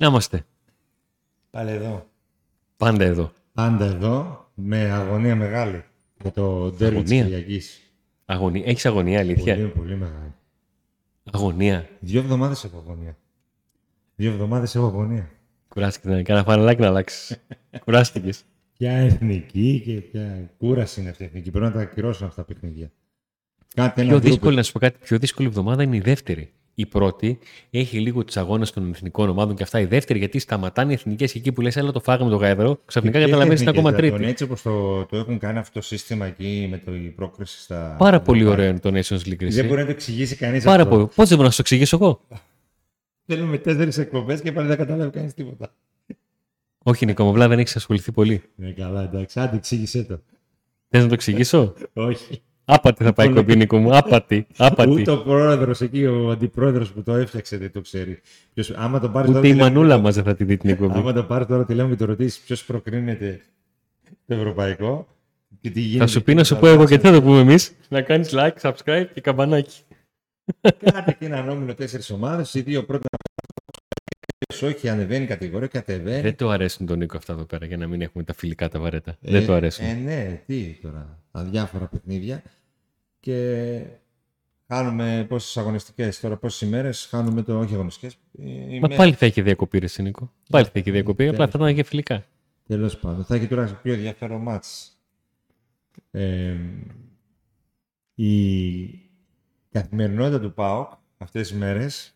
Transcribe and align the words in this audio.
Να 0.00 0.06
είμαστε. 0.06 0.44
Πάλι 1.50 1.70
εδώ. 1.70 2.06
Πάντα 2.76 3.04
εδώ. 3.04 3.32
Πάντα 3.52 3.84
εδώ, 3.84 4.48
με 4.54 4.90
αγωνία 4.90 5.36
μεγάλη. 5.36 5.84
Για 6.22 6.32
το 6.32 6.70
ντέρμπι 6.70 7.02
της 7.02 7.12
Αγωνία; 7.12 7.24
Κυριακής. 7.24 7.80
Αγωνία. 8.24 8.62
Έχεις 8.66 8.86
αγωνία, 8.86 9.18
αλήθεια; 9.18 9.54
Πολύ, 9.54 9.68
πολύ 9.68 9.96
μεγάλη. 9.96 10.34
Αγωνία. 11.32 11.88
Δύο 12.00 12.20
εβδομάδες 12.20 12.64
έχω 12.64 12.76
αγωνία. 12.78 13.16
Δύο 14.16 14.30
εβδομάδες 14.30 14.74
έχω 14.74 14.86
αγωνία. 14.86 15.30
Κουράστηκε 15.68 16.08
να 16.08 16.22
κάνει 16.22 16.42
φανελάκι 16.44 16.80
να 16.80 16.86
αλλάξεις. 16.86 17.38
Κουράστηκες. 17.84 18.42
Ποια 18.78 18.92
εθνική 18.92 19.82
και 19.84 19.92
ποια 19.92 20.50
κούραση 20.58 21.00
είναι 21.00 21.10
αυτή 21.10 21.22
η 21.22 21.26
εθνική. 21.26 21.50
Πρέπει 21.50 21.66
να 21.66 21.72
τα 21.72 21.80
ακυρώσουν 21.80 22.26
αυτά 22.26 22.44
τα 22.44 22.52
παιχνίδια. 22.52 22.90
Κάτι 23.74 24.00
ένα 24.00 24.10
Πιο 24.10 24.18
γκρουπ. 24.18 24.32
δύσκολη, 24.32 24.56
να 24.56 24.62
σου 24.62 24.72
πω 24.72 24.78
κάτι, 24.78 24.98
πιο 24.98 25.18
δύσκολη 25.18 25.48
εβδομάδα 25.48 25.82
είναι 25.82 25.96
η 25.96 26.00
δεύτερη. 26.00 26.52
Η 26.74 26.86
πρώτη 26.86 27.38
έχει 27.70 27.98
λίγο 28.00 28.24
τι 28.24 28.40
αγώνες 28.40 28.70
των 28.70 28.90
εθνικών 28.90 29.28
ομάδων 29.28 29.56
και 29.56 29.62
αυτά. 29.62 29.80
Η 29.80 29.84
δεύτερη, 29.84 30.18
γιατί 30.18 30.38
σταματάνε 30.38 30.90
οι 30.90 30.94
εθνικές 30.94 31.34
εκεί 31.34 31.52
που 31.52 31.60
λες, 31.60 31.76
έλα 31.76 31.92
το 31.92 32.00
φάγαμε 32.00 32.30
το 32.30 32.36
γάιδρο. 32.36 32.80
Ξαφνικά 32.84 33.16
Ποιες 33.18 33.30
καταλαβαίνεις 33.30 33.60
είναι 33.60 33.70
εθνικές, 33.70 33.90
ακόμα 33.90 34.02
δηλαδή, 34.02 34.16
τρίτη. 34.18 34.30
Έτσι 34.30 34.44
όπως 34.44 34.62
το, 34.62 35.04
το 35.04 35.16
έχουν 35.16 35.38
κάνει 35.38 35.58
αυτό 35.58 35.78
το 35.80 35.86
σύστημα 35.86 36.26
εκεί 36.26 36.66
με 36.70 36.78
το, 36.78 36.94
η 36.94 36.98
πρόκριση 37.16 37.60
στα... 37.60 37.94
Πάρα 37.98 38.20
πολύ 38.20 38.40
στα- 38.42 38.50
ωραίο 38.50 38.68
είναι 38.68 38.78
το 38.78 38.88
Nations 38.88 39.28
League. 39.28 39.36
Δεν 39.38 39.48
εσύ. 39.48 39.62
μπορεί 39.62 39.80
να 39.80 39.84
το 39.84 39.90
εξηγήσει 39.90 40.36
κανείς 40.36 40.64
Πάρα 40.64 40.82
αυτό. 40.82 40.94
πολύ. 40.94 41.08
Πώς 41.14 41.28
δεν 41.28 41.36
μπορώ 41.36 41.42
να 41.42 41.50
σου 41.50 41.56
το 41.56 41.62
εξηγήσω 41.66 41.96
εγώ; 42.00 42.20
Θέλουμε 43.26 43.58
τέσσερις 43.58 43.98
εκπομπές 43.98 44.40
και 44.40 44.52
πάλι 44.52 44.68
δεν 44.68 44.76
καταλάβει 44.76 45.10
κανείς 45.10 45.34
τίποτα. 45.34 45.74
Όχι, 46.82 47.06
Νίκο, 47.06 47.24
μου, 47.24 47.30
απλά 47.30 47.48
δεν 47.48 47.58
έχεις 47.58 47.76
ασχοληθεί 47.76 48.12
πολύ. 48.12 48.42
Ναι, 48.54 48.70
καλά, 48.70 49.02
εντάξει. 49.02 49.40
Άντε, 49.40 49.56
εξήγησέ 49.56 50.02
το. 50.04 50.20
Θες 50.88 51.02
να 51.02 51.08
το 51.08 51.14
εξηγήσω; 51.14 51.74
Όχι. 51.92 52.42
Άπατη 52.74 53.04
θα 53.04 53.12
πάει 53.12 53.28
η 53.28 53.32
κομπή, 53.32 53.56
Νίκο 53.56 53.78
μου. 53.78 53.96
Άπατη. 53.96 54.46
Άπατη. 54.56 54.90
Ούτε 54.90 55.10
ο 55.10 55.22
πρόεδρος 55.22 55.80
εκεί, 55.80 56.04
ο 56.04 56.30
αντιπρόεδρος 56.30 56.90
που 56.92 57.02
το 57.02 57.14
έφτιαξε 57.14 57.56
δεν 57.56 57.72
το 57.72 57.80
ξέρει. 57.80 58.20
Ποιος, 58.54 58.70
άμα 58.70 59.00
το 59.00 59.08
πάρεις 59.08 59.26
τώρα, 59.28 59.38
Ούτε 59.38 59.48
η 59.48 59.50
τηλέφωνο- 59.50 59.74
μανούλα 59.78 59.98
μας 59.98 60.14
δεν 60.14 60.24
θα 60.24 60.34
τη 60.34 60.44
δει 60.44 60.56
την 60.56 60.70
εκπομπή. 60.70 60.98
άμα 60.98 61.12
το 61.12 61.24
πάρεις 61.24 61.46
τώρα 61.46 61.64
τηλέφωνο 61.64 61.94
και 61.94 62.00
το 62.00 62.04
ρωτήσεις 62.06 62.38
ποιος 62.38 62.64
προκρίνεται 62.64 63.40
το 64.26 64.34
ευρωπαϊκό. 64.34 65.06
Και 65.60 65.70
τι 65.70 65.80
Θα 65.80 65.86
γίνεται 65.86 66.06
σου 66.06 66.18
και 66.18 66.24
πει 66.24 66.32
να 66.34 66.38
θα 66.38 66.44
σου 66.44 66.56
πω 66.58 66.66
εγώ 66.66 66.74
αλλάξει. 66.76 66.94
και 66.94 67.00
τι 67.00 67.06
θα 67.08 67.12
το 67.14 67.22
πούμε 67.22 67.40
εμείς. 67.40 67.72
Να 67.88 68.02
κάνεις 68.02 68.30
like, 68.32 68.60
subscribe 68.60 69.06
και 69.14 69.20
καμπανάκι. 69.20 69.78
Κάντε 70.60 71.16
και 71.18 71.24
έναν 71.26 71.48
όμιλο 71.48 71.74
τέσσερις 71.74 72.10
ομάδες. 72.10 72.54
Οι 72.54 72.60
δύο 72.60 72.84
πρώτα 72.84 73.08
όχι, 74.62 74.88
ανεβαίνει 74.88 75.24
η 75.24 75.26
κατηγορία, 75.26 75.66
κατεβαίνει. 75.68 76.20
Δεν 76.20 76.36
του 76.36 76.50
αρέσουν 76.50 76.86
τον 76.86 76.98
Νίκο 76.98 77.16
αυτά 77.16 77.32
εδώ 77.32 77.44
πέρα 77.44 77.66
για 77.66 77.76
να 77.76 77.86
μην 77.86 78.00
έχουμε 78.02 78.24
τα 78.24 78.34
φιλικά 78.34 78.68
τα 78.68 78.78
βαρέτα. 78.80 79.10
Ε, 79.22 79.30
Δεν 79.30 79.46
του 79.46 79.52
αρέσουν. 79.52 79.84
Ε, 79.86 79.92
ναι, 79.92 80.40
τι 80.46 80.78
τώρα. 80.82 81.18
Αδιάφορα 81.30 81.84
παιχνίδια. 81.86 82.42
Και 83.20 83.82
χάνουμε 84.66 85.26
πόσες 85.28 85.56
αγωνιστικές 85.56 86.20
τώρα, 86.20 86.36
πόσες 86.36 86.60
ημέρες. 86.60 87.06
Χάνουμε 87.10 87.42
το. 87.42 87.58
Όχι 87.58 87.74
αγωνιστικές. 87.74 88.16
Μα 88.80 88.88
πάλι 88.88 89.12
θα 89.12 89.26
έχει 89.26 89.42
διακοπή, 89.42 89.78
ρε 89.78 89.84
εσύ, 89.84 90.02
Νίκο. 90.02 90.32
Πάλι 90.50 90.64
θα 90.64 90.72
έχει 90.74 90.90
διακοπή, 90.90 91.24
απλά 91.28 91.36
τέλος. 91.36 91.50
θα 91.50 91.58
ήταν 91.58 91.74
και 91.74 91.82
φιλικά. 91.82 92.24
Τέλος 92.66 92.98
πάντων. 92.98 93.24
Θα 93.24 93.34
έχει 93.34 93.46
τουλάχιστον 93.46 93.80
πιο 93.82 93.92
ενδιαφέρον 93.92 94.42
μάτς. 94.42 94.98
Ε, 96.10 96.56
η 98.14 98.86
καθημερινότητα 99.70 100.40
του 100.40 100.54
ΠΑΟΚ 100.54 100.92
αυτές 101.18 101.48
τις 101.48 101.58
μέρες 101.58 102.14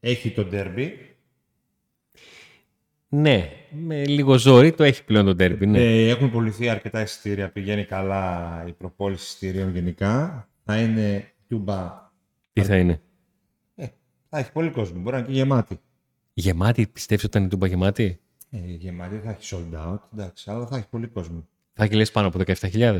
έχει 0.00 0.30
το 0.30 0.44
ντέρμπι. 0.44 1.16
Ναι, 3.08 3.50
με 3.70 4.06
λίγο 4.06 4.38
ζόρι 4.38 4.72
το 4.72 4.84
έχει 4.84 5.04
πλέον 5.04 5.24
το 5.24 5.34
τέρμπι. 5.34 5.66
Ναι. 5.66 5.78
Ε, 5.78 6.08
έχουν 6.08 6.30
πουληθεί 6.30 6.68
αρκετά 6.68 7.00
εισιτήρια. 7.00 7.50
Πηγαίνει 7.50 7.84
καλά 7.84 8.64
η 8.66 8.72
προπόληση 8.72 9.24
εισιτήριων 9.24 9.70
γενικά. 9.70 10.48
Θα 10.68 10.80
είναι 10.80 11.32
τούμπα. 11.48 12.10
Τι 12.52 12.64
θα 12.64 12.76
είναι. 12.76 13.02
Ε, 13.74 13.86
θα 14.28 14.38
έχει 14.38 14.52
πολύ 14.52 14.70
κόσμο. 14.70 15.00
Μπορεί 15.00 15.12
να 15.12 15.18
είναι 15.18 15.26
και 15.26 15.34
γεμάτη. 15.34 15.80
Γεμάτη, 16.34 16.86
πιστεύει 16.86 17.26
ότι 17.26 17.36
ήταν 17.36 17.46
η 17.46 17.48
τούμπα 17.48 17.66
γεμάτη. 17.66 18.20
Ε, 18.50 18.58
γεμάτη 18.58 19.18
θα 19.18 19.30
έχει 19.30 19.56
sold 19.56 19.92
out. 19.92 19.98
Εντάξει, 20.12 20.50
αλλά 20.50 20.66
θα 20.66 20.76
έχει 20.76 20.88
πολύ 20.88 21.06
κόσμο. 21.06 21.48
Θα 21.72 21.84
έχει 21.84 21.94
λες 21.94 22.10
πάνω 22.10 22.26
από 22.26 22.38
17.000. 22.46 22.98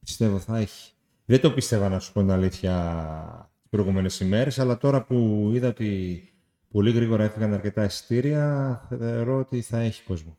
Πιστεύω 0.00 0.38
θα 0.38 0.58
έχει. 0.58 0.92
Δεν 1.24 1.40
το 1.40 1.52
πίστευα 1.52 1.88
να 1.88 1.98
σου 1.98 2.12
πω 2.12 2.20
την 2.20 2.30
αλήθεια 2.30 3.50
τι 3.62 3.68
προηγούμενε 3.68 4.10
ημέρε, 4.20 4.50
αλλά 4.56 4.78
τώρα 4.78 5.04
που 5.04 5.50
είδα 5.54 5.68
ότι 5.68 6.22
πολύ 6.70 6.90
γρήγορα 6.90 7.24
έφυγαν 7.24 7.52
αρκετά 7.52 7.84
εισιτήρια, 7.84 8.86
θεωρώ 8.98 9.38
ότι 9.38 9.60
θα 9.60 9.78
έχει 9.78 10.02
κόσμο. 10.02 10.36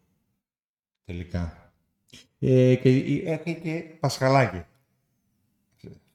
Τελικά. 1.06 1.74
Ε, 2.40 2.76
και 2.76 2.90
έχει 3.26 3.60
και 3.64 3.84
Πασχαλάκι. 4.00 4.64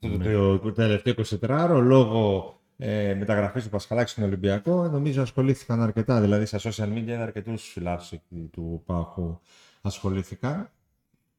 Αυτό 0.02 0.16
Ναι. 0.16 0.32
το, 0.32 0.58
το 0.58 0.72
τελευταίο 0.72 1.14
24ωρο, 1.40 1.80
λόγω 1.82 2.54
ε, 2.78 3.14
μεταγραφής 3.14 3.64
του 3.64 3.70
Πασχαλάκη 3.70 4.10
στον 4.10 4.24
Ολυμπιακό, 4.24 4.88
νομίζω 4.88 5.22
ασχολήθηκαν 5.22 5.82
αρκετά. 5.82 6.20
Δηλαδή, 6.20 6.44
στα 6.46 6.58
social 6.58 6.92
media 6.92 7.06
είδα 7.08 7.22
αρκετούς 7.22 7.62
φιλάθλους 7.72 8.12
εκεί 8.12 8.48
του 8.52 8.82
Πάχου 8.86 9.38
ασχολήθηκαν. 9.80 10.70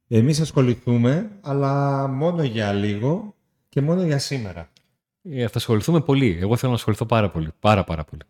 Εμείς 0.07 0.39
ασχοληθούμε, 0.39 1.31
αλλά 1.41 2.07
μόνο 2.07 2.43
για 2.43 2.73
λίγο 2.73 3.35
και 3.69 3.81
μόνο 3.81 4.03
για 4.03 4.17
σήμερα. 4.19 4.69
Ε, 5.23 5.47
θα 5.47 5.57
ασχοληθούμε 5.57 6.01
πολύ. 6.01 6.37
Εγώ 6.41 6.55
θέλω 6.55 6.71
να 6.71 6.77
ασχοληθώ 6.77 7.05
πάρα 7.05 7.29
πολύ. 7.29 7.49
Πάρα 7.59 7.83
πάρα 7.83 8.03
πολύ. 8.03 8.21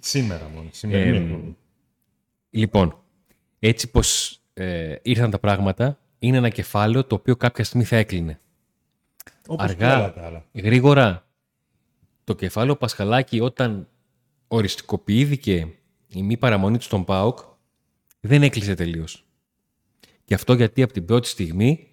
Σήμερα 0.00 0.48
μόνο. 0.54 0.68
Σημερινή 0.72 1.16
Ε, 1.16 1.20
εκπομπή. 1.20 1.56
Λοιπόν, 2.50 2.98
έτσι 3.58 3.90
πως 3.90 4.40
ε, 4.54 4.94
ήρθαν 5.02 5.30
τα 5.30 5.38
πράγματα, 5.38 5.98
είναι 6.18 6.36
ένα 6.36 6.48
κεφάλαιο 6.48 7.04
το 7.04 7.14
οποίο 7.14 7.36
κάποια 7.36 7.64
στιγμή 7.64 7.84
θα 7.84 7.96
έκλεινε. 7.96 8.38
Όπως 9.48 9.64
αργά. 9.70 9.88
και 9.88 9.94
όλα 9.94 10.12
τα 10.12 10.24
άλλα. 10.26 10.44
Γρήγορα, 10.52 11.26
το 12.24 12.34
κεφάλαιο 12.34 12.76
Πασχαλάκη 12.76 13.40
όταν 13.40 13.88
οριστικοποιήθηκε 14.48 15.74
η 16.08 16.22
μη 16.22 16.36
παραμονή 16.36 16.76
του 16.76 16.84
στον 16.84 17.04
ΠΑΟΚ, 17.04 17.38
δεν 18.20 18.42
έκλεισε 18.42 18.74
τελείως. 18.74 19.24
Και 20.24 20.34
αυτό 20.34 20.54
γιατί 20.54 20.82
από 20.82 20.92
την 20.92 21.04
πρώτη 21.04 21.28
στιγμή 21.28 21.88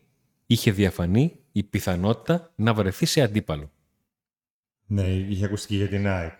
είχε 0.45 0.71
διαφανεί 0.71 1.39
η 1.51 1.63
πιθανότητα 1.63 2.51
να 2.55 2.73
βρεθεί 2.73 3.05
σε 3.05 3.21
αντίπαλο. 3.21 3.71
Ναι, 4.85 5.07
είχε 5.07 5.45
ακουστεί 5.45 5.75
για 5.75 5.87
την 5.87 6.07
ΑΕΚ. 6.07 6.33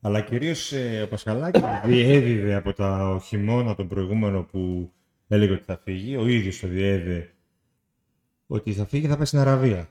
Αλλά 0.00 0.20
κυρίως 0.20 0.72
ε, 0.72 1.02
ο 1.02 1.08
Πασχαλάκης 1.08 1.62
διέδιδε 1.84 2.54
από 2.54 2.72
τα 2.72 3.20
χειμώνα 3.24 3.74
τον 3.74 3.88
προηγούμενο 3.88 4.42
που 4.42 4.92
έλεγε 5.28 5.52
ότι 5.52 5.64
θα 5.64 5.80
φύγει. 5.84 6.16
Ο 6.16 6.26
ίδιος 6.26 6.60
το 6.60 6.68
διέδιδε 6.68 7.32
ότι 8.46 8.72
θα 8.72 8.86
φύγει 8.86 9.02
και 9.02 9.08
θα 9.08 9.16
πάει 9.16 9.26
στην 9.26 9.38
Αραβία. 9.38 9.88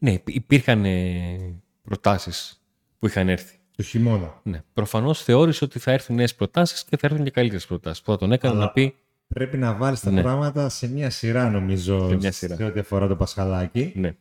Ναι, 0.00 0.12
υπ- 0.12 0.28
υπήρχαν 0.34 0.84
ε, 0.84 1.60
προτάσεις 1.82 2.62
που 2.98 3.06
είχαν 3.06 3.28
έρθει. 3.28 3.56
Το 3.76 3.82
χειμώνα. 3.82 4.40
Ναι. 4.42 4.62
Προφανώς 4.72 5.22
θεώρησε 5.22 5.64
ότι 5.64 5.78
θα 5.78 5.92
έρθουν 5.92 6.16
νέες 6.16 6.34
προτάσεις 6.34 6.84
και 6.84 6.96
θα 6.96 7.06
έρθουν 7.06 7.24
και 7.24 7.30
καλύτερες 7.30 7.66
προτάσεις. 7.66 8.02
Που 8.02 8.10
θα 8.10 8.16
τον 8.18 8.32
έκανε 8.32 8.54
Αλλά- 8.54 8.64
να 8.64 8.70
πει 8.72 8.94
Πρέπει 9.28 9.56
να 9.56 9.74
βάλεις 9.74 10.00
τα 10.00 10.10
Ναι. 10.10 10.22
πράγματα 10.22 10.68
σε 10.68 10.88
μια 10.88 11.10
σειρά 11.10 11.50
νομίζω 11.50 12.08
Σε 12.08 12.16
μια 12.16 12.32
σειρά. 12.32 12.56
σε 12.56 12.64
ό,τι 12.64 12.80
αφορά 12.80 13.06
το 13.08 13.16
Πασχαλάκη. 13.16 13.92
ναι. 13.96 14.16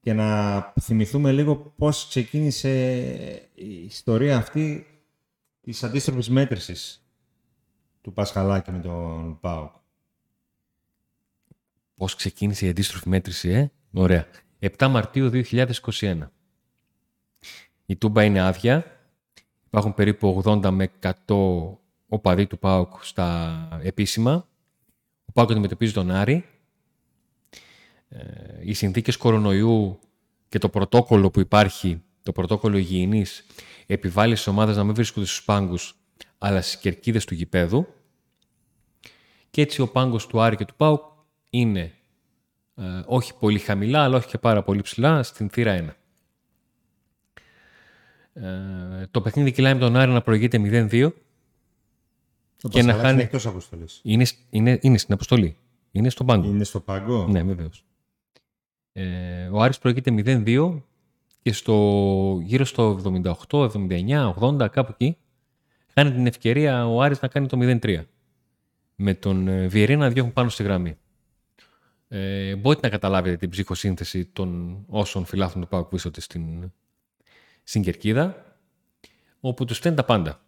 και 0.00 0.12
να 0.12 0.60
θυμηθούμε 0.80 1.32
λίγο 1.32 1.56
πώς 1.76 2.08
ξεκίνησε 2.08 2.70
η 3.54 3.84
ιστορία 3.84 4.36
αυτή 4.36 4.86
της 5.60 5.82
αντίστροφης 5.84 6.30
μέτρησης 6.30 7.06
του 8.00 8.12
Πασχαλάκη 8.12 8.70
με 8.70 8.78
τον 8.78 9.38
ΠΑΟΚ. 9.40 9.72
Πώς 11.94 12.14
ξεκίνησε 12.14 12.66
η 12.66 12.68
αντίστροφη 12.68 13.08
μέτρηση, 13.08 13.48
ε; 13.48 13.70
Ωραία. 13.92 14.26
7 14.64 14.88
Μαρτίου 14.88 15.30
2021. 15.50 16.18
Η 17.86 17.96
Τούμπα 17.96 18.24
είναι 18.24 18.40
άδεια. 18.40 19.00
Υπάρχουν 19.66 19.94
περίπου 19.94 20.42
80 20.44 20.70
με 20.70 20.90
100 21.00 21.12
οπαδοί 22.08 22.46
του 22.46 22.58
ΠΑΟΚ 22.58 23.04
στα 23.04 23.68
επίσημα. 23.82 24.48
Ο 25.24 25.32
ΠΑΟΚ 25.32 25.50
αντιμετωπίζει 25.50 25.92
τον 25.92 26.10
Άρη. 26.10 26.44
Ε, 28.08 28.18
οι 28.60 28.72
συνθήκες 28.72 29.16
κορονοϊού 29.16 29.98
και 30.48 30.58
το 30.58 30.68
πρωτόκολλο 30.68 31.30
που 31.30 31.40
υπάρχει, 31.40 32.02
το 32.22 32.32
πρωτόκολλο 32.32 32.76
υγιεινής, 32.76 33.46
επιβάλλει 33.86 34.34
στις 34.34 34.46
ομάδες 34.46 34.76
να 34.76 34.84
μην 34.84 34.94
βρίσκονται 34.94 35.26
στους 35.26 35.44
πάγκους, 35.44 35.96
αλλά 36.38 36.60
στις 36.60 36.78
κερκίδες 36.78 37.24
του 37.24 37.34
γηπέδου. 37.34 37.86
Και 39.50 39.62
έτσι 39.62 39.80
ο 39.80 39.88
πάγκος 39.88 40.26
του 40.26 40.40
Άρη 40.40 40.56
και 40.56 40.64
του 40.64 40.74
ΠΑΟΚ 40.74 41.02
είναι 41.50 41.92
ε, 42.76 42.82
όχι 43.06 43.34
πολύ 43.38 43.58
χαμηλά, 43.58 44.02
αλλά 44.04 44.16
όχι 44.16 44.26
και 44.28 44.38
πάρα 44.38 44.62
πολύ 44.62 44.80
ψηλά, 44.82 45.22
στην 45.22 45.48
θύρα 45.50 45.76
1. 45.76 45.88
Ε, 48.32 49.06
το 49.10 49.20
παιχνίδι 49.20 49.52
κυλάει 49.52 49.72
με 49.74 49.80
τον 49.80 49.96
Άρη 49.96 50.10
να 50.12 50.22
προηγείται 50.22 50.58
0-2. 50.60 51.12
Ο 52.62 52.68
Και 52.68 52.82
να 52.82 52.86
Πασχαλάκης 52.86 53.00
χάνει- 53.00 53.12
είναι 53.12 53.22
εκτός 53.22 53.46
αποστολής. 53.46 54.00
Είναι, 54.02 54.24
σ- 54.24 54.38
είναι, 54.50 54.78
είναι 54.82 54.98
στην 54.98 55.14
αποστολή. 55.14 55.56
Είναι 55.92 56.08
στον 56.10 56.26
πάγκο. 56.26 56.48
Είναι 56.48 56.64
στο 56.64 56.80
παγκό. 56.80 57.26
Ναι, 57.30 57.42
βεβαίως. 57.42 57.84
Ε, 58.92 59.46
ο 59.52 59.62
Άρης 59.62 59.78
προηγείται 59.78 60.10
0-2 60.10 60.82
και 61.42 61.52
στο, 61.52 62.40
γύρω 62.42 62.64
στο 62.64 63.00
78, 63.48 63.58
79, 63.58 64.34
80, 64.40 64.68
κάπου 64.70 64.92
εκεί, 64.98 65.16
χάνει 65.94 66.12
την 66.12 66.26
ευκαιρία 66.26 66.86
ο 66.88 67.02
Άρης 67.02 67.20
να 67.20 67.28
κάνει 67.28 67.46
το 67.46 67.56
0-3. 67.60 68.04
Με 68.96 69.14
τον 69.14 69.48
ε, 69.48 69.66
Βιερή 69.66 69.96
να 69.96 70.08
διώχνουν 70.10 70.32
πάνω 70.34 70.48
στη 70.48 70.62
γραμμή. 70.62 70.96
Ε, 72.08 72.56
μπορείτε 72.56 72.86
να 72.86 72.92
καταλάβετε 72.92 73.36
την 73.36 73.50
ψυχοσύνθεση 73.50 74.24
των 74.24 74.78
όσων 74.88 75.24
φιλάθλων 75.24 75.62
του 75.62 75.68
ΠΑΟΚ 75.68 75.88
που 75.88 75.96
είσατε 75.96 76.20
στην, 76.20 76.72
στην 77.62 77.82
Κερκίδα, 77.82 78.56
όπου 79.40 79.64
τους 79.64 79.76
φταίνουν 79.76 79.96
τα 79.96 80.04
πάντα. 80.04 80.40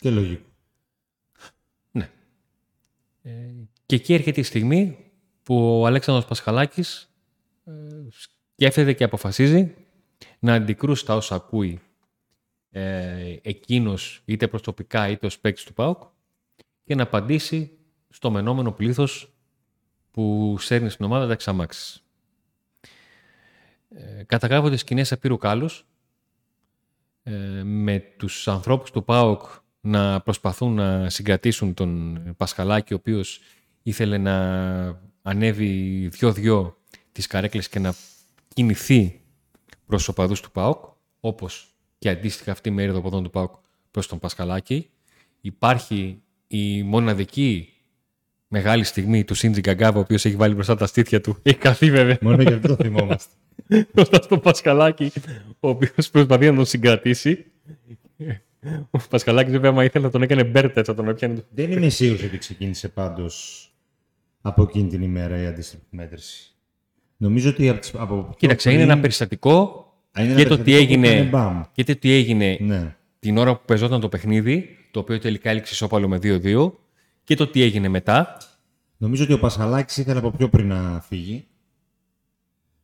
Και 0.00 0.10
λογικό. 0.10 0.48
Ναι. 1.90 2.10
Ε, 3.22 3.30
και 3.86 3.94
εκεί 3.94 4.14
έρχεται 4.14 4.40
η 4.40 4.42
στιγμή 4.42 5.10
που 5.42 5.80
ο 5.80 5.86
Αλέξανδρος 5.86 6.26
Πασχαλάκης 6.26 7.14
ε, 7.64 7.72
σκέφτεται 8.10 8.92
και 8.92 9.04
αποφασίζει 9.04 9.74
να 10.38 10.54
αντικρούσει 10.54 11.04
τα 11.04 11.14
όσα 11.14 11.34
ακούει 11.34 11.80
ε, 12.70 13.36
εκείνος 13.42 14.22
είτε 14.24 14.48
προσωπικά 14.48 15.08
είτε 15.08 15.26
ως 15.26 15.38
παίκτης 15.38 15.64
του 15.64 15.72
ΠΑΟΚ 15.72 16.02
και 16.84 16.94
να 16.94 17.02
απαντήσει 17.02 17.78
στο 18.08 18.30
μενόμενο 18.30 18.72
πλήθος 18.72 19.34
που 20.10 20.56
σέρνεις 20.58 20.92
στην 20.92 21.04
ομάδα 21.04 21.26
τα 21.26 21.32
εξαμάξεις. 21.32 22.02
Ε, 23.88 24.22
καταγράφονται 24.26 24.76
σκηνές 24.76 25.12
απείρου 25.12 25.36
κάλους 25.36 25.86
ε, 27.22 27.62
με 27.62 27.98
τους 28.16 28.48
ανθρώπους 28.48 28.90
του 28.90 29.04
ΠΑΟΚ 29.04 29.42
να 29.80 30.20
προσπαθούν 30.20 30.74
να 30.74 31.10
συγκρατήσουν 31.10 31.74
τον 31.74 32.22
Πασχαλάκη 32.36 32.92
ο 32.92 32.96
οποίος 32.96 33.40
ήθελε 33.82 34.18
να 34.18 34.36
ανέβει 35.22 36.08
δυο-δυο 36.08 36.76
τις 37.12 37.26
καρέκλες 37.26 37.68
και 37.68 37.78
να 37.78 37.94
κινηθεί 38.54 39.20
προς 39.86 39.98
τους 39.98 40.08
οπαδούς 40.08 40.40
του 40.40 40.50
ΠΑΟΚ 40.50 40.84
όπως 41.20 41.74
και 41.98 42.08
αντίστοιχα 42.08 42.52
αυτή 42.52 42.68
η 42.68 42.72
μέρη 42.72 43.00
ποδών 43.00 43.22
του 43.22 43.30
ΠΑΟΚ 43.30 43.54
προς 43.90 44.06
τον 44.06 44.18
Πασχαλάκη. 44.18 44.90
Υπάρχει 45.40 46.22
η 46.46 46.82
μοναδική 46.82 47.72
μεγάλη 48.52 48.84
στιγμή 48.84 49.24
του 49.24 49.34
Σίντζι 49.34 49.60
Γκαγκάβα, 49.60 49.98
ο 49.98 50.00
οποίος 50.00 50.24
έχει 50.24 50.36
βάλει 50.36 50.54
μπροστά 50.54 50.76
τα 50.76 50.86
στήθια 50.86 51.20
του. 51.20 51.36
Έχει 51.42 51.56
καθεί 51.56 51.90
βέβαια. 51.90 52.18
Μόνο 52.20 52.42
γι' 52.42 52.52
αυτό 52.52 52.76
το 52.76 52.82
θυμόμαστε. 52.82 53.32
Μπροστά 53.94 54.22
στον 54.22 54.40
Πασχαλάκη, 54.40 55.12
ο 55.60 55.68
οποίος 55.68 56.10
προσπαθεί 56.10 56.50
να 56.50 56.54
τον 56.56 56.64
συγκρατήσει. 56.64 57.44
Ο 58.90 58.98
Πασχαλάκης, 59.10 59.52
βέβαια, 59.52 59.70
άμα 59.70 59.84
ήθελε 59.84 60.04
να 60.04 60.10
τον 60.10 60.22
έκανε 60.22 60.44
μπέρτα, 60.44 60.84
θα 60.84 60.94
τον 60.94 61.08
έπιανε. 61.08 61.44
Δεν 61.50 61.72
είμαι 61.72 61.88
σίγουρος 61.88 62.22
ότι 62.22 62.38
ξεκίνησε 62.38 62.88
πάντως 62.88 63.64
από 64.40 64.62
εκείνη 64.62 64.88
την 64.88 65.02
ημέρα 65.02 65.42
η 65.42 65.46
αντίστοιχη 65.46 65.82
μέτρηση. 65.90 66.54
Νομίζω 67.16 67.50
ότι 67.50 67.68
από, 67.68 67.80
από 67.92 68.34
Κοίταξε, 68.38 68.72
είναι 68.72 68.82
ένα 68.82 69.00
περιστατικό 69.00 69.84
και 70.36 70.44
το 70.44 70.58
τι 70.58 70.74
έγινε, 70.74 71.30
και 71.72 71.84
το 71.84 71.96
τι 71.96 72.12
έγινε 72.12 72.56
ναι. 72.60 72.96
την 73.18 73.38
ώρα 73.38 73.56
που 73.56 73.62
πεζόταν 73.64 74.00
το 74.00 74.08
παιχνίδι, 74.08 74.76
το 74.90 75.00
οποίο 75.00 75.18
τελικά 75.18 75.50
έληξε 75.50 75.74
ισόπαλο 75.74 76.08
με 76.08 76.18
2-2, 76.22 76.72
και 77.24 77.34
το 77.34 77.46
τι 77.46 77.62
έγινε 77.62 77.88
μετά. 77.88 78.36
Νομίζω 78.96 79.24
ότι 79.24 79.32
ο 79.32 79.38
Πασχαλάκης 79.38 79.96
ήθελε 79.96 80.18
από 80.18 80.30
πιο 80.30 80.48
πριν 80.48 80.68
να 80.68 81.00
φύγει. 81.00 81.44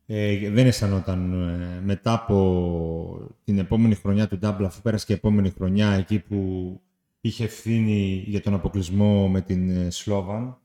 Ε, 0.05 0.49
δεν 0.49 0.67
αισθανόταν 0.67 1.49
ε, 1.49 1.81
μετά 1.81 2.13
από 2.13 3.37
την 3.43 3.59
επόμενη 3.59 3.95
χρονιά 3.95 4.27
του 4.27 4.37
Ντάμπλ, 4.37 4.63
αφού 4.63 4.81
πέρασε 4.81 5.05
και 5.05 5.13
η 5.13 5.15
επόμενη 5.15 5.49
χρονιά 5.49 5.91
εκεί 5.91 6.19
που 6.19 6.81
είχε 7.21 7.43
ευθύνη 7.43 8.23
για 8.27 8.41
τον 8.41 8.53
αποκλεισμό 8.53 9.29
με 9.29 9.41
την 9.41 9.69
ε, 9.69 9.89
Σλόβαν. 9.89 10.57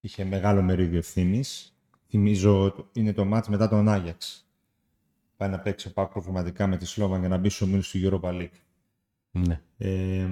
Είχε 0.00 0.24
μεγάλο 0.24 0.62
μερίδιο 0.62 0.98
ευθύνης. 0.98 1.76
Θυμίζω 2.08 2.88
είναι 2.92 3.12
το 3.12 3.24
μάτς 3.24 3.48
μετά 3.48 3.68
τον 3.68 3.88
Άγιαξ. 3.88 4.48
Πάει 5.36 5.48
να 5.48 5.58
παίξει 5.58 5.88
ο 5.88 5.92
Πάκ 5.92 6.12
προβληματικά 6.12 6.66
με 6.66 6.76
τη 6.76 6.86
Σλόβαν 6.86 7.20
για 7.20 7.28
να 7.28 7.36
μπει 7.36 7.48
στο 7.48 7.66
μήνυμα 7.66 7.82
του 7.92 8.20
Europa 8.22 8.30
League. 8.30 8.58
Ναι. 9.30 9.60
Ε, 9.76 10.26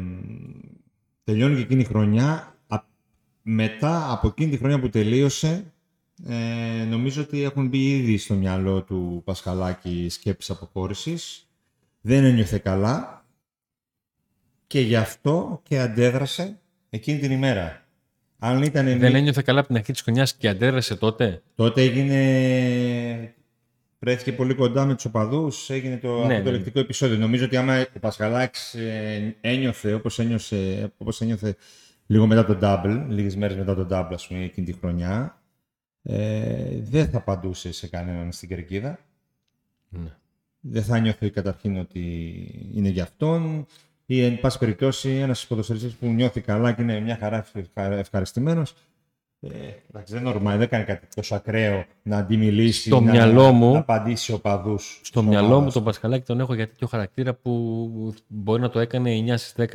τελειώνει 1.25 1.55
και 1.55 1.61
εκείνη 1.61 1.81
η 1.81 1.85
χρονιά 1.85 2.59
μετά 3.43 4.13
από 4.13 4.29
εκείνη 4.29 4.51
τη 4.51 4.57
χρονιά 4.57 4.81
που 4.81 4.89
τελείωσε, 4.89 5.73
ε, 6.29 6.85
νομίζω 6.85 7.23
ότι 7.23 7.43
έχουν 7.43 7.69
μπει 7.69 7.91
ήδη 7.91 8.19
στο 8.19 8.35
μυαλό 8.35 8.83
του 8.83 9.23
Πασχαλάκη 9.25 10.07
σκέψεις 10.11 10.51
αποχώρησης. 10.51 11.47
Δεν 12.01 12.25
ένιωθε 12.25 12.59
καλά 12.59 13.25
και 14.67 14.81
γι' 14.81 14.97
αυτό 14.97 15.61
και 15.69 15.79
αντέδρασε 15.79 16.59
εκείνη 16.91 17.19
την 17.19 17.31
ημέρα. 17.31 17.85
Αν 18.39 18.63
ήταν 18.63 18.99
Δεν 18.99 19.15
ένιωθε 19.15 19.43
καλά 19.45 19.59
από 19.59 19.69
την 19.69 19.77
αρχή 19.77 19.93
της 19.93 20.01
χρονιάς 20.01 20.35
και 20.35 20.49
αντέδρασε 20.49 20.97
τότε; 20.97 21.43
Τότε 21.55 21.83
έγινε... 21.83 23.35
Βρέθηκε 23.99 24.33
πολύ 24.33 24.55
κοντά 24.55 24.85
με 24.85 24.95
τους 24.95 25.05
οπαδούς, 25.05 25.71
έγινε 25.71 25.97
το 25.97 26.27
ναι, 26.27 26.39
ναι. 26.39 26.63
επεισόδιο. 26.75 27.17
Νομίζω 27.17 27.45
ότι 27.45 27.57
άμα 27.57 27.87
ο 27.97 27.99
Πασχαλάκης 27.99 28.75
ε, 28.75 29.37
ένιωθε 29.41 29.95
όπως 29.95 30.19
ένιωσε, 30.19 30.93
όπως 30.99 31.21
ένιωθε 31.21 31.57
λίγο 32.13 32.27
μετά 32.27 32.45
το 32.45 32.59
double, 32.63 33.05
λίγες 33.09 33.37
μέρες 33.37 33.57
μετά 33.57 33.75
το 33.75 33.87
double, 33.91 34.13
ας 34.13 34.27
πούμε, 34.27 34.45
εκείνη 34.45 34.67
τη 34.67 34.73
χρονιά, 34.73 35.43
ε, 36.03 36.81
δεν 36.81 37.09
θα 37.09 37.19
απαντούσε 37.19 37.73
σε 37.73 37.89
κανέναν 37.89 38.33
στην 38.33 38.49
κερκίδα. 38.49 38.99
Ναι. 39.89 40.17
Δεν 40.61 40.83
θα 40.83 40.99
νιώθει 40.99 41.31
καταρχήν 41.31 41.79
ότι 41.79 42.01
είναι 42.75 42.89
για 42.89 43.03
αυτόν 43.03 43.67
ή, 44.07 44.25
εν 44.25 44.41
πάση 44.41 44.59
περιπτώσει, 44.59 45.11
ένας 45.11 45.47
ποδοσφαιριστής 45.47 45.95
που 45.95 46.07
νιώθει 46.07 46.41
καλά 46.41 46.73
και 46.73 46.83
είναι 46.83 47.01
μια 47.01 47.17
χαρά 47.17 47.47
ευχαριστημένος, 47.75 48.71
ε, 48.71 48.75
εντάξει, 49.89 50.15
δεν 50.15 50.27
είναι 50.27 50.57
δεν 50.57 50.69
κάνει 50.69 50.85
κάτι 50.85 51.07
τόσο 51.15 51.35
ακραίο 51.35 51.85
να 52.03 52.17
αντιμιλήσει, 52.17 52.89
στο 52.89 53.01
να, 53.01 53.11
μυαλό 53.11 53.53
μου, 53.53 53.73
να 53.73 53.79
απαντήσει 53.79 54.41
παδούς. 54.41 55.01
Στο 55.03 55.23
μυαλό 55.23 55.61
μου 55.61 55.71
τον 55.71 55.85
Πασχαλάκη 55.85 56.25
τον 56.25 56.41
έχω 56.41 56.55
γιατί 56.55 56.85
ο 56.85 56.87
χαρακτήρα 56.87 57.35
που 57.35 58.15
μπορεί 58.27 58.61
να 58.61 58.71
το 58.71 58.79
έκανε 58.79 59.25
9 59.27 59.35
στις 59.37 59.55
10 59.57 59.67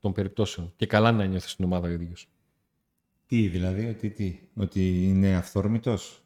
των 0.00 0.12
περιπτώσεων. 0.12 0.72
Και 0.76 0.86
καλά 0.86 1.12
να 1.12 1.24
νιώθεις 1.24 1.50
στην 1.50 1.64
ομάδα 1.64 1.88
ο 1.88 1.90
ίδιος. 1.90 2.28
Τι 3.26 3.48
δηλαδή, 3.48 3.86
ότι, 3.88 4.10
τι, 4.10 4.38
ότι 4.56 5.08
είναι 5.08 5.34
αυθόρμητος; 5.34 6.22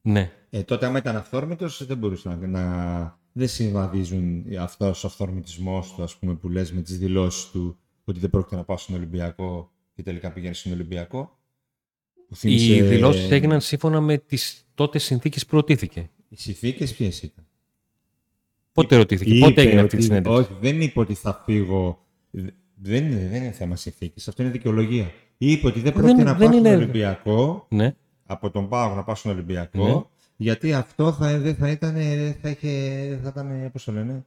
Ναι. 0.00 0.32
Ε, 0.50 0.62
τότε 0.62 0.86
άμα 0.86 0.98
ήταν 0.98 1.16
αυθόρμητος 1.16 1.86
δεν 1.86 1.96
μπορούσε 1.96 2.28
να, 2.28 2.46
να... 2.46 3.18
Δεν 3.32 3.48
συμβαδίζουν 3.48 4.44
αυτός 4.60 5.04
ο 5.04 5.06
αυθόρμητισμός 5.06 5.94
του, 5.94 6.02
ας 6.02 6.16
πούμε, 6.16 6.34
που 6.34 6.48
λες 6.48 6.72
με 6.72 6.80
τις 6.80 6.98
δηλώσεις 6.98 7.50
του 7.50 7.78
ότι 8.04 8.18
δεν 8.20 8.30
πρόκειται 8.30 8.56
να 8.56 8.64
πάω 8.64 8.76
στον 8.76 8.96
Ολυμπιακό 8.96 9.70
και 9.94 10.02
τελικά 10.02 10.32
πηγαίνεις 10.32 10.58
στον 10.58 10.72
Ολυμπιακό. 10.72 11.39
Οι 12.42 12.82
δηλώσεις 12.82 13.30
έγιναν 13.30 13.60
σύμφωνα 13.60 14.00
με 14.00 14.18
τις 14.18 14.66
τότε 14.74 14.98
συνθήκες 14.98 15.46
που 15.46 15.56
ρωτήθηκε. 15.56 16.10
Οι 16.28 16.36
συνθήκες 16.36 16.94
ποιες 16.94 17.22
ήταν; 17.22 17.46
Πότε 18.72 18.96
ρωτήθηκε, 18.96 19.38
πότε 19.38 19.62
έγινε 19.62 19.80
αυτή 19.80 19.96
η 19.96 20.00
συνέντευξη; 20.00 20.40
Όχι, 20.40 20.56
δεν 20.60 20.80
είπε 20.80 21.00
ότι 21.00 21.14
θα 21.14 21.42
φύγω. 21.44 22.04
Δεν 22.82 23.04
είναι, 23.04 23.28
δεν 23.30 23.42
είναι 23.42 23.52
θέμα 23.52 23.76
συνθήκης, 23.76 24.28
αυτό 24.28 24.42
είναι 24.42 24.50
δικαιολογία. 24.50 25.12
Είπε 25.38 25.66
ότι 25.66 25.80
δεν 25.80 25.92
πρόκειται 25.92 26.22
να 26.22 26.36
πάω 26.36 26.52
στον 26.52 26.66
Ολυμπιακό. 26.66 27.66
Ναι. 27.68 27.94
Από 28.26 28.50
τον 28.50 28.68
Πάο 28.68 28.94
να 28.94 29.02
πάω 29.02 29.14
στον 29.14 29.32
Ολυμπιακό. 29.32 29.86
Ναι. 29.86 30.02
Γιατί 30.36 30.72
αυτό 30.72 31.12
θα, 31.12 31.38
δεν 31.38 31.54
θα 31.54 31.70
ήταν. 31.70 31.94
Θα, 32.42 32.48
είχε, 32.48 32.68
θα 33.22 33.28
ήταν. 33.28 33.70
Πώς 33.72 33.84
το 33.84 33.92
λένε. 33.92 34.24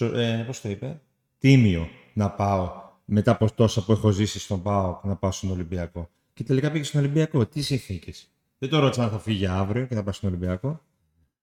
Ε, 0.00 0.44
Πώς 0.46 0.60
το 0.60 0.68
είπε. 0.68 1.00
Τίμιο 1.38 1.88
να 2.12 2.30
πάω 2.30 2.70
μετά 3.04 3.30
από 3.30 3.52
τόσα 3.54 3.84
που 3.84 3.92
έχω 3.92 4.10
ζήσει 4.10 4.38
στον 4.38 4.62
Πάο 4.62 5.00
να 5.02 5.16
πάω 5.16 5.30
στον 5.30 5.50
Ολυμπιακό 5.50 6.10
και 6.36 6.44
τελικά 6.44 6.70
πήγε 6.70 6.84
στον 6.84 7.00
Ολυμπιακό. 7.00 7.46
Τι 7.46 7.62
συνθήκες. 7.62 8.30
Δεν 8.58 8.68
το 8.68 8.78
ρώτησα 8.78 9.02
αν 9.04 9.10
θα 9.10 9.18
φύγει 9.18 9.46
αύριο 9.46 9.86
και 9.86 9.94
θα 9.94 10.02
πάει 10.02 10.12
στον 10.12 10.28
Ολυμπιακό. 10.28 10.82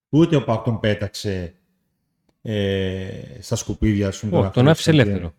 Ούτε 0.10 0.36
ο 0.36 0.44
Πάκ 0.44 0.64
τον 0.64 0.80
πέταξε 0.80 1.56
ε, 2.42 3.10
στα 3.40 3.56
σκουπίδια 3.56 4.12
σου. 4.12 4.30
Όχι, 4.32 4.52
τον 4.52 4.68
άφησε 4.68 4.90
ελεύθερο. 4.90 5.34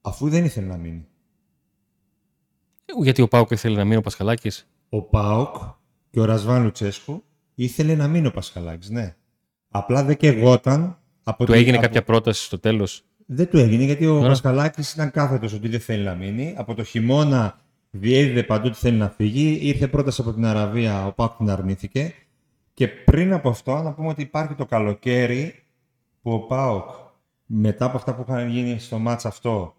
Αφού 0.00 0.28
δεν 0.28 0.44
ήθελε 0.44 0.66
να 0.66 0.76
μείνει. 0.76 1.06
Ε, 2.84 2.92
γιατί 3.02 3.22
ο 3.22 3.28
Πάουκ 3.28 3.50
ήθελε 3.50 3.76
να 3.76 3.84
μείνει 3.84 3.96
ο 3.96 4.00
Πασχαλάκης; 4.00 4.68
Ο 4.88 5.02
Πάουκ 5.02 5.56
και 6.10 6.20
ο 6.20 6.24
Ρασβάν 6.24 6.62
Λουτσέσκου 6.62 7.24
ήθελε 7.54 7.94
να 7.94 8.08
μείνει 8.08 8.26
ο 8.26 8.30
Πασχαλάκης, 8.30 8.90
ναι. 8.90 9.16
Απλά 9.68 10.04
δεν 10.04 10.16
κεγόταν. 10.16 10.98
Από 11.22 11.44
του 11.44 11.52
έγινε 11.52 11.78
κάποια 11.78 12.04
πρόταση 12.04 12.44
στο 12.44 12.58
τέλος; 12.58 13.04
Δεν 13.26 13.48
του 13.48 13.58
έγινε 13.58 13.84
γιατί 13.84 14.06
ο 14.06 14.20
Πασχαλάκης 14.20 14.92
ήταν 14.92 15.10
κάθετος 15.10 15.52
ότι 15.52 15.68
δεν 15.68 15.80
θέλει 15.80 16.04
να 16.04 16.14
μείνει. 16.14 16.54
Από 16.56 16.74
το 16.74 16.84
χειμώνα 16.84 17.66
διέδιδε 17.98 18.42
παντού 18.42 18.66
ότι 18.66 18.78
θέλει 18.78 18.96
να 18.96 19.08
φύγει. 19.08 19.58
Ήρθε 19.62 19.88
πρόταση 19.88 20.20
από 20.20 20.32
την 20.32 20.46
Αραβία, 20.46 21.06
ο 21.06 21.12
Πάκ 21.12 21.36
την 21.36 21.50
αρνήθηκε. 21.50 22.14
Και 22.74 22.88
πριν 22.88 23.32
από 23.32 23.48
αυτό, 23.48 23.82
να 23.82 23.92
πούμε 23.92 24.08
ότι 24.08 24.22
υπάρχει 24.22 24.54
το 24.54 24.66
καλοκαίρι 24.66 25.62
που 26.22 26.32
ο 26.32 26.38
Πάοκ 26.38 26.90
μετά 27.46 27.84
από 27.84 27.96
αυτά 27.96 28.14
που 28.14 28.24
είχαν 28.28 28.48
γίνει 28.48 28.78
στο 28.78 28.98
μάτς 28.98 29.26
αυτό. 29.26 29.74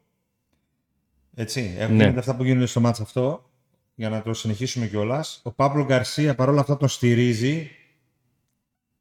Έτσι, 1.35 1.75
έχουν 1.77 1.95
ναι. 1.95 2.13
αυτά 2.17 2.35
που 2.35 2.43
γίνονται 2.43 2.65
στο 2.65 2.79
μάτς 2.79 2.99
αυτό, 2.99 3.49
για 3.95 4.09
να 4.09 4.21
το 4.21 4.33
συνεχίσουμε 4.33 4.87
κιόλας. 4.87 5.41
Ο 5.43 5.51
Παύλο 5.51 5.85
Γκαρσία 5.85 6.35
παρόλα 6.35 6.61
αυτά 6.61 6.77
τον 6.77 6.87
στηρίζει 6.87 7.69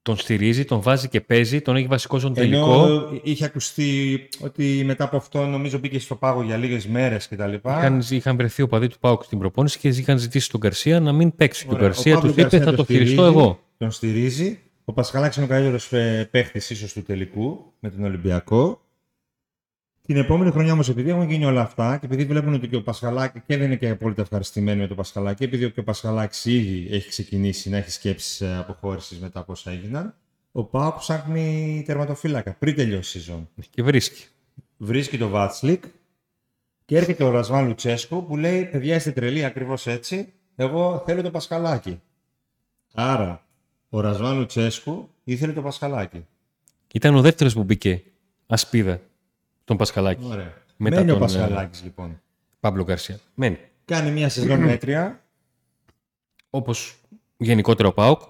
τον 0.02 0.16
στηρίζει, 0.16 0.64
τον 0.64 0.80
βάζει 0.80 1.08
και 1.08 1.20
παίζει, 1.20 1.60
τον 1.60 1.76
έχει 1.76 1.86
βασικό 1.86 2.18
στον 2.18 2.34
τελικό. 2.34 2.84
Ενώ 2.84 3.20
είχε 3.22 3.44
ακουστεί 3.44 4.28
ότι 4.40 4.82
μετά 4.84 5.04
από 5.04 5.16
αυτό 5.16 5.46
νομίζω 5.46 5.78
μπήκε 5.78 5.98
στο 5.98 6.14
πάγο 6.14 6.42
για 6.42 6.56
λίγες 6.56 6.86
μέρες 6.86 7.28
κτλ. 7.28 7.54
Είχαν, 7.54 8.04
είχαν 8.10 8.36
βρεθεί 8.36 8.62
ο 8.62 8.68
παδί 8.68 8.88
του 8.88 8.98
Πάγου 9.00 9.22
στην 9.22 9.38
προπόνηση 9.38 9.78
και 9.78 9.88
είχαν 9.88 10.18
ζητήσει 10.18 10.50
τον 10.50 10.60
Καρσία 10.60 11.00
να 11.00 11.12
μην 11.12 11.36
παίξει. 11.36 11.66
Ωραία. 11.68 11.78
Και 11.78 11.84
ο 11.84 11.88
Γκαρσία 11.88 12.18
του 12.18 12.26
είπε: 12.26 12.60
Θα 12.60 12.74
το 12.74 12.84
χειριστώ 12.84 13.24
εγώ. 13.24 13.60
Τον 13.78 13.90
στηρίζει. 13.90 14.58
Ο 14.84 14.92
Πασχαλάκης 14.92 15.36
είναι 15.36 15.46
ο 15.46 15.48
καλύτερος 15.48 15.92
ε, 15.92 16.28
παίχτη 16.30 16.58
ίσως 16.58 16.92
του 16.92 17.02
τελικού 17.02 17.72
με 17.80 17.90
τον 17.90 18.04
Ολυμπιακό. 18.04 18.80
Την 20.08 20.16
επόμενη 20.16 20.50
χρονιά 20.50 20.72
όμως, 20.72 20.88
επειδή 20.88 21.10
έχουν 21.10 21.30
γίνει 21.30 21.44
όλα 21.44 21.60
αυτά 21.60 21.96
και 21.96 22.06
επειδή 22.06 22.24
βλέπουν 22.24 22.54
ότι 22.54 22.68
και 22.68 22.76
ο 22.76 22.82
Πασχαλάκη 22.82 23.42
και 23.46 23.56
δεν 23.56 23.66
είναι 23.66 23.76
και 23.76 23.88
απόλυτα 23.88 24.22
ευχαριστημένοι 24.22 24.80
με 24.80 24.86
τον 24.86 24.96
Πασχαλάκη, 24.96 25.44
επειδή 25.44 25.70
και 25.70 25.80
ο 25.80 25.82
Πασχαλάκης 25.82 26.44
ήδη 26.44 26.88
έχει 26.90 27.08
ξεκινήσει 27.08 27.70
να 27.70 27.76
έχει 27.76 27.90
σκέψεις 27.90 28.40
ε, 28.40 28.56
αποχώρησης 28.58 29.18
μετά 29.18 29.40
από 29.40 29.52
όσα 29.52 29.70
έγιναν, 29.70 30.14
ο 30.52 30.64
Πάο 30.64 30.94
ψάχνει 30.98 31.82
τερματοφύλακα 31.86 32.54
πριν 32.54 32.74
τελειώσει 32.74 33.18
η 33.18 33.20
σεζόν. 33.20 33.48
Και 33.70 33.82
βρίσκει. 33.82 34.24
Βρίσκει 34.76 35.18
το 35.18 35.28
Βάτσλικ. 35.28 35.84
Και 36.84 36.96
έρχεται 36.96 37.24
ο 37.24 37.30
Ρασβάν 37.30 37.66
Λουτσέσκου 37.66 38.26
που 38.26 38.36
λέει: 38.36 38.64
Παιδιά, 38.64 38.94
είστε 38.94 39.10
τρελοί 39.10 39.44
ακριβώς 39.44 39.86
έτσι. 39.86 40.32
Εγώ 40.56 41.02
θέλω 41.06 41.22
το 41.22 41.30
Πασχαλάκι. 41.30 42.00
Άρα, 42.92 43.46
ο 43.88 44.00
Ρασβάν 44.00 44.38
Λουτσέσκου 44.38 45.08
ήθελε 45.24 45.52
το 45.52 45.62
Πασχαλάκι. 45.62 46.26
Ήταν 46.92 47.14
ο 47.14 47.20
δεύτερος 47.20 47.54
που 47.54 47.64
μπήκε 47.64 48.02
ασπίδα 48.46 49.00
τον 49.68 49.76
Πασχαλάκη. 49.76 50.24
Ωραία. 50.24 50.52
Μετά 50.76 50.96
Μένει 50.96 51.10
ο 51.10 51.14
τον, 51.14 51.22
ε, 51.22 51.26
Πασχαλάκης 51.26 51.82
λοιπόν. 51.82 52.20
Παύλο 52.60 52.84
Γκαρσία. 52.84 53.18
Μένει. 53.34 53.58
Κάνει 53.84 54.10
μια 54.10 54.28
σεζόν 54.28 54.60
μέτρια. 54.70 55.24
Όπως 56.50 56.96
γενικότερα 57.36 57.88
ο 57.88 57.92
Πάοκ. 57.92 58.20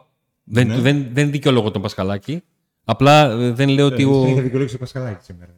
Δεν, 0.45 0.67
Ναι. 0.67 0.79
δεν, 0.79 1.09
δεν 1.13 1.31
δικαιολογώ 1.31 1.71
τον 1.71 1.83
Πασχαλάκη. 1.83 2.43
Απλά 2.85 3.31
ε, 3.31 3.51
δεν 3.51 3.69
λέω 3.69 3.87
ότι 3.87 4.05
ο. 4.05 4.27
Είχε 4.27 4.41
δικαιολογήσει 4.41 4.75
το 4.77 4.81
Πασχαλάκι 4.81 5.25
σήμερα. 5.25 5.55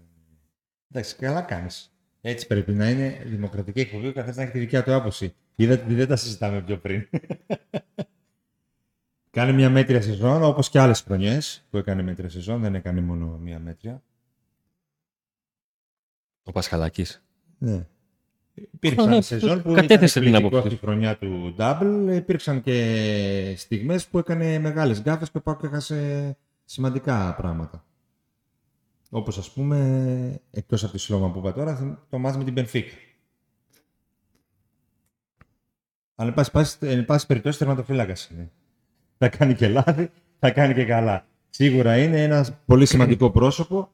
Εντάξει, 0.91 1.17
καλά 1.17 1.41
κάνεις. 1.41 1.93
Έτσι 2.21 2.47
πρέπει 2.47 2.73
να 2.73 2.91
είναι 2.91 3.23
δημοκρατική 3.27 3.81
εκπομπή, 3.81 4.07
ο 4.07 4.13
καθένας 4.13 4.37
να 4.37 4.43
έχει 4.43 4.53
τη 4.53 4.59
δικιά 4.59 4.83
του 4.83 4.95
άποψη. 4.95 5.35
Είδατε 5.57 5.85
ότι 5.85 5.95
δεν 5.95 6.09
τα 6.09 6.17
συζητάμε 6.17 6.63
πιο 6.63 6.77
πριν. 6.77 7.09
Κάνει 9.31 9.53
μια 9.53 9.71
μέτρια 9.71 10.03
σεζόν, 10.03 10.43
όπως 10.43 10.69
και 10.69 10.81
άλλες 10.81 11.01
χρονιές 11.01 11.63
που 11.71 11.77
έκανε 11.77 12.03
μέτρια 12.03 12.29
σεζόν. 12.29 12.61
Δεν 12.61 12.75
έκανε 12.75 13.01
μόνο 13.01 13.39
μια 13.43 13.59
μέτρια. 13.59 14.03
Ο 16.43 16.53
Πασχαλάκης. 16.53 17.25
Ναι. 17.59 17.87
Υπήρξαν 18.55 19.09
Ναι, 19.09 19.21
σεζόν 19.31 19.63
που 19.63 19.73
κατέθεσε 19.73 20.19
ήταν 20.21 20.33
την 20.33 20.35
εκπληκτικό 20.35 20.47
άποψη 20.47 20.59
αυτή 20.59 20.75
η 20.75 20.79
χρονιά 20.79 21.17
του 21.19 21.55
Double. 21.59 22.17
Υπήρξαν 22.17 22.61
και 22.63 23.55
στιγμές 23.57 24.07
που 24.07 24.19
έκανε 24.19 24.59
μεγάλες 24.59 25.01
γκάφες 25.03 25.31
και 25.31 25.41
πάω 25.41 25.57
και 25.57 25.67
έχασε 25.67 26.37
σημαντικά 26.65 27.35
πράγματα. 27.35 27.85
Όπως 29.11 29.39
ας 29.39 29.51
πούμε, 29.51 30.41
εκτός 30.51 30.83
από 30.85 30.93
τη 30.93 30.99
Σλόμα 30.99 31.31
που 31.31 31.39
είπα 31.39 31.53
τώρα, 31.53 31.99
το 32.11 32.19
μάτς 32.19 32.37
με 32.37 32.45
την 32.45 32.55
Benfica. 32.57 32.91
Αλλά 36.15 36.29
εν 36.29 36.35
πάση, 36.35 36.51
πάση- 36.51 36.79
εν 36.81 37.05
πάση 37.05 37.27
περιπτώσει 37.27 37.59
τερματοφύλακας 37.59 38.29
είναι. 38.31 38.51
Θα 39.19 39.29
κάνει 39.29 39.55
και 39.55 39.69
λάθη, 39.69 40.11
θα 40.39 40.51
κάνει 40.51 40.75
και 40.75 40.85
καλά. 40.85 41.27
Σίγουρα 41.51 41.99
είναι 42.03 42.23
ένας 42.23 42.53
πολύ 42.67 42.87
σημαντικό 42.87 43.31
πρόσωπο, 43.31 43.91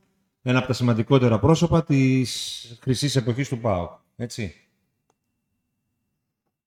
ένα 0.49 0.59
από 0.59 0.67
τα 0.67 0.73
σημαντικότερα 0.73 1.39
πρόσωπα 1.39 1.85
της 1.85 2.79
χρυσής 2.81 3.17
εποχής 3.17 3.49
του 3.49 3.59
ΠΑΟ. 3.59 3.99
Έτσι. 4.17 4.55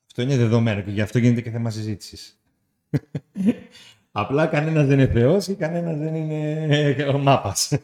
Αυτό 0.06 0.22
είναι 0.22 0.38
δεδομένο 0.38 0.82
και 0.82 0.92
γι' 0.92 1.02
αυτό 1.02 1.20
γίνεται 1.20 1.42
και 1.42 1.50
θέμα 1.50 1.70
συζήτησης. 1.70 2.40
Απλά 4.12 4.48
κανένας 4.48 4.88
δεν 4.88 5.00
είναι 5.00 5.12
θεός 5.12 5.46
και 5.46 5.54
κανένας 5.54 5.98
δεν 5.98 6.16
είναι 6.16 7.04
ο 7.14 7.18
μάπας. 7.18 7.78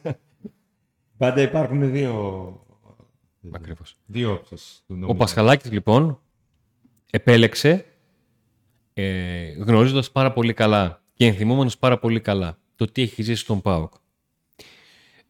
Πάντα 1.17 1.41
υπάρχουν 1.41 1.91
δύο, 1.91 2.65
Ακριβώς. 3.51 3.95
δύο 4.05 4.31
όψεις. 4.31 4.83
του 4.87 4.93
Ο 4.93 4.97
νόμου. 4.99 5.15
Πασχαλάκης 5.15 5.71
λοιπόν 5.71 6.19
επέλεξε 7.11 7.85
ε, 8.93 9.51
γνωρίζοντας 9.51 10.11
πάρα 10.11 10.33
πολύ 10.33 10.53
καλά 10.53 11.01
και 11.13 11.25
ενθυμόμενος 11.25 11.77
πάρα 11.77 11.99
πολύ 11.99 12.19
καλά 12.19 12.57
το 12.75 12.85
τι 12.85 13.01
έχει 13.01 13.21
ζήσει 13.23 13.41
στον 13.41 13.61
ΠΑΟΚ. 13.61 13.93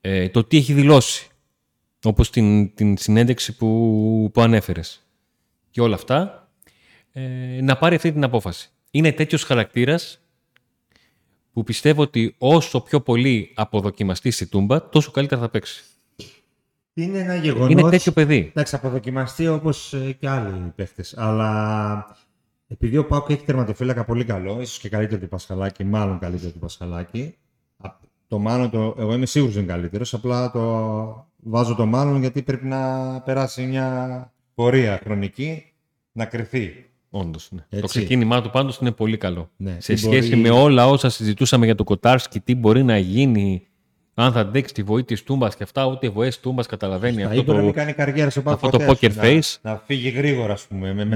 Ε, 0.08 0.30
το 0.30 0.44
τι 0.44 0.58
έχει 0.58 0.74
δηλώσει. 0.74 1.28
Όπως 2.04 2.30
την, 2.30 2.76
την 2.76 2.98
συνέντευξη 2.98 3.56
που, 3.56 4.30
που 4.34 4.42
ανέφερες. 4.42 5.08
Και 5.70 5.82
όλα 5.82 5.96
αυτά 5.96 6.50
ε, 7.12 7.60
να 7.62 7.78
πάρει 7.78 7.96
αυτή 7.96 8.12
την 8.12 8.24
απόφαση. 8.24 8.70
Είναι 8.92 9.12
τέτοιος 9.12 9.44
χαρακτήρας 9.44 10.20
που 11.54 11.64
πιστεύω 11.64 12.02
ότι 12.02 12.36
όσο 12.38 12.82
πιο 12.82 13.02
πολύ 13.02 13.52
αποδοκιμαστεί 13.56 14.32
στη 14.32 14.48
Τούμπα, 14.48 14.90
τόσο 14.90 15.12
καλύτερα 15.12 15.42
θα 15.42 15.50
παίξει. 15.50 15.84
Είναι 16.94 17.20
ένα 17.20 17.36
γεγονός... 17.36 17.70
Είναι 17.70 17.90
τέτοιο 17.90 18.12
παιδί. 18.12 18.48
Εντάξει, 18.50 18.76
αποδοκιμαστεί 18.76 19.48
όπως 19.48 19.96
και 20.20 20.30
άλλοι 20.30 20.74
παίχτε. 20.76 21.06
Αλλά 21.16 22.18
επειδή 22.68 22.98
ο 22.98 23.06
Πάουκ 23.06 23.30
έχει 23.30 23.44
τερματοφύλακα 23.44 24.06
πολύ 24.06 24.24
καλό, 24.24 24.62
ίσως 24.62 24.80
και 24.80 24.90
καλύτερο 24.90 25.22
του 25.22 25.28
Πασχαλάκη, 25.28 25.84
μάλλον 25.84 26.20
καλύτερο 26.20 26.52
του 26.52 26.60
Πασχαλάκη. 26.60 27.36
Α, 28.26 28.28
Το 28.28 28.40
μάλλον, 28.40 28.70
το, 28.70 28.96
εγώ 29.00 29.14
είμαι 29.14 29.26
σίγουρος 29.26 29.56
είναι 29.56 29.64
καλύτερος. 29.66 30.14
Απλά 30.14 30.52
το 30.52 31.28
βάζω 31.44 31.76
το 31.76 31.86
μάλλον 31.86 32.20
γιατί 32.20 32.42
πρέπει 32.42 32.66
να 32.66 33.22
περάσει 33.26 33.66
μια 33.66 34.32
πορεία 34.56 35.00
χρονική 35.04 35.64
να 36.12 36.26
κρυθεί. 36.26 36.90
Όντως. 37.10 37.48
Ναι. 37.52 37.60
Το 37.70 37.78
Έτσι. 37.78 37.88
ξεκίνημά 38.00 38.42
του 38.42 38.50
πάντως 38.50 38.78
είναι 38.78 38.92
πολύ 38.92 39.18
καλό. 39.18 39.50
Ναι, 39.58 39.76
Σε 39.80 39.94
τι 39.94 40.00
σχέση 40.00 40.30
μπορεί- 40.30 40.42
με 40.42 40.50
όλα 40.50 40.88
όσα 40.88 41.10
συζητούσαμε 41.10 41.66
για 41.66 41.76
το 41.76 41.84
Κοτάρσκι, 41.84 42.40
τι 42.40 42.56
μπορεί 42.56 42.84
να 42.84 42.98
γίνει, 42.98 43.68
αν 44.14 44.32
θα 44.32 44.40
αντέξει 44.40 44.74
τη 44.74 44.84
βοή 44.84 45.04
της 45.04 45.24
Τούμπας 45.24 45.56
και 45.56 45.64
αυτά, 45.64 45.86
ούτε 45.86 46.10
βοέ 46.10 46.30
Τούμπας 46.42 46.66
καταλαβαίνει 46.68 47.22
Θα 47.22 47.28
αυτό 47.28 47.40
είπε 47.42 47.52
να 47.54 47.58
μην 47.58 47.68
το. 47.68 47.74
κάνει 47.74 47.94
καριέρα 47.94 48.30
στο 48.30 48.42
Πάουκ 48.42 48.56
αυτό 48.64 48.78
το 48.78 48.86
ποτέ, 48.86 49.08
poker 49.08 49.16
να- 49.16 49.24
face. 49.24 49.56
Να, 49.62 49.82
φύγει 49.86 50.10
γρήγορα, 50.10 50.54
ας 50.54 50.68
πούμε, 50.68 50.94
με 50.94 51.04
Ναι. 51.04 51.16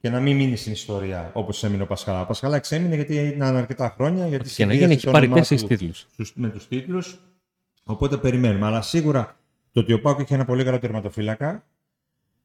Μεταγραφή. 0.00 0.02
Και 0.02 0.10
να 0.10 0.20
μην 0.20 0.36
μείνει 0.36 0.56
στην 0.56 0.72
ιστορία 0.72 1.30
όπως 1.34 1.64
έμεινε 1.64 1.82
ο 1.82 1.86
Πασχαλά. 1.86 2.20
Ο 2.20 2.26
Πασχαλά 2.26 2.60
έμεινε 2.68 2.94
γιατί 2.94 3.14
ήταν 3.16 3.56
αρκετά 3.56 3.92
χρόνια. 3.96 4.26
Γιατί 4.26 4.50
Και 4.54 4.64
να 4.64 4.72
συνδύασε 4.72 4.80
γίνει, 4.80 4.92
έχει 4.92 5.04
το 5.04 5.10
πάρει 5.10 5.24
όνομά 5.24 5.40
τέσσερι 5.40 5.60
του 5.60 5.66
τίτλους. 5.66 6.06
στους- 6.12 6.32
με 6.34 6.48
τους 6.48 6.68
τίτλους. 6.68 7.20
Οπότε 7.84 8.16
περιμένουμε. 8.16 8.66
Αλλά 8.66 8.82
σίγουρα 8.82 9.36
το 9.72 9.80
ότι 9.80 9.92
ο 9.92 10.00
Πάκο 10.00 10.20
έχει 10.20 10.34
ένα 10.34 10.44
πολύ 10.44 10.64
καλό 10.64 10.78
τερματοφύλακα 10.78 11.64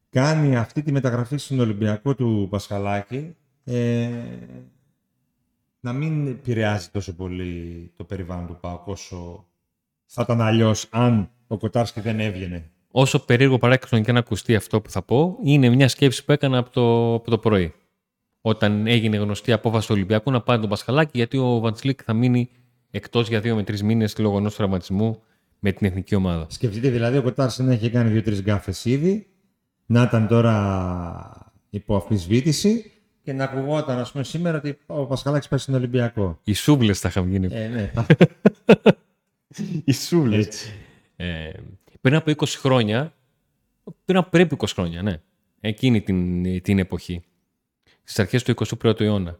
κάνει 0.09 0.55
αυτή 0.57 0.81
τη 0.81 0.91
μεταγραφή 0.91 1.38
στον 1.38 1.59
Ολυμπιακό 1.59 2.15
του 2.15 2.47
Πασχαλάκη 2.50 3.35
ε, 3.63 4.09
να 5.79 5.93
μην 5.93 6.27
επηρεάζει 6.27 6.89
τόσο 6.89 7.13
πολύ 7.15 7.91
το 7.95 8.03
περιβάλλον 8.03 8.47
του 8.47 8.57
Πάκου 8.62 8.91
όσο 8.91 9.47
θα 10.05 10.21
ήταν 10.21 10.41
αλλιώς 10.41 10.88
αν 10.91 11.29
ο 11.47 11.57
Κοτάρσκι 11.57 12.00
δεν 12.00 12.19
έβγαινε. 12.19 12.69
Όσο 12.97 13.25
περίεργο 13.25 13.57
παράξενο 13.57 14.01
και 14.03 14.11
να 14.11 14.19
ακουστεί 14.19 14.55
αυτό 14.55 14.81
που 14.81 14.89
θα 14.89 15.01
πω, 15.01 15.37
είναι 15.43 15.69
μια 15.69 15.87
σκέψη 15.87 16.25
που 16.25 16.31
έκανα 16.31 16.57
από 16.57 16.69
το, 16.69 17.13
από 17.13 17.29
το 17.29 17.37
πρωί. 17.37 17.73
Όταν 18.41 18.87
έγινε 18.87 19.17
γνωστή 19.17 19.49
η 19.49 19.53
απόφαση 19.53 19.87
του 19.87 19.93
Ολυμπιακού 19.95 20.31
να 20.31 20.41
πάρει 20.41 20.59
τον 20.59 20.69
Πασχαλάκη, 20.69 21.11
γιατί 21.13 21.37
ο 21.37 21.59
Βαντσλίκ 21.59 21.99
θα 22.05 22.13
μείνει 22.13 22.49
εκτός 22.91 23.27
για 23.27 23.39
δύο 23.39 23.55
με 23.55 23.63
τρεις 23.63 23.83
μήνες 23.83 24.17
λόγω 24.17 24.37
ενός 24.37 24.55
τραυματισμού 24.55 25.21
με 25.59 25.71
την 25.71 25.87
εθνική 25.87 26.15
ομάδα. 26.15 26.45
Σκεφτείτε 26.49 26.89
δηλαδή 26.89 27.17
ο 27.17 27.21
Κοτάρσκι 27.21 27.63
να 27.63 27.73
είχε 27.73 27.89
κάνει 27.89 28.09
δύο-τρεις 28.09 28.41
γκάφες 28.41 28.85
ήδη, 28.85 29.27
να 29.85 30.01
ήταν 30.01 30.27
τώρα 30.27 31.53
υπό 31.69 31.95
αμφισβήτηση 31.95 32.91
και 33.23 33.33
να 33.33 33.43
ακουγόταν 33.43 33.99
ας 33.99 34.11
πούμε, 34.11 34.23
σήμερα 34.23 34.57
ότι 34.57 34.77
ο 34.85 35.05
Πασχαλάκης 35.05 35.47
πάει 35.47 35.59
στον 35.59 35.75
Ολυμπιακό. 35.75 36.39
Οι 36.43 36.53
σούβλες 36.53 36.99
θα 36.99 37.07
είχαν 37.07 37.29
γίνει. 37.29 37.47
Ε, 37.51 37.67
ναι, 37.67 37.91
Οι 39.85 39.93
σούβλες. 39.93 40.45
έτσι. 40.45 40.73
Ε, 41.15 41.49
πριν 42.05 42.17
από 42.17 42.31
20 42.38 42.45
χρόνια, 42.47 43.13
πριν 44.05 44.17
από 44.17 44.29
περίπου 44.29 44.55
20 44.59 44.67
χρόνια, 44.74 45.01
ναι, 45.01 45.21
εκείνη 45.59 46.01
την, 46.01 46.62
την 46.62 46.79
εποχή, 46.79 47.24
στις 48.03 48.19
αρχές 48.19 48.43
του 48.43 48.53
21ου 48.81 49.00
αιώνα, 49.00 49.39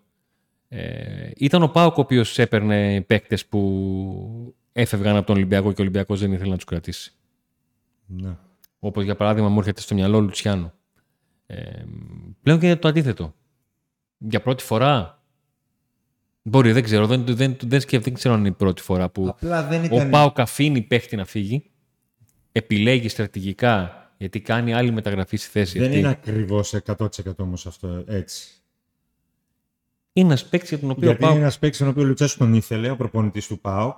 ε, 0.68 1.30
ήταν 1.36 1.64
ο 1.64 1.68
Πάοκ 1.68 1.98
ο 1.98 2.02
οποίος 2.02 2.40
έπαιρνε 2.40 3.02
παίκτες 3.02 3.46
που 3.46 4.56
έφευγαν 4.72 5.16
από 5.16 5.26
τον 5.26 5.36
Ολυμπιακό 5.36 5.68
και 5.68 5.82
ο 5.82 5.84
Ολυμπιακός 5.84 6.20
δεν 6.20 6.32
ήθελε 6.32 6.50
να 6.50 6.56
τους 6.56 6.66
κρατήσει. 6.66 7.14
Ναι. 8.06 8.38
Όπως 8.80 9.04
για 9.04 9.16
παράδειγμα 9.16 9.50
μου 9.50 9.60
έρχεται 9.60 9.82
στο 9.82 9.96
μυαλό 9.96 10.18
ο 10.18 10.22
Λουτσιάνο. 10.22 10.74
Ε, 11.46 11.84
πλέον 12.42 12.60
και 12.60 12.76
το 12.76 12.88
αντίθετο. 12.88 13.34
Για 14.18 14.42
πρώτη 14.42 14.64
φορά, 14.64 15.24
μπορεί, 16.42 16.72
δεν 16.72 16.84
ξέρω, 16.84 17.08
δεν, 17.08 17.26
δεν, 17.26 17.36
δεν, 17.36 17.58
δεν, 17.62 17.80
σκέφτομαι, 17.80 18.04
δεν 18.04 18.14
ξέρω 18.14 18.34
αν 18.34 18.40
είναι 18.40 18.50
η 18.50 18.52
πρώτη 18.52 18.82
φορά 18.82 19.10
που 19.10 19.28
Απλά 19.28 19.64
δεν 19.64 19.82
ο 19.82 19.86
ήταν. 19.86 20.10
Πάοκ 20.10 20.40
αφήνει 20.40 20.82
παίχτη 20.82 21.16
να 21.16 21.26
φύγει, 21.26 21.70
επιλέγει 22.58 23.10
στρατηγικά 23.10 24.00
γιατί 24.18 24.40
κάνει 24.42 24.74
άλλη 24.74 24.92
μεταγραφή 24.92 25.38
στη 25.38 25.50
θέση 25.50 25.78
δεν 25.80 25.88
αυτή. 25.88 26.00
είναι 26.00 26.08
ακριβώς 26.10 26.76
100% 26.86 27.08
όμως 27.38 27.66
αυτό 27.66 28.04
έτσι. 28.08 28.50
Είναι 30.14 30.28
ένας 30.28 30.46
παίκτης 30.46 30.70
για 30.70 30.80
τον 30.80 30.90
οποίο 30.90 31.02
ο 31.08 31.12
Γιατί 31.12 31.24
είναι 31.24 31.32
Πάοκ. 31.32 31.42
ένας 31.44 31.60
παίκτης 31.60 31.80
τον 31.80 31.88
οποίο 31.88 32.02
ο 32.04 32.06
Λουτσέσκου 32.06 32.38
τον 32.38 32.54
ήθελε, 32.54 32.90
ο 32.90 32.96
προπονητής 32.96 33.48
του 33.48 33.60
ΠΑΟΚ. 33.60 33.98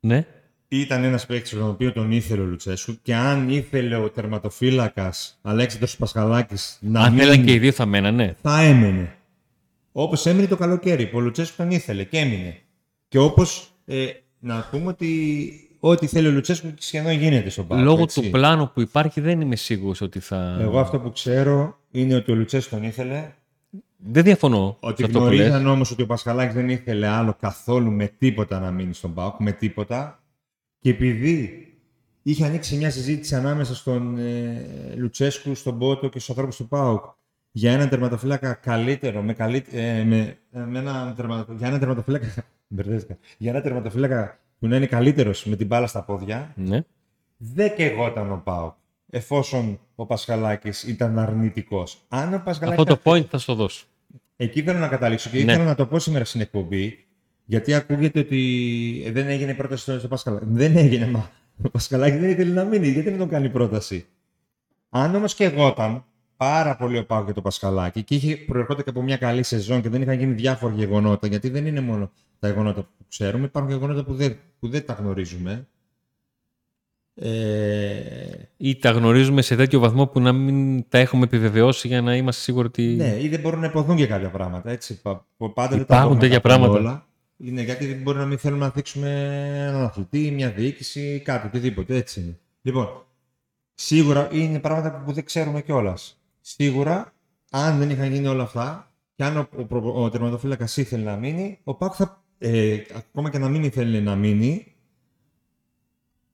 Ναι, 0.00 0.26
Ήταν 0.68 1.04
ένας 1.04 1.26
παίκτης 1.26 1.50
τον 1.50 1.68
οποίο 1.68 1.92
τον 1.92 2.10
ήθελε 2.12 2.42
ο 2.42 2.44
Λουτσέσκου 2.44 2.98
και 3.02 3.14
αν 3.14 3.48
ήθελε 3.48 3.96
ο 3.96 4.10
τερματοφύλακας 4.10 5.38
Αλέξανδρος 5.42 5.96
Πασχαλάκης 5.96 6.78
να 6.80 7.00
αν 7.00 7.12
μείνει, 7.12 7.22
θέλαν 7.24 7.44
και 7.44 7.52
οι 7.52 7.58
δύο 7.58 7.72
θα 7.72 7.86
μένανε. 7.86 8.36
θα 8.42 8.60
έμενε. 8.60 9.16
Όπως 9.92 10.26
έμεινε 10.26 10.46
το 10.46 10.56
καλοκαίρι 10.56 11.06
που 11.06 11.16
ο 11.16 11.20
Λουτσέσκου 11.20 11.56
τον 11.56 11.70
ήθελε 11.70 12.04
και 12.04 12.18
έμεινε. 12.18 12.58
Και 13.08 13.18
όπως 13.18 13.72
ε, 13.84 14.06
να 14.38 14.68
πούμε 14.70 14.86
ότι 14.86 15.52
ό,τι 15.80 16.06
θέλει 16.06 16.26
ο 16.26 16.30
Λουτσέσκου 16.30 16.68
σχεδόν 16.78 17.12
γίνεται 17.12 17.50
στον 17.50 17.66
ΠΑΟΚ. 17.66 17.82
Λόγω 17.82 18.02
έτσι. 18.02 18.20
του 18.20 18.30
πλάνου 18.30 18.70
που 18.74 18.80
υπάρχει 18.80 19.20
δεν 19.20 19.40
είμαι 19.40 19.56
σίγουρος 19.56 20.00
ότι 20.00 20.20
θα. 20.20 20.58
Εγώ 20.60 20.78
αυτό 20.78 20.98
που 20.98 21.12
ξέρω 21.12 21.78
είναι 21.90 22.14
ότι 22.14 22.32
ο 22.32 22.34
Λουτσέσκου 22.34 22.74
τον 22.74 22.84
ήθελε. 22.84 23.32
Δεν 23.96 24.24
διαφωνώ 24.24 24.76
Ότι 24.80 24.96
σε 24.96 25.04
αυτό 25.04 25.18
που 25.18 25.24
λες. 25.24 25.34
γνωρίζαν 25.34 25.66
όμως 25.66 25.90
ότι 25.90 26.02
ο 26.02 26.06
Πασχαλάκης 26.06 26.54
δεν 26.54 26.68
ήθελε 26.68 27.06
άλλο 27.06 27.36
καθόλου 27.40 27.90
με 27.90 28.12
τίποτα 28.18 28.60
να 28.60 28.70
μείνει 28.70 28.94
στον 28.94 29.14
ΠΑΟΚ, 29.14 29.40
με 29.40 29.52
τίποτα. 29.52 30.22
Και 30.80 30.90
επειδή 30.90 31.68
είχε 32.22 32.44
ανοίξει 32.44 32.76
μια 32.76 32.90
συζήτηση 32.90 33.34
ανάμεσα 33.34 33.74
στον 33.74 34.18
ε, 34.18 34.94
Λουτσέσκου, 34.96 35.54
στον 35.54 35.78
Πότο 35.78 36.08
και 36.08 36.18
στους 36.18 36.30
ανθρώπους 36.30 36.56
του 36.56 36.68
ΠΑΟΚ 36.68 37.04
για 37.50 37.72
έναν 37.72 37.88
τερματοφύλακα 37.88 38.54
καλύτερο, 38.54 39.22
με 39.22 39.32
καλύ... 39.32 39.64
ε, 39.70 40.04
με, 40.04 40.38
ε, 40.52 40.58
με 40.60 40.78
ένα 40.78 41.12
τερματο... 41.16 41.52
για 41.52 41.66
έναν 41.66 41.78
τερματοφύλακα. 41.78 42.26
μπερδεύτηκα. 42.68 43.18
για 43.38 43.50
έναν 43.50 43.62
τερματοφύλακα 43.62 44.38
που 44.58 44.66
να 44.66 44.76
είναι 44.76 44.86
καλύτερος 44.86 45.44
με 45.44 45.56
την 45.56 45.66
μπάλα 45.66 45.86
στα 45.86 46.02
πόδια, 46.04 46.52
Ναι. 46.56 46.80
δεν 47.36 47.74
κεγόταν 47.74 48.32
ο 48.32 48.40
ΠΑΟΚ. 48.44 48.74
εφόσον 49.10 49.80
ο 49.94 50.06
Πασχαλάκης 50.06 50.82
ήταν 50.82 51.18
αρνητικός. 51.18 51.98
Αν 52.08 52.34
ο 52.34 52.42
Πασχαλάκης 52.44 52.80
Αυτό 52.80 52.82
ήταν 52.82 53.00
το 53.02 53.10
point 53.10 53.24
θα 53.30 53.38
στο 53.38 53.54
δώσω. 53.54 53.86
Εκεί 54.36 54.62
θέλω 54.62 54.78
να 54.78 54.88
καταλήξω 54.88 55.30
και 55.30 55.36
Ναι. 55.44 55.52
ήθελα 55.52 55.64
να 55.64 55.74
το 55.74 55.86
πω 55.86 55.98
σήμερα 55.98 56.24
στην 56.24 56.40
εκπομπή, 56.40 57.06
γιατί 57.44 57.74
ακούγεται 57.74 58.18
ότι 58.18 59.02
ε, 59.06 59.10
δεν 59.12 59.28
έγινε 59.28 59.54
πρόταση 59.54 59.82
στο, 59.82 59.98
στο 59.98 60.08
Πασχαλάκη. 60.08 60.44
Δεν 60.48 60.76
έγινε, 60.76 61.06
μα. 61.06 61.30
Ο 61.64 61.70
Πασχαλάκης 61.70 62.20
δεν 62.20 62.30
ήθελε 62.30 62.52
να 62.52 62.64
μείνει, 62.64 62.88
γιατί 62.88 63.08
δεν 63.08 63.18
τον 63.18 63.28
κάνει 63.28 63.48
πρόταση; 63.50 64.06
Αν 64.88 65.14
όμως 65.14 65.34
και 65.34 65.44
εγώ 65.44 65.68
ήταν 65.68 66.04
πάρα 66.36 66.76
πολύ 66.76 66.98
ο 66.98 67.06
Πάο 67.06 67.24
και 67.24 67.32
το 67.32 67.42
Πασχαλάκη 67.42 68.02
και 68.02 68.14
είχε 68.14 68.36
προερχόταν 68.36 68.84
και 68.84 68.90
από 68.90 69.02
μια 69.02 69.16
καλή 69.16 69.42
σεζόν 69.42 69.82
και 69.82 69.88
δεν 69.88 70.02
είχαν 70.02 70.18
γίνει 70.18 70.32
διάφορα 70.32 70.74
γεγονότα, 70.74 71.26
γιατί 71.26 71.48
δεν 71.48 71.66
είναι 71.66 71.80
μόνο 71.80 72.10
τα 72.38 72.48
γεγονότα 72.48 72.80
που 72.82 73.04
ξέρουμε, 73.08 73.44
υπάρχουν 73.44 73.72
γεγονότα 73.72 74.04
που 74.04 74.14
δεν, 74.14 74.36
που 74.60 74.68
δεν 74.68 74.86
τα 74.86 74.92
γνωρίζουμε. 74.92 75.66
Ε, 77.14 78.48
Ή 78.56 78.76
τα 78.76 78.90
γνωρίζουμε 78.90 79.42
σε 79.42 79.56
τέτοιο 79.56 79.78
βαθμό 79.80 80.06
που 80.06 80.20
να 80.20 80.32
μην 80.32 80.88
τα 80.88 80.98
έχουμε 80.98 81.24
επιβεβαιώσει 81.24 81.88
για 81.88 82.02
να 82.02 82.16
είμαστε 82.16 82.42
σίγουροι 82.42 82.66
ότι. 82.66 82.82
Ναι, 82.82 83.16
ή 83.20 83.28
δεν 83.28 83.40
μπορούν 83.40 83.60
να 83.60 83.66
ειπωθούν 83.66 83.96
και 83.96 84.06
κάποια 84.06 84.30
πράγματα. 84.30 84.70
Έτσι. 84.70 85.00
Πα- 85.00 85.26
πα- 85.36 85.50
Πάντα 85.52 85.76
δεν 85.76 85.86
τα 85.86 85.94
Υπάρχουν 85.94 86.16
μπορούμε 86.16 86.20
τέτοια 86.20 86.36
να 86.36 86.42
τα 86.42 86.48
πούμε 86.54 86.66
πράγματα. 86.66 86.78
Όλα. 86.90 87.06
Είναι 87.36 87.62
γιατί 87.62 87.94
μπορεί 88.02 88.18
να 88.18 88.24
μην 88.26 88.38
θέλουμε 88.38 88.64
να 88.64 88.70
θίξουμε 88.70 89.10
έναν 89.68 89.82
αθλητή, 89.82 90.30
μια 90.30 90.50
διοίκηση, 90.50 91.20
κάτι, 91.24 91.46
οτιδήποτε. 91.46 91.96
Έτσι 91.96 92.20
είναι. 92.20 92.38
Λοιπόν, 92.62 92.88
σίγουρα 93.74 94.28
είναι 94.32 94.58
πράγματα 94.58 95.02
που 95.04 95.12
δεν 95.12 95.24
ξέρουμε 95.24 95.62
κιόλας. 95.62 96.20
Σίγουρα, 96.40 97.12
αν 97.50 97.78
δεν 97.78 97.90
είχαν 97.90 98.12
γίνει 98.12 98.26
όλα 98.26 98.42
αυτά 98.42 98.92
και 99.14 99.24
αν 99.24 99.36
ο, 99.36 99.48
ο, 99.70 100.02
ο 100.04 100.10
τερματοφύλακας 100.10 100.76
ήθελε 100.76 101.04
να 101.04 101.16
μείνει, 101.16 101.58
ο 101.64 101.74
ΠΑΟΚ 101.74 101.92
θα. 101.96 102.22
Ε, 102.38 102.78
ακόμα 102.94 103.30
και 103.30 103.38
να 103.38 103.48
μην 103.48 103.62
ήθελε 103.62 104.00
να 104.00 104.16
μείνει, 104.16 104.74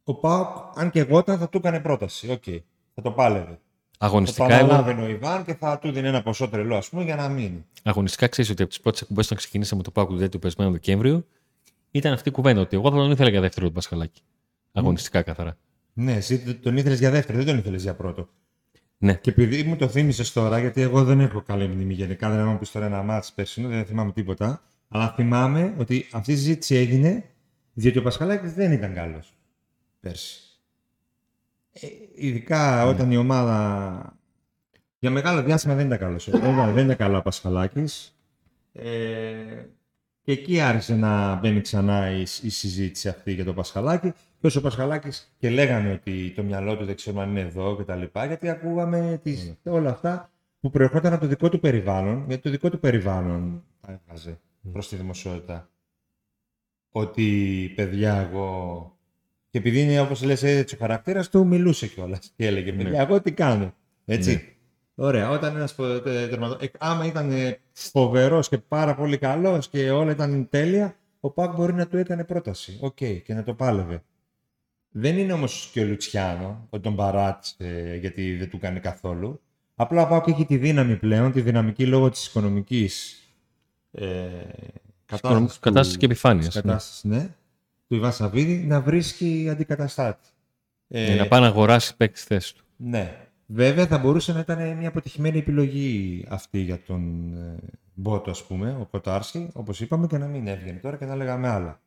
ο 0.05 0.15
ΠΑΟΚ, 0.15 0.49
αν 0.75 0.91
και 0.91 1.01
εγώ 1.01 1.19
ήταν, 1.19 1.39
θα 1.39 1.49
του 1.49 1.59
έκανε 1.59 1.81
πρόταση. 1.81 2.31
Οκ. 2.31 2.45
Θα 2.95 3.03
το 3.03 3.11
πάλευε. 3.11 3.45
Θα 3.45 3.59
το 3.99 4.07
Αγωνιστικά, 4.07 4.55
εγώ, 4.55 4.65
αναλάβαινε 4.65 5.03
ο 5.03 5.09
Ιβάν 5.09 5.45
και 5.45 5.55
θα 5.55 5.79
του 5.79 5.93
δίνει 5.93 6.09
ένα 6.09 6.23
ποσό 6.23 6.49
τρελό, 6.49 6.77
ας 6.77 6.89
πούμε, 6.89 7.03
για 7.05 7.17
να 7.17 7.29
μείνει. 7.29 7.65
αγωνιστικά 7.83 8.29
ξέρεις 8.29 8.51
ότι 8.51 8.63
από 8.63 8.71
τις 8.71 8.81
πρώτες 8.81 9.01
εκπομπές 9.01 9.25
όταν 9.25 9.39
ξεκινήσαμε 9.39 9.83
το 9.83 9.91
Πάο 9.91 10.07
του 10.07 10.39
περασμένου 10.39 10.73
Δεκέμβριο 10.73 11.27
ήταν 11.91 12.13
αυτή 12.13 12.29
η 12.29 12.33
κουβέντα 12.33 12.61
ότι 12.61 12.77
εγώ 12.77 12.91
θα 12.91 12.97
τον 12.97 13.11
ήθελα 13.11 13.31
για 13.31 13.41
δεύτερο 13.41 13.67
τον 13.67 13.75
Πασχαλάκη. 13.75 14.23
Αγωνιστικά 14.73 15.23
καθαρά. 15.23 15.57
Ναι, 15.93 16.13
εσύ 16.13 16.55
τον 16.55 16.77
ήθελες 16.77 16.99
για 16.99 17.11
δεύτερο, 17.11 17.39
δεν 17.39 17.47
τον 17.47 17.59
ήθελες 17.59 17.83
για 17.83 17.95
πρώτο. 17.95 18.29
Ναι. 18.99 19.15
Και 19.15 19.31
επειδή 19.31 19.63
μου 19.63 19.77
το 19.77 19.89
θύμισες 19.89 20.33
τώρα, 20.33 20.59
γιατί 20.59 20.81
εγώ 20.81 21.05
δεν 21.05 21.21
έχω 21.21 21.43
καλή 21.43 21.69
μνήμη 21.69 21.95
γενικά, 21.95 22.31
δεν 22.31 22.39
έχω 22.39 22.57
πεις 22.57 22.71
τώρα 22.71 22.87
ένα 22.87 23.03
μάτς 23.03 23.33
περσινό, 23.33 23.69
δεν 23.69 23.85
θυμάμαι 23.85 24.13
τίποτα. 24.13 24.63
Αλλά 24.89 25.13
θυμάμαι 25.13 25.75
ότι 25.79 26.09
αυτή 26.13 26.33
η 26.33 26.37
συζήτηση 26.37 26.75
έγινε 26.75 27.25
διότι 27.75 27.99
ο 27.99 28.03
Πασχαλάκης 28.03 28.53
δεν 28.55 28.73
ήταν 28.73 28.95
καλό 28.95 29.23
πέρσι. 30.01 30.41
Ε, 31.73 31.87
ειδικά 32.15 32.87
όταν 32.87 33.11
η 33.11 33.17
ομάδα 33.17 34.19
για 34.99 35.11
μεγάλο 35.11 35.43
διάστημα 35.43 35.75
δεν 35.75 35.87
ήταν 35.87 35.99
καλό. 35.99 36.19
δεν 36.73 36.85
ήταν 36.85 36.97
καλό 36.97 37.19
ο 37.19 37.23
Πασχαλάκης. 37.23 38.19
Ε, 38.73 38.85
και 40.23 40.33
εκεί 40.33 40.61
άρχισε 40.61 40.95
να 40.95 41.35
μπαίνει 41.35 41.61
ξανά 41.61 42.11
η, 42.11 42.21
η 42.21 42.49
συζήτηση 42.49 43.09
αυτή 43.09 43.33
για 43.33 43.45
τον 43.45 43.55
Πασχαλάκη. 43.55 44.13
Και 44.41 44.47
όσο 44.47 44.59
ο 44.59 44.63
Πασχαλάκης 44.63 45.35
και 45.39 45.51
λέγανε 45.51 45.93
ότι 45.93 46.33
το 46.37 46.43
μυαλό 46.43 46.77
του 46.77 46.85
δεν 46.85 46.95
ξέρουμε 46.95 47.23
αν 47.23 47.31
είναι 47.31 47.41
εδώ 47.41 47.77
κτλ. 47.77 48.03
Γιατί 48.27 48.49
ακούγαμε 48.49 49.21
τις, 49.23 49.55
όλα 49.65 49.91
αυτά 49.91 50.31
που 50.61 50.71
προερχόταν 50.71 51.13
από 51.13 51.23
το 51.23 51.29
δικό 51.29 51.49
του 51.49 51.61
περιβάλλον, 51.61 52.25
γιατί 52.27 52.43
το 52.43 52.51
δικό 52.51 52.71
του 52.71 52.79
περιβάλλον 52.79 53.65
τα 53.81 53.93
έβγαζε 53.93 54.39
προς 54.73 54.89
τη 54.89 54.97
δημοσιότητα. 54.97 55.69
Ότι 56.91 57.73
παιδιά 57.77 58.15
εγώ... 58.15 58.89
Και 59.51 59.59
επειδή 59.59 59.81
είναι 59.81 60.01
όπως 60.01 60.23
λες 60.23 60.43
έτσι 60.43 60.75
ο 60.75 60.79
χαρακτήρας 60.79 61.29
του, 61.29 61.47
μιλούσε 61.47 61.87
κιόλας 61.87 62.33
και 62.37 62.47
έλεγε 62.47 62.73
παιδιά 62.73 63.01
εγώ 63.01 63.21
τι 63.21 63.33
κάνω. 63.33 63.75
Έτσι. 64.05 64.57
Ωραία, 64.95 65.31
όταν 65.31 65.57
ένας 65.57 65.75
τερματοφύλακας. 65.75 66.79
Άμα 66.79 67.07
ήταν 67.07 67.57
φοβερός 67.73 68.49
και 68.49 68.59
πάρα 68.59 68.95
πολύ 68.95 69.19
καλός 69.19 69.69
και 69.69 69.91
όλα 69.91 70.11
ήταν 70.11 70.49
τέλεια, 70.51 70.97
ο 71.21 71.31
ΠΑΟΚ 71.31 71.55
μπορεί 71.55 71.73
να 71.73 71.87
του 71.87 71.97
έκανε 71.97 72.25
πρόταση. 72.25 72.79
Οκ, 72.81 72.97
και 72.97 73.35
να 73.35 73.43
το 73.43 73.55
πάλευε. 73.55 74.03
Δεν 74.91 75.19
είναι 75.19 75.33
όμως 75.33 75.71
και 75.73 75.81
ο 75.81 75.85
Λουτσιάνο, 75.85 76.67
ότι 76.71 76.83
τον 76.83 76.97
παράτησε 76.97 77.97
γιατί 78.01 78.37
δεν 78.37 78.51
του 78.51 78.59
κάνει 78.59 78.81
καθόλου. 78.81 79.41
Απλά 79.75 80.03
ο 80.03 80.09
ΠΑΟΚ 80.09 80.27
έχει 80.27 80.45
τη 80.45 80.57
δύναμη 80.57 80.97
πλέον, 80.97 81.33
τη 81.33 81.41
δυναμική 81.41 81.87
λόγω 81.87 82.11
της 82.11 82.27
οικονομικής 82.27 83.24
ε, 83.95 84.27
κατάσταση. 85.07 85.59
Κατάσταση 85.61 85.99
και 85.99 86.05
επιφάνειας. 86.07 86.55
Κατάστασης, 86.55 87.05
ναι. 87.05 87.29
Του 87.89 87.95
Ιβάν 87.95 88.13
Σαββίδη 88.13 88.55
να 88.67 88.81
βρίσκει 88.81 89.49
αντικαταστάτη. 89.51 90.29
Ε, 90.89 91.05
Για 91.05 91.15
να 91.23 91.29
πάει 91.29 91.41
να 91.41 91.47
αγοράσει 91.47 91.97
παίκτης 91.97 92.23
στη 92.23 92.35
θέση 92.35 92.55
του. 92.55 92.65
ναι. 92.77 93.17
Βέβαια 93.47 93.87
θα 93.87 93.99
μπορούσε 93.99 94.33
να 94.33 94.39
ήταν 94.41 94.77
μια 94.77 94.89
αποτυχημένη 94.89 95.39
επιλογή 95.39 96.25
αυτή 96.29 96.59
για 96.59 96.81
τον 96.87 97.33
ε, 97.35 97.55
Μπότο, 97.95 98.31
ας 98.31 98.45
πούμε, 98.45 98.77
ο 98.81 98.89
Κοτάρσκι, 98.91 99.49
όπως 99.53 99.81
είπαμε, 99.81 100.07
και 100.07 100.19
να 100.19 100.27
μην 100.27 100.47
έβγαινε 100.47 100.79
τώρα 100.79 100.97
και 100.97 101.05
να 101.05 101.17
λέγαμε 101.17 101.49
άλλα. 101.49 101.81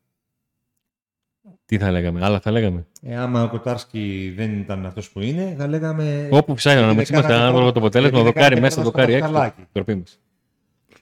Τι 1.66 1.78
θα 1.78 1.92
λέγαμε, 1.92 2.26
άλλα 2.26 2.40
θα 2.40 2.52
λέγαμε; 2.52 2.86
Ε, 3.02 3.16
άμα 3.18 3.44
ο 3.44 3.50
Κοτάρσκι 3.50 4.34
δεν 4.36 4.60
ήταν 4.60 4.86
αυτός 4.86 5.10
που 5.12 5.22
είναι, 5.22 5.56
θα 5.58 5.68
λέγαμε... 5.68 6.30
Όπου 6.32 6.54
ψάχνει 6.54 6.80
να 6.82 6.86
γιατί 6.86 6.98
μας 7.00 7.08
δεν 7.08 7.16
είμαστε 7.16 7.34
κάνατε 7.34 7.34
ανάλογα 7.34 7.72
το 7.72 7.80
πρώτα- 7.80 7.80
αποτέλεσμα, 7.80 8.20
γιατί 8.22 8.34
δεν 8.34 8.34
δοκάρι 8.34 8.56
κάνατε 8.56 8.62
μέσα, 8.62 8.82
πρώτα 8.82 8.90
στο 8.90 9.00
δοκάρι 9.00 9.14
έξω. 9.14 10.18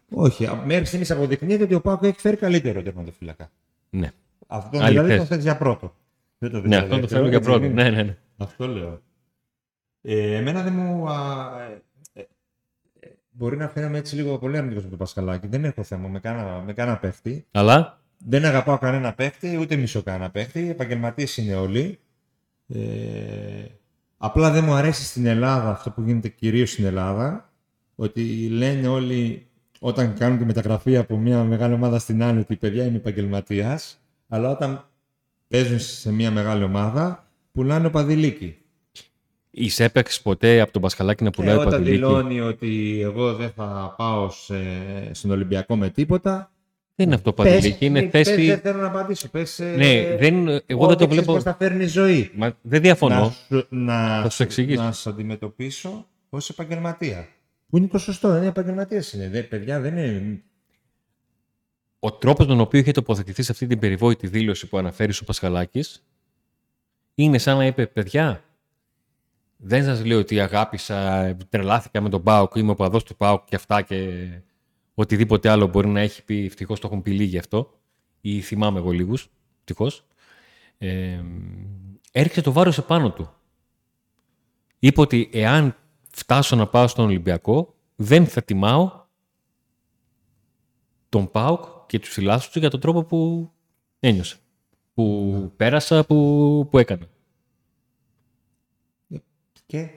Πασχαλάκη. 0.09 0.15
Τροπή 0.15 0.21
μας. 0.21 0.31
Όχι, 0.31 0.45
α- 0.45 0.65
μέχρι 0.65 0.85
στιγμής 0.85 1.11
αποδεικνύεται 1.11 1.63
ότι 1.63 1.73
ο 1.73 1.81
Πάκο 1.81 2.05
έχει 2.07 2.19
φέρει 2.19 2.35
καλύτερο 2.37 2.81
τερματοφύλακα. 2.81 3.51
Ναι. 3.89 4.11
Αυτό 4.47 4.77
Άλλη 4.77 4.89
δηλαδή 4.89 5.07
θέση. 5.09 5.19
το 5.19 5.25
θέτει 5.25 5.41
για 5.41 5.57
πρώτο. 5.57 5.95
Δεν 6.37 6.51
το 6.51 6.55
θέτεις 6.61 6.69
Ναι, 6.69 6.75
για 6.75 6.83
αυτό 6.85 6.95
το 6.95 7.01
δεύτερο, 7.01 7.19
θέλω 7.21 7.27
για 7.29 7.37
έτσι 7.37 7.49
πρώτο. 7.49 7.59
δεν 7.59 7.71
είναι. 7.71 7.83
Ναι, 7.83 7.95
ναι, 7.95 8.03
ναι. 8.03 8.17
Αυτό 8.37 8.67
λέω. 8.67 9.01
Ε, 10.01 10.35
εμένα 10.35 10.61
δεν 10.63 10.73
μου. 10.73 11.09
Α, 11.09 11.49
ε, 11.61 11.83
ε, 12.13 12.21
ε, 12.99 13.07
μπορεί 13.29 13.57
να 13.57 13.67
φαίνομαι 13.69 13.97
έτσι 13.97 14.15
λίγο 14.15 14.37
πολύ 14.37 14.57
αρνητικό 14.57 14.81
με 14.81 14.89
τον 14.89 14.97
Πασχαλάκη. 14.97 15.47
Δεν 15.47 15.65
έχω 15.65 15.83
θέμα 15.83 16.07
με 16.07 16.19
κανένα, 16.19 16.61
με 16.65 16.73
κανένα 16.73 16.97
παίχτη. 16.97 17.45
Αλλά; 17.51 17.99
Δεν 18.17 18.45
αγαπάω 18.45 18.77
κανένα 18.77 19.13
παίχτη, 19.13 19.57
ούτε 19.57 19.75
μισώ 19.75 20.01
κανένα 20.03 20.29
παίχτη. 20.29 20.69
Επαγγελματίες 20.69 21.37
είναι 21.37 21.55
όλοι. 21.55 21.99
Ε, 22.67 23.65
απλά 24.17 24.51
δεν 24.51 24.63
μου 24.63 24.73
αρέσει 24.73 25.03
στην 25.03 25.25
Ελλάδα 25.25 25.69
αυτό 25.69 25.91
που 25.91 26.01
γίνεται 26.01 26.29
κυρίως 26.29 26.71
στην 26.71 26.85
Ελλάδα. 26.85 27.49
Ότι 27.95 28.47
λένε 28.49 28.87
όλοι 28.87 29.47
όταν 29.87 30.13
κάνουν 30.13 30.37
τη 30.37 30.45
μεταγραφή 30.45 30.97
από 30.97 31.17
μια 31.17 31.43
μεγάλη 31.43 31.73
ομάδα 31.73 31.99
στην 31.99 32.23
άλλη 32.23 32.39
ότι 32.39 32.55
παιδιά 32.55 32.85
είμαι 32.85 32.95
επαγγελματίας. 32.97 33.99
Αλλά 34.27 34.49
όταν 34.49 34.85
παίζουν 35.47 35.79
σε 35.79 36.11
μια 36.11 36.31
μεγάλη 36.31 36.63
ομάδα 36.63 37.27
πουλάνε 37.51 37.87
οπαδηλίκη. 37.87 38.57
είσαι 39.51 39.83
έπαιξες 39.83 40.21
ποτέ 40.21 40.59
από 40.61 40.71
τον 40.71 40.81
Πασχαλάκη 40.81 41.23
να 41.23 41.29
Και 41.29 41.35
πουλάει 41.41 41.55
όταν 41.55 41.69
παντελίκι. 41.69 41.91
δηλώνει 41.95 42.39
ότι 42.39 42.99
εγώ 43.03 43.33
δεν 43.33 43.49
θα 43.55 43.93
πάω 43.97 44.29
σε- 44.29 45.13
στον 45.13 45.31
Ολυμπιακό 45.31 45.75
με 45.75 45.89
τίποτα. 45.89 46.51
Δεν 46.95 47.05
είναι 47.05 47.15
αυτό 47.15 47.33
πες- 47.33 47.45
παντελίκι, 47.53 47.85
είναι 47.85 48.01
ναι, 48.01 48.07
πες, 48.07 48.27
θέση. 48.27 48.45
δεν 48.45 48.59
θέλω 48.59 48.79
να 48.81 48.87
απαντήσω. 48.87 49.29
Πες, 49.29 49.59
ε, 49.59 49.75
Ναι, 49.77 50.15
δεν, 50.19 50.61
εγώ 50.65 50.87
δεν 50.87 50.97
το 50.97 51.07
βλέπω. 51.07 51.33
Πώς 51.33 51.43
θα 51.43 51.55
φέρνει 51.59 51.83
η 51.83 51.87
ζωή. 51.87 52.31
Μα, 52.35 52.57
δεν 52.61 52.81
διαφωνώ. 52.81 53.19
Να, 53.19 53.29
σου, 53.59 53.65
να, 53.69 54.21
Θα 54.21 54.29
σου 54.29 54.43
εξηγήσω. 54.43 54.81
να 54.81 54.91
σε 54.91 55.09
αντιμετωπίσω 55.09 56.07
ως 56.29 56.49
επαγγελματία. 56.49 57.27
Που 57.67 57.77
είναι 57.77 57.87
το 57.87 57.97
σωστό, 57.97 58.29
δεν 58.29 58.37
είναι 58.37 58.47
επαγγελματία. 58.47 59.03
Είναι. 59.13 59.29
Δε, 59.29 59.43
παιδιά, 59.43 59.79
δεν 59.79 59.97
είναι. 59.97 60.43
Ο 61.99 62.11
τρόπος 62.11 62.45
τον 62.45 62.59
οποίο 62.59 62.79
είχε 62.79 62.91
τοποθετηθεί 62.91 63.43
σε 63.43 63.51
αυτή 63.51 63.67
την 63.67 63.79
περιβόητη 63.79 64.27
δήλωση 64.27 64.67
που 64.67 64.77
αναφέρεις 64.77 65.19
ο 65.19 65.23
Πασχαλάκης 65.23 66.05
είναι 67.15 67.37
σαν 67.37 67.57
να 67.57 67.65
είπε: 67.65 67.87
Παιδιά, 67.87 68.43
δεν 69.57 69.83
σας 69.83 70.05
λέω 70.05 70.19
ότι 70.19 70.39
αγάπησα, 70.39 71.35
τρελάθηκα 71.49 72.01
με 72.01 72.09
τον 72.09 72.23
Πάοκ, 72.23 72.55
είμαι 72.55 72.71
ο 72.71 72.75
παδός 72.75 73.03
του 73.03 73.15
Πάοκ 73.15 73.45
και 73.45 73.55
αυτά 73.55 73.81
και 73.81 74.27
οτιδήποτε 74.93 75.49
άλλο 75.49 75.67
μπορεί 75.67 75.87
να 75.87 75.99
έχει 75.99 76.23
πει. 76.23 76.45
Ευτυχώς 76.45 76.79
το 76.79 76.87
έχουν 76.87 77.01
πει 77.01 77.11
λίγοι 77.11 77.37
αυτό, 77.37 77.79
ή 78.21 78.41
θυμάμαι 78.41 78.79
εγώ 78.79 78.91
λίγους. 78.91 79.29
Ευτυχώς. 79.59 80.05
Ε, 80.77 81.23
έριξε 82.11 82.41
το 82.41 82.51
βάρος 82.51 82.77
επάνω 82.77 83.11
του. 83.11 83.33
Είπε 84.79 85.01
ότι 85.01 85.29
εάν 85.33 85.75
φτάσω 86.15 86.55
να 86.55 86.67
πάω 86.67 86.87
στον 86.87 87.05
Ολυμπιακό, 87.05 87.73
δεν 87.95 88.25
θα 88.25 88.41
τιμάω 88.43 89.03
τον 91.09 91.31
ΠΑΟΚ 91.31 91.63
και 91.87 91.99
τους 91.99 92.09
φιλάθλους 92.09 92.49
του 92.49 92.59
για 92.59 92.69
τον 92.69 92.79
τρόπο 92.79 93.03
που 93.03 93.51
ένιωσα. 93.99 94.35
Που 94.93 95.51
πέρασα, 95.57 96.05
που, 96.05 96.67
που 96.71 96.77
έκανα. 96.77 97.05
Και. 99.65 99.89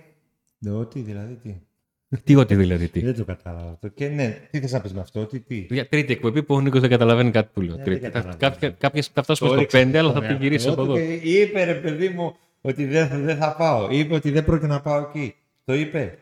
Ναι, 0.59 0.71
ότι 0.71 1.01
δηλαδή 1.01 1.35
τι. 1.35 1.55
τι 2.25 2.35
ότι 2.37 2.55
δηλαδή 2.55 2.89
τι. 2.89 3.01
Δεν 3.01 3.17
το 3.17 3.25
κατάλαβα 3.25 3.71
αυτό. 3.71 3.89
Και 3.89 4.09
ναι, 4.09 4.49
τι 4.51 4.61
θες 4.61 4.73
να 4.73 4.81
πεις 4.81 4.93
με 4.95 5.01
αυτό, 5.01 5.27
τι. 5.27 5.41
τι. 5.41 5.67
Για 5.71 5.89
τρίτη 5.89 6.13
εκπομπή 6.13 6.43
που 6.43 6.55
ο 6.55 6.61
Νίκος 6.61 6.81
δεν 6.81 6.91
καταλαβαίνει 6.91 7.31
κάτι 7.31 7.51
που 7.53 7.61
λέω. 7.61 7.75
δεν 7.77 7.85
Τρίτη. 7.85 8.01
Θα- 8.01 8.07
καταλαβαίνω. 8.11 8.39
κάποια- 8.39 8.71
Κάποιες 8.71 9.07
θα 9.07 9.23
φτάσουμε 9.23 9.49
Το 9.49 9.55
στο 9.55 9.77
έριξε 9.79 9.79
5, 9.93 9.99
αλλά 9.99 10.13
θα 10.13 10.17
στον 10.23 10.29
την 10.29 10.43
γυρίσω 10.43 10.71
από 10.71 10.81
εαυτό 10.81 10.97
εδώ. 10.97 11.07
του 11.15 11.21
Και 11.21 11.31
είπε 11.31 11.65
ρε 11.65 11.75
παιδί 11.75 12.09
μου 12.09 12.37
ότι 12.61 12.85
δεν, 12.87 13.25
δεν 13.25 13.37
θα 13.37 13.57
πάω. 13.57 13.89
Είπε 13.91 14.15
ότι 14.15 14.31
δεν 14.31 14.45
πρόκειται 14.45 14.67
να 14.67 14.81
πάω 14.81 15.01
εκεί. 15.09 15.35
Το 15.69 15.75
είπε. 15.75 16.19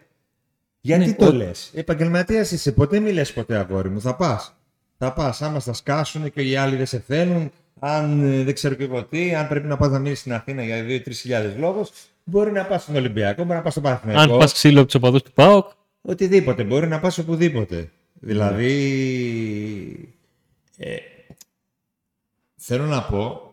Γιατί 0.80 1.06
Ναι, 1.06 1.14
το 1.14 1.26
ο- 1.26 1.32
λες; 1.32 1.70
Επαγγελματίας 1.74 2.50
είσαι. 2.50 2.72
Ποτέ 2.72 2.98
μη 3.00 3.12
λες 3.12 3.32
ποτέ 3.32 3.56
αγόρι 3.56 3.88
μου. 3.88 4.00
Θα 4.00 4.16
πας. 4.16 4.54
Θα 4.98 5.12
πας. 5.12 5.42
Άμα 5.42 5.61
στα 5.61 5.72
σκάσουν 5.72 6.30
και 6.32 6.42
οι 6.42 6.56
άλλοι 6.56 6.76
δεν 6.76 6.87
σε 6.87 6.98
θέλουν. 7.06 7.50
Αν 7.80 8.32
ε, 8.32 8.42
δεν 8.42 8.54
ξέρω 8.54 8.74
και 8.74 8.82
εγώ 8.85 9.04
τι. 9.04 9.35
Αν 9.35 9.48
πρέπει 9.48 9.66
να 9.66 9.76
πας 9.76 9.90
να 9.90 9.98
μείνεις 9.98 10.18
στην 10.18 10.32
Αθήνα 10.32 10.62
για 10.64 10.85
2-3 10.85 11.20
χιλιάδες 11.20 11.56
λόγους. 11.56 11.90
Μπορεί 12.24 12.52
να 12.52 12.64
πας 12.64 12.82
στον 12.82 12.96
Ολυμπιακό, 12.96 13.42
μπορεί 13.44 13.56
να 13.56 13.62
πας 13.62 13.72
στον 13.72 13.82
Παναθηναϊκό. 13.85 14.32
Αν 14.32 14.38
πας 14.38 14.52
ξύλο 14.52 14.78
από 14.78 14.87
τους 14.87 14.94
οπαδούς 14.94 15.22
του 15.22 15.32
ΠΑΟΚ, 15.32 15.70
Οτιδήποτε. 16.02 16.64
Μπορεί 16.64 16.87
να 16.87 17.00
πας 17.00 17.18
οπουδήποτε. 17.18 17.90
Δηλαδή. 18.12 18.72
Ε, 20.76 20.96
θέλω 22.56 22.85
να 22.85 23.02
πω. 23.02 23.45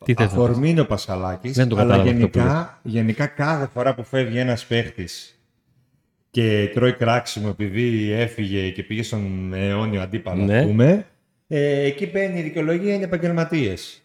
Ε, 0.00 0.04
Τι 0.04 0.14
θες 0.14 0.26
να 0.32 0.32
αφορμή 0.42 0.70
είναι 0.70 0.80
ο 0.80 0.86
Πασχαλάκης, 0.86 1.52
Δεν 1.52 1.68
το 1.68 1.76
αλλά 1.76 1.84
κατάλαβα 1.96 2.10
αυτό 2.10 2.28
που 2.28 2.38
γενικά, 2.38 2.80
γενικά 2.82 3.26
κάθε 3.26 3.66
φορά 3.66 3.94
που 3.94 4.04
φεύγει 4.04 4.38
ένας 4.38 4.66
παίχτης 4.66 5.40
και 6.30 6.70
τρώει 6.74 6.92
κράξιμο 6.92 7.48
επειδή 7.50 8.10
έφυγε 8.10 8.70
και 8.70 8.82
πήγε 8.82 9.02
στον 9.02 9.52
αιώνιο 9.54 10.00
αντίπαλο, 10.02 10.44
Ναι. 10.44 10.58
ας 10.58 10.64
πούμε, 10.64 11.06
ε, 11.46 11.80
εκεί 11.84 12.06
μπαίνει 12.06 12.38
η 12.38 12.42
δικαιολογία, 12.42 12.94
είναι 12.94 13.04
επαγγελματίες. 13.04 14.02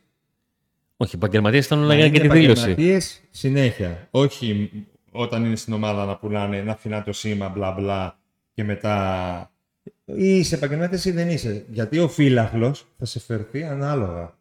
όχι, 0.97 1.11
οι 1.15 1.17
επαγγελματίες 1.17 1.65
ήταν 1.65 1.83
όλα 1.83 1.95
για 1.95 2.09
και 2.09 2.19
τη 2.19 2.27
δήλωση. 2.27 2.99
συνέχεια. 3.29 4.07
Όχι 4.11 4.71
όταν 5.11 5.45
είναι 5.45 5.55
στην 5.55 5.73
ομάδα 5.73 6.05
να 6.05 6.15
πουλάνε, 6.17 6.61
να 6.61 6.71
αφηνά 6.71 7.03
το 7.03 7.13
σήμα, 7.13 7.49
μπλα 7.49 7.71
μπλα 7.71 8.17
και 8.53 8.63
μετά. 8.63 9.47
Ή 10.05 10.37
είσαι 10.37 10.55
επαγγελματίας 10.55 11.05
ή 11.05 11.11
δεν 11.11 11.29
είσαι. 11.29 11.65
Γιατί 11.71 11.99
ο 11.99 12.07
φύλαχλο 12.07 12.75
θα 12.97 13.05
σε 13.05 13.19
φερθεί 13.19 13.63
ανάλογα. 13.63 14.33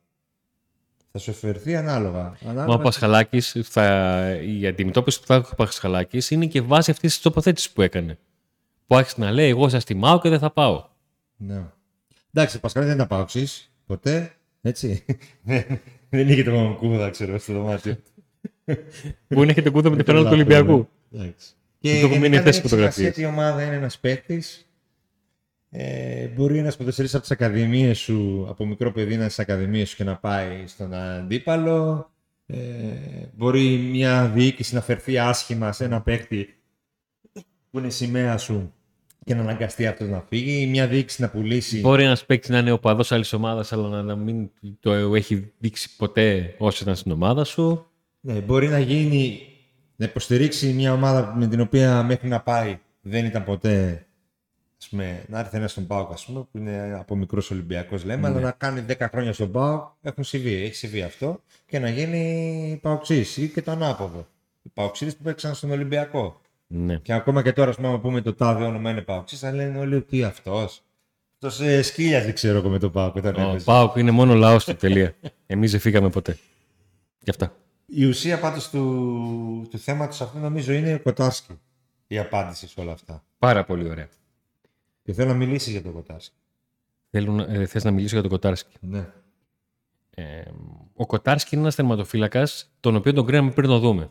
Θα 1.13 1.19
σου 1.19 1.33
φερθεί 1.33 1.77
ανάλογα. 1.77 2.37
Μα 2.41 2.51
ανάλογα 2.51 2.79
ο 2.79 2.83
Πασχαλάκης, 2.83 3.55
η 4.61 4.67
αντιμετώπιση 4.67 5.21
που 5.21 5.27
θα 5.27 5.35
έχει 5.35 5.49
ο 5.53 5.55
Πασχαλάκης 5.55 6.31
είναι 6.31 6.47
και 6.47 6.61
βάση 6.61 6.91
αυτής 6.91 7.13
της 7.13 7.23
τοποθέτησης 7.23 7.71
που 7.71 7.83
έκανε. 7.83 8.19
Που 8.87 8.97
άρχισε 8.97 9.17
να 9.19 9.31
λέει: 9.31 9.49
Εγώ 9.49 9.69
σα 9.69 9.79
τιμάω 9.79 10.21
και 10.21 10.29
δεν 10.29 10.39
θα 10.39 10.51
πάω. 10.51 10.85
Ναι. 11.37 11.63
Εντάξει, 12.33 12.57
ο 12.57 12.61
Πασκαλάκη 12.61 12.95
δεν 12.95 13.05
ήταν 13.05 13.19
παοξή 13.19 13.49
ποτέ. 13.87 14.33
Έτσι. 14.63 15.05
Δεν- 15.43 15.81
δεν 16.09 16.29
είχε 16.29 16.43
τον 16.43 16.77
κούδα, 16.77 17.11
ξέρω, 17.11 17.39
στο 17.39 17.53
δωμάτιο. 17.53 17.97
Που 19.29 19.43
είναι 19.43 19.53
και 19.53 19.63
τον 19.63 19.73
κούδο 19.73 19.91
με 19.91 19.97
την 19.97 20.05
φανέλα 20.05 20.25
του 20.25 20.33
Ολυμπιακού. 20.33 20.89
Εντάξει. 21.13 21.49
Το 21.51 21.89
Και 21.89 21.91
έχουμε 21.99 22.09
μείνει 22.09 22.19
γενικά 22.29 22.39
αυτές 22.39 22.43
δεν 22.43 22.53
τις 22.53 22.59
έχει 22.59 22.69
φωτογραφίες. 22.69 23.15
σημασία 23.15 23.29
τι 23.29 23.35
ομάδα 23.35 23.63
είναι 23.63 23.75
ένας 23.75 23.99
παίκτης. 23.99 24.67
Ε, 25.75 26.27
μπορεί 26.27 26.59
ένας 26.59 26.77
ποδοσφαιριστής 26.77 27.21
από 27.21 27.29
τις 27.29 27.31
ακαδημίες 27.33 27.99
σου, 27.99 28.47
από 28.49 28.67
μικρό 28.67 28.93
παιδί 28.93 29.09
να 29.09 29.15
είναι 29.15 29.25
στις 29.25 29.39
ακαδημίες 29.39 29.89
σου 29.89 29.97
και 29.97 30.05
να 30.05 30.17
πάει 30.17 30.67
στον 30.67 30.95
αντίπαλο. 30.95 32.11
Ε, 32.47 32.57
μπορεί 33.37 33.77
μια 33.77 34.27
διοίκηση 34.35 34.75
να 34.75 34.81
φερθεί 34.81 35.19
άσχημα 35.19 35.73
σε 35.73 35.85
ένα 35.85 36.01
παίκτη 36.01 36.57
που 37.71 37.79
είναι 37.79 37.91
σημαία 37.91 38.39
σου 38.39 38.73
και 39.25 39.35
να 39.35 39.41
αναγκαστεί 39.41 39.87
αυτός 39.87 40.09
να 40.09 40.25
φύγει. 40.29 40.61
Ή 40.61 40.67
μια 40.67 40.87
διοίκηση 40.87 41.23
να 41.23 41.31
πουλήσει. 41.31 41.81
Μπορεί 41.81 42.05
ένας 42.05 42.25
παίκτης 42.25 42.51
να 42.51 42.59
είναι 42.59 42.73
ο 42.73 42.79
παδό 42.79 43.05
άλλης 43.09 43.33
ομάδας, 43.33 43.73
αλλά 43.73 43.89
να, 43.89 44.03
να 44.03 44.17
μην 44.17 44.51
το 44.81 44.93
έχει 44.93 45.53
δείξει 45.59 45.97
ποτέ 45.97 46.55
όσο 46.59 46.79
ήταν 46.83 46.97
στην 46.97 47.13
ομάδα 47.13 47.45
σου. 47.45 47.87
Ναι, 48.21 48.41
μπορεί 48.41 48.69
να 48.69 48.79
γίνει, 48.79 49.41
να 49.97 50.05
υποστηρίξει 50.05 50.73
μια 50.73 50.93
ομάδα 50.93 51.35
με 51.37 51.47
την 51.47 51.61
οποία 51.61 52.03
μέχρι 52.03 52.29
να 52.29 52.41
πάει 52.41 52.79
δεν 53.01 53.25
ήταν 53.25 53.45
ποτέ. 53.45 54.07
Ας 54.83 54.89
πούμε, 54.89 55.25
να 55.29 55.39
έρθει 55.39 55.57
ένας 55.57 55.71
στον 55.71 55.87
Πάοκ, 55.87 56.13
ας 56.13 56.25
πούμε, 56.25 56.41
που 56.41 56.59
είναι 56.59 56.97
από 56.99 57.17
μικρό 57.17 57.43
Ολυμπιακό, 57.51 57.97
λέμε, 58.05 58.29
αλλά 58.29 58.41
να 58.41 58.51
κάνει 58.51 58.85
10 58.89 59.09
χρόνια 59.11 59.33
στον 59.33 59.51
Πάοκ, 59.51 59.83
έχουν 60.03 60.25
συμβεί, 60.25 60.55
έχει 60.55 60.75
συμβεί 60.75 61.03
αυτό, 61.03 61.41
και 61.67 61.79
να 61.79 61.89
γίνει 61.89 62.79
Παοξή 62.83 63.27
ή 63.37 63.49
και 63.49 63.63
το 63.63 63.71
ανάποδο. 63.71 64.27
Οι 64.63 64.69
Παοξίδε 64.75 65.11
που 65.11 65.23
παίξαν 65.23 65.55
στον 65.55 65.71
Ολυμπιακό. 65.71 66.41
Ναι. 66.67 66.97
Και 66.97 67.13
ακόμα 67.13 67.43
και 67.43 67.53
τώρα, 67.53 67.71
ας 67.71 67.77
πούμε, 67.77 67.89
άμα 67.89 68.01
πούμε 68.01 68.21
το 68.21 68.35
τάδε 68.35 68.65
όνομα 68.65 68.91
είναι 68.91 69.01
Παοξή, 69.01 69.37
θα 69.37 69.53
λένε 69.53 69.79
όλοι 69.79 69.95
ότι 69.95 70.25
αυτός. 70.25 70.83
Αυτός 71.35 71.61
ε, 71.61 71.83
σκύλιαζε, 71.83 72.33
ξέρω 72.33 72.59
εγώ, 72.59 72.69
με 72.69 72.79
τον 72.79 72.93
Πάοκ 72.93 73.17
όταν 73.17 73.35
Ο 73.35 73.41
έπαιζε. 73.41 73.65
Πάοκ 73.65 73.97
είναι 73.97 74.11
μόνο 74.11 74.35
λαός 74.35 74.65
του. 74.65 74.75
Τελεία. 74.77 75.15
Εμείς 75.47 75.71
δεν 75.71 75.81
φύγαμε 75.81 76.09
ποτέ. 76.09 76.39
Γι' 77.21 77.31
αυτά. 77.31 77.55
Η 77.87 78.05
ουσία 78.05 78.39
πάντως 78.39 78.71
του, 78.71 79.67
του 79.71 79.79
θέματος 79.79 80.21
αυτού 80.21 80.39
νομίζω 80.39 80.73
είναι 80.73 80.95
ο 80.95 81.01
Κοτάρσκι. 81.01 81.59
Η 82.07 82.19
απάντηση 82.19 82.69
σε 82.69 82.81
όλα 82.81 82.93
αυτά. 82.93 83.25
Πάρα 83.39 83.65
πολύ 83.65 83.89
ωραία. 83.89 84.09
Και 85.03 85.13
θέλω 85.13 85.29
να 85.29 85.35
μιλήσεις 85.35 85.73
για 85.73 85.83
τον 85.83 85.93
Κοτάρσκι. 85.93 86.35
Θέλω, 87.11 87.33
να- 87.33 87.45
ε, 87.45 87.67
θες 87.67 87.85
να 87.85 87.91
μιλήσω 87.91 88.13
για 88.13 88.23
τον 88.23 88.31
Κοτάρσκι; 88.31 88.77
Ναι. 88.81 89.13
Ε, 90.15 90.43
ο 90.95 91.07
Κοτάρσκι 91.07 91.49
είναι 91.55 91.63
ένας 91.63 91.75
τερματοφύλακα, 91.75 92.49
τον 92.81 92.97
οποίο 92.97 93.13
τον 93.13 93.27
κρίναμε 93.27 93.51
πριν 93.51 93.69
το 93.69 93.79
δούμε. 93.79 94.11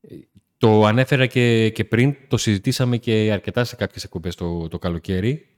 Ε, 0.00 0.16
Το 0.58 0.84
ανέφερα 0.84 1.26
και, 1.26 1.70
και 1.70 1.84
πριν, 1.84 2.16
το 2.28 2.36
συζητήσαμε 2.36 2.96
και 2.96 3.32
αρκετά 3.32 3.64
σε 3.64 3.76
κάποιες 3.76 4.04
εκπομπές 4.04 4.34
το, 4.34 4.68
το 4.68 4.78
καλοκαίρι. 4.78 5.48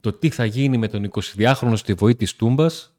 Το 0.00 0.12
τι 0.12 0.30
θα 0.30 0.44
γίνει 0.44 0.78
με 0.78 0.88
τον 0.88 1.10
22χρονο 1.10 1.72
στη 1.76 1.94
βοή 1.94 2.14
της 2.16 2.36
Τούμπας, 2.36 2.96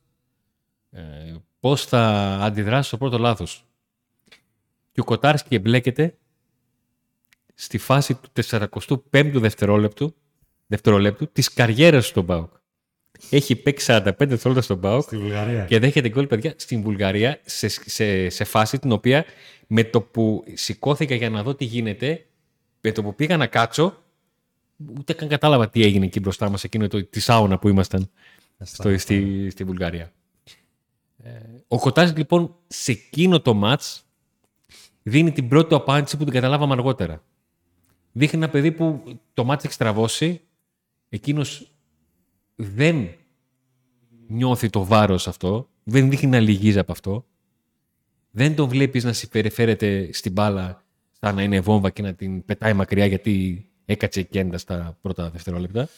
ε, 0.90 1.36
πώς 1.60 1.86
θα 1.86 2.02
αντιδράσει 2.42 2.88
στο 2.88 2.98
πρώτο 2.98 3.18
λάθος. 3.18 3.66
Και 4.92 5.00
ο 5.00 5.04
Κοτάρσκι 5.04 5.56
εμπλέκεται 5.56 6.18
στη 7.54 7.78
φάση 7.78 8.16
του 8.16 8.44
45ου 8.44 9.40
δευτερόλεπτου, 9.40 10.16
δευτερολέπτου 10.70 11.32
της 11.32 11.54
καριέρας 11.54 12.04
του 12.04 12.10
στον 12.10 12.26
ΠΑΟΚ. 12.26 12.54
Έχει 13.30 13.56
παίξει 13.56 13.86
45 13.90 14.02
δευτερόλεπτα 14.18 14.62
στον 14.62 14.80
ΠΑΟΚ 14.80 15.02
Στη 15.04 15.18
Βουλγαρία. 15.18 15.66
και 15.66 15.80
δέχεται 15.80 16.10
γκολ, 16.10 16.28
παιδιά, 16.28 16.54
στην 16.56 16.82
Βουλγαρία, 16.82 17.40
σε, 17.46 17.68
σε, 17.68 18.30
σε 18.30 18.44
φάση 18.44 18.80
την 18.80 18.92
οποία 18.92 19.26
με 19.68 19.84
το 19.84 20.02
που 20.02 20.44
σηκώθηκα 20.54 21.16
για 21.16 21.30
να 21.30 21.44
δω 21.44 21.56
τι 21.56 21.66
γίνεται, 21.66 22.26
με 22.82 22.92
το 22.92 23.04
που 23.04 23.16
πήγα 23.16 23.38
να 23.38 23.48
κάτσω, 23.48 24.04
ούτε 24.98 25.14
καν 25.14 25.28
κατάλαβα 25.28 25.70
τι 25.70 25.84
έγινε 25.84 26.06
εκεί 26.06 26.20
μπροστά 26.20 26.50
μας, 26.50 26.64
εκείνο 26.64 26.88
το, 26.88 27.06
τη 27.06 27.20
σάουνα 27.20 27.60
που 27.60 27.70
ήμασταν 27.70 28.10
στο, 28.60 28.98
στη, 28.98 29.50
στη 29.50 29.64
Βουλγαρία. 29.64 30.12
Ε, 31.24 31.30
ο 31.68 31.80
Κοτάζης 31.80 32.18
λοιπόν 32.18 32.56
σε 32.68 32.92
εκείνο 32.92 33.42
το 33.42 33.54
μάτς 33.54 34.04
δίνει 35.04 35.32
την 35.32 35.48
πρώτη 35.48 35.70
του 35.70 35.76
απάντηση 35.76 36.18
που 36.18 36.24
την 36.24 36.34
καταλάβαμε 36.34 36.74
αργότερα. 36.74 37.24
Δείχνει 38.12 38.40
ένα 38.40 38.50
παιδί 38.50 38.72
που 38.72 39.04
το 39.34 39.44
μάτς 39.44 39.64
έχει 39.64 39.74
στραβώσει, 39.74 40.42
εκείνος 41.10 41.72
δεν 42.56 43.10
νιώθει 44.28 44.70
το 44.70 44.86
βάρος 44.86 45.28
αυτό, 45.28 45.70
δεν 45.84 46.10
δείχνει 46.10 46.30
να 46.30 46.40
λυγίζει 46.40 46.80
από 46.80 46.92
αυτό, 46.92 47.26
δεν 48.32 48.56
τον 48.56 48.70
βλέπεις 48.70 49.04
να 49.04 49.14
συμπεριφέρεται 49.14 50.10
στην 50.14 50.32
μπάλα 50.32 50.84
σαν 51.20 51.36
να 51.36 51.44
είναι 51.44 51.60
βόμβα 51.60 51.90
και 51.90 52.02
να 52.02 52.14
την 52.14 52.46
πετάει 52.46 52.74
μακριά 52.74 53.06
γιατί 53.06 53.66
έκατσε 53.86 54.22
κέντα 54.22 54.58
στα 54.58 54.98
πρώτα 55.02 55.30
δευτερόλεπτα. 55.30 55.90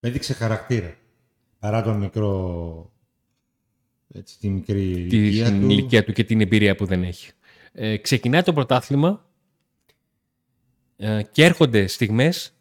Έδειξε 0.00 0.32
χαρακτήρα. 0.32 0.96
Παρά 1.58 1.82
τον 1.82 1.98
μικρό... 1.98 2.92
Έτσι, 4.14 4.38
τη 4.38 4.48
μικρή 4.48 5.06
τη 5.08 5.16
ηλικία 5.16 5.46
στην 5.46 5.60
του. 5.60 5.70
ηλικία 5.70 6.04
του 6.04 6.12
και 6.12 6.24
την 6.24 6.40
εμπειρία 6.40 6.76
που 6.76 6.84
δεν 6.84 7.02
έχει. 7.02 7.32
Ε, 7.72 7.96
ξεκινάει 7.96 8.42
το 8.42 8.52
πρωτάθλημα 8.52 9.29
ε, 11.02 11.22
και 11.22 11.44
έρχονται 11.44 11.86
στιγμές 11.86 12.52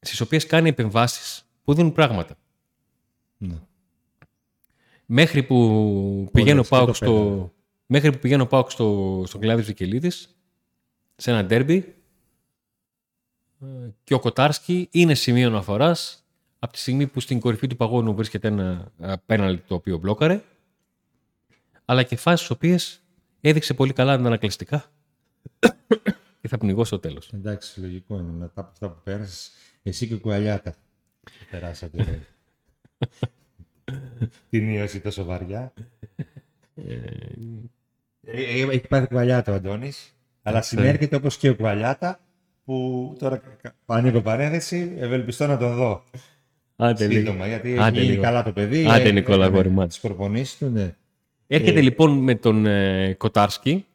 στις 0.00 0.20
οποίες 0.20 0.46
κάνει 0.46 0.68
επεμβάσεις 0.68 1.46
που 1.64 1.74
δίνουν 1.74 1.92
πράγματα. 1.92 2.36
Ναι. 3.36 3.58
Μέχρι 5.06 5.42
που 5.42 6.28
πηγαίνω 6.32 6.62
και 6.62 6.68
το 6.68 6.76
πάω 6.76 6.92
στο, 6.92 7.12
πέναλτι. 7.12 7.52
μέχρι 7.86 8.12
που 8.12 8.18
πηγαίνω 8.18 8.46
πάω 8.46 8.70
στο, 8.70 9.22
στον 9.26 9.40
κλάδι 9.40 9.62
Βικελίδης 9.62 10.36
σε 11.16 11.30
ένα 11.30 11.44
ντέρμπι 11.44 11.94
ε, 13.60 13.66
και 14.04 14.14
ο 14.14 14.18
Κοτάρσκι 14.18 14.88
είναι 14.90 15.14
σημείο 15.14 15.48
αναφοράς 15.48 16.24
από 16.58 16.72
τη 16.72 16.78
στιγμή 16.78 17.06
που 17.06 17.20
στην 17.20 17.40
κορυφή 17.40 17.66
του 17.66 17.76
παγόνου 17.76 18.14
βρίσκεται 18.14 18.48
ένα 18.48 18.92
πέναλτι 19.26 19.62
το 19.66 19.74
οποίο 19.74 19.98
μπλόκαρε 19.98 20.42
αλλά 21.84 22.02
και 22.02 22.16
φάσεις 22.16 22.38
στις 22.46 22.56
οποίες 22.56 23.02
έδειξε 23.40 23.74
πολύ 23.74 23.92
καλά 23.92 24.12
αντανακλαστικά 24.12 24.90
και 26.48 26.54
θα 26.54 26.60
πνιγώ 26.60 26.84
στο 26.84 26.98
τέλος. 26.98 27.30
Εντάξει, 27.34 27.80
λογικό 27.80 28.14
είναι. 28.14 28.32
Μετά 28.32 28.60
από 28.60 28.70
αυτά 28.72 28.88
που 28.90 29.00
πέρασες, 29.04 29.50
εσύ 29.82 30.06
και 30.06 30.14
ο 30.14 30.18
Κουαλιάτα. 30.18 30.74
Περάσατε. 31.50 32.20
Την 34.50 34.68
ίωση 34.68 35.00
τόσο 35.00 35.24
βαριά. 35.24 35.72
Ε, 36.74 36.94
ε, 38.26 38.62
Έχει 38.70 38.86
πάθει 38.88 39.06
κουαλιάτα 39.06 39.52
ο 39.52 39.54
Αντώνης, 39.54 40.14
αλλά 40.42 40.62
συνέρχεται 40.62 41.16
όπως 41.16 41.36
και 41.36 41.48
ο 41.48 41.56
κουαλιάτα, 41.56 42.20
που 42.64 43.16
τώρα 43.18 43.36
κα- 43.62 43.74
ανοίγω 43.86 44.20
παρένθεση, 44.22 44.92
ευελπιστώ 44.98 45.46
να 45.46 45.56
τον 45.58 45.74
δω. 45.74 46.04
Άντε 46.76 47.06
λίγο. 47.06 47.18
Σύντομα, 47.20 47.46
γιατί 47.46 47.70
έχει 47.70 47.80
Άντε 47.82 47.98
γίνει 48.00 48.10
λίγο. 48.10 48.22
καλά 48.22 48.42
το 48.42 48.52
παιδί. 48.52 48.84
Άντε, 48.84 48.94
έκανε 48.94 49.10
Νικόλα, 49.10 49.44
αγόρι 49.44 49.68
μου, 49.68 49.78
άντε. 49.80 49.88
Τις 49.88 50.00
προπονήσεις 50.00 50.58
του, 50.58 50.68
ναι. 50.68 50.94
Έρχεται 51.46 51.78
Ε, 51.78 51.82
λοιπόν 51.82 52.18
με 52.18 52.34
τον 52.34 52.66
ε, 52.66 53.14
Κοτάρσκι 53.18 53.86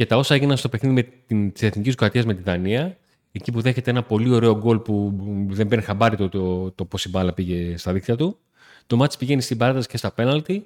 και 0.00 0.06
τα 0.06 0.16
όσα 0.16 0.34
έγιναν 0.34 0.56
στο 0.56 0.68
παιχνίδι 0.68 0.94
με 0.94 1.02
την, 1.26 1.52
της 1.52 1.62
Εθνικής 1.62 1.94
Κροατίας 1.94 2.24
με 2.24 2.34
τη 2.34 2.42
Δανία, 2.42 2.96
εκεί 3.32 3.52
που 3.52 3.60
δέχεται 3.60 3.90
ένα 3.90 4.02
πολύ 4.02 4.30
ωραίο 4.30 4.56
γκολ 4.56 4.78
που 4.78 5.16
δεν 5.48 5.68
παίρνει 5.68 5.84
χαμπάρι 5.84 6.16
το, 6.16 6.28
το, 6.28 6.70
το 6.70 6.84
πώς 6.84 7.04
η 7.04 7.08
μπάλα 7.08 7.32
πήγε 7.32 7.76
στα 7.76 7.92
δίκτυα 7.92 8.16
του. 8.16 8.38
Το 8.86 8.96
μάτς 8.96 9.16
πηγαίνει 9.16 9.40
στην 9.40 9.56
παράταση 9.56 9.88
και 9.88 9.96
στα 9.96 10.12
πέναλτι 10.12 10.58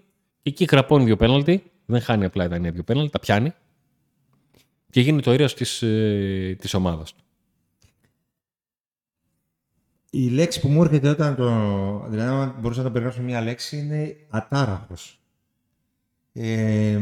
και 0.42 0.51
εκεί 0.51 0.66
χραπώνει 0.68 1.05
δύο 1.05 1.16
πέναλτι. 1.16 1.62
Δεν 1.85 2.01
χάνει 2.01 2.25
απλά 2.25 2.44
η 2.44 2.47
Δανία 2.47 2.70
δύο 2.70 2.83
πέναλτι, 2.83 3.11
τα 3.11 3.18
πιάνει. 3.18 3.53
Και 4.90 5.01
γίνει 5.01 5.23
το 5.23 5.33
ήρωας 5.33 5.55
της, 5.55 5.83
ε, 5.83 6.57
της 6.61 6.75
ομάδας 6.75 7.12
του. 7.12 7.23
Η 10.11 10.29
λέξη 10.29 10.61
που 10.61 10.68
μου 10.68 10.83
έρχεται 10.83 11.09
όταν 11.09 11.37
το. 11.37 11.49
Δηλαδή, 12.09 12.31
αν 12.31 12.55
μπορούσα 12.61 12.81
να 12.81 12.87
το 12.87 12.92
περιγράψω 12.92 13.23
μια 13.23 13.40
λέξη, 13.40 13.79
είναι 13.79 14.16
ατάραχος. 14.29 15.20
Ε, 16.33 17.01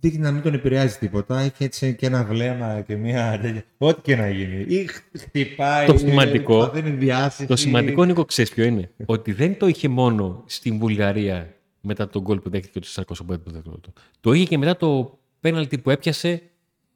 δείχνει 0.00 0.18
να 0.18 0.30
μην 0.32 0.42
τον 0.42 0.54
επηρεάζει 0.54 0.96
τίποτα. 0.98 1.40
Έχει 1.40 1.64
έτσι 1.64 1.94
και 1.94 2.06
ένα 2.06 2.24
βλέμμα 2.24 2.80
και 2.86 2.96
μια 2.96 3.38
τέτοια. 3.42 3.64
Ό,τι 3.78 4.00
και 4.00 4.16
να 4.16 4.28
γίνει. 4.30 4.64
Ή 4.68 4.88
χτυπάει. 5.18 5.86
Το 5.86 5.98
σημαντικό- 5.98 6.58
παθαίνει 6.68 6.90
διάσηση. 6.90 7.46
Το 7.46 7.56
σημαντικό, 7.56 8.04
Νίκο, 8.04 8.24
ξέρεις 8.24 8.50
ποιο 8.52 8.64
είναι; 8.64 8.90
ότι 9.06 9.32
δεν 9.32 9.58
το 9.58 9.66
είχε 9.66 9.88
μόνο 9.88 10.42
στην 10.46 10.78
Βουλγαρία 10.78 11.54
μετά 11.80 12.08
τον 12.08 12.22
γκολ 12.22 12.38
που 12.40 12.50
δέχτηκε 12.50 12.80
το 12.80 12.86
405 12.86 13.36
δευτερόλεπτο. 13.44 13.92
Το 14.20 14.32
είχε 14.32 14.44
και 14.44 14.58
μετά 14.58 14.76
το 14.76 15.18
πέναλτι 15.40 15.78
που 15.78 15.90
έπιασε 15.90 16.42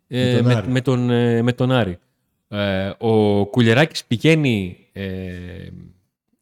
ε, 0.08 0.32
Με 0.34 0.40
τον 0.40 0.44
με, 0.46 0.54
Άρη. 0.54 0.68
με 0.70 0.80
τον, 0.80 1.10
ε, 1.10 1.42
με 1.42 1.52
τον 1.52 1.70
Άρη. 1.72 1.98
Ε, 2.48 2.90
ο 2.98 3.46
Κουλεράκης 3.46 4.04
πηγαίνει 4.04 4.76
ε, 4.92 5.12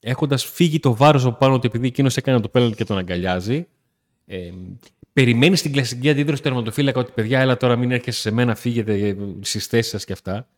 έχοντας 0.01 0.45
φύγει 0.45 0.79
το 0.79 0.97
βάρος 0.97 1.25
από 1.25 1.37
πάνω 1.39 1.59
του 1.59 1.67
επειδή 1.67 1.87
εκείνος 1.87 2.17
έκανε 2.17 2.41
το 2.41 2.49
πέναλτι 2.49 2.77
και 2.77 2.85
τον 2.85 2.99
αγκαλιάζει. 2.99 3.67
Ε, 4.27 4.51
περιμένεις 5.21 5.59
στην 5.59 5.73
κλασική 5.73 6.11
αντίδραση 6.11 6.43
του 6.43 6.49
τερματοφύλακα 6.49 7.01
ότι 7.01 7.13
παιδιά, 7.15 7.41
έλα 7.41 7.57
τώρα 7.57 7.77
μην 7.77 7.91
έρχεσαι 7.91 8.21
σε 8.21 8.31
μένα, 8.31 8.55
φύγετε 8.55 9.17
στις 9.41 9.67
θέσεις 9.67 9.91
σας 9.91 10.05
και 10.05 10.13
αυτά. 10.13 10.49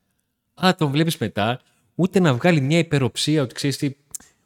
Αλλά 0.55 0.75
τον 0.75 0.91
βλέπεις 0.91 1.17
μετά, 1.19 1.61
ούτε 1.95 2.21
να 2.21 2.35
βγάλει 2.35 2.61
μια 2.61 2.79
υπεροψία 2.79 3.43
ότι 3.43 3.55
ξέρεις 3.55 3.77
τι. 3.77 3.91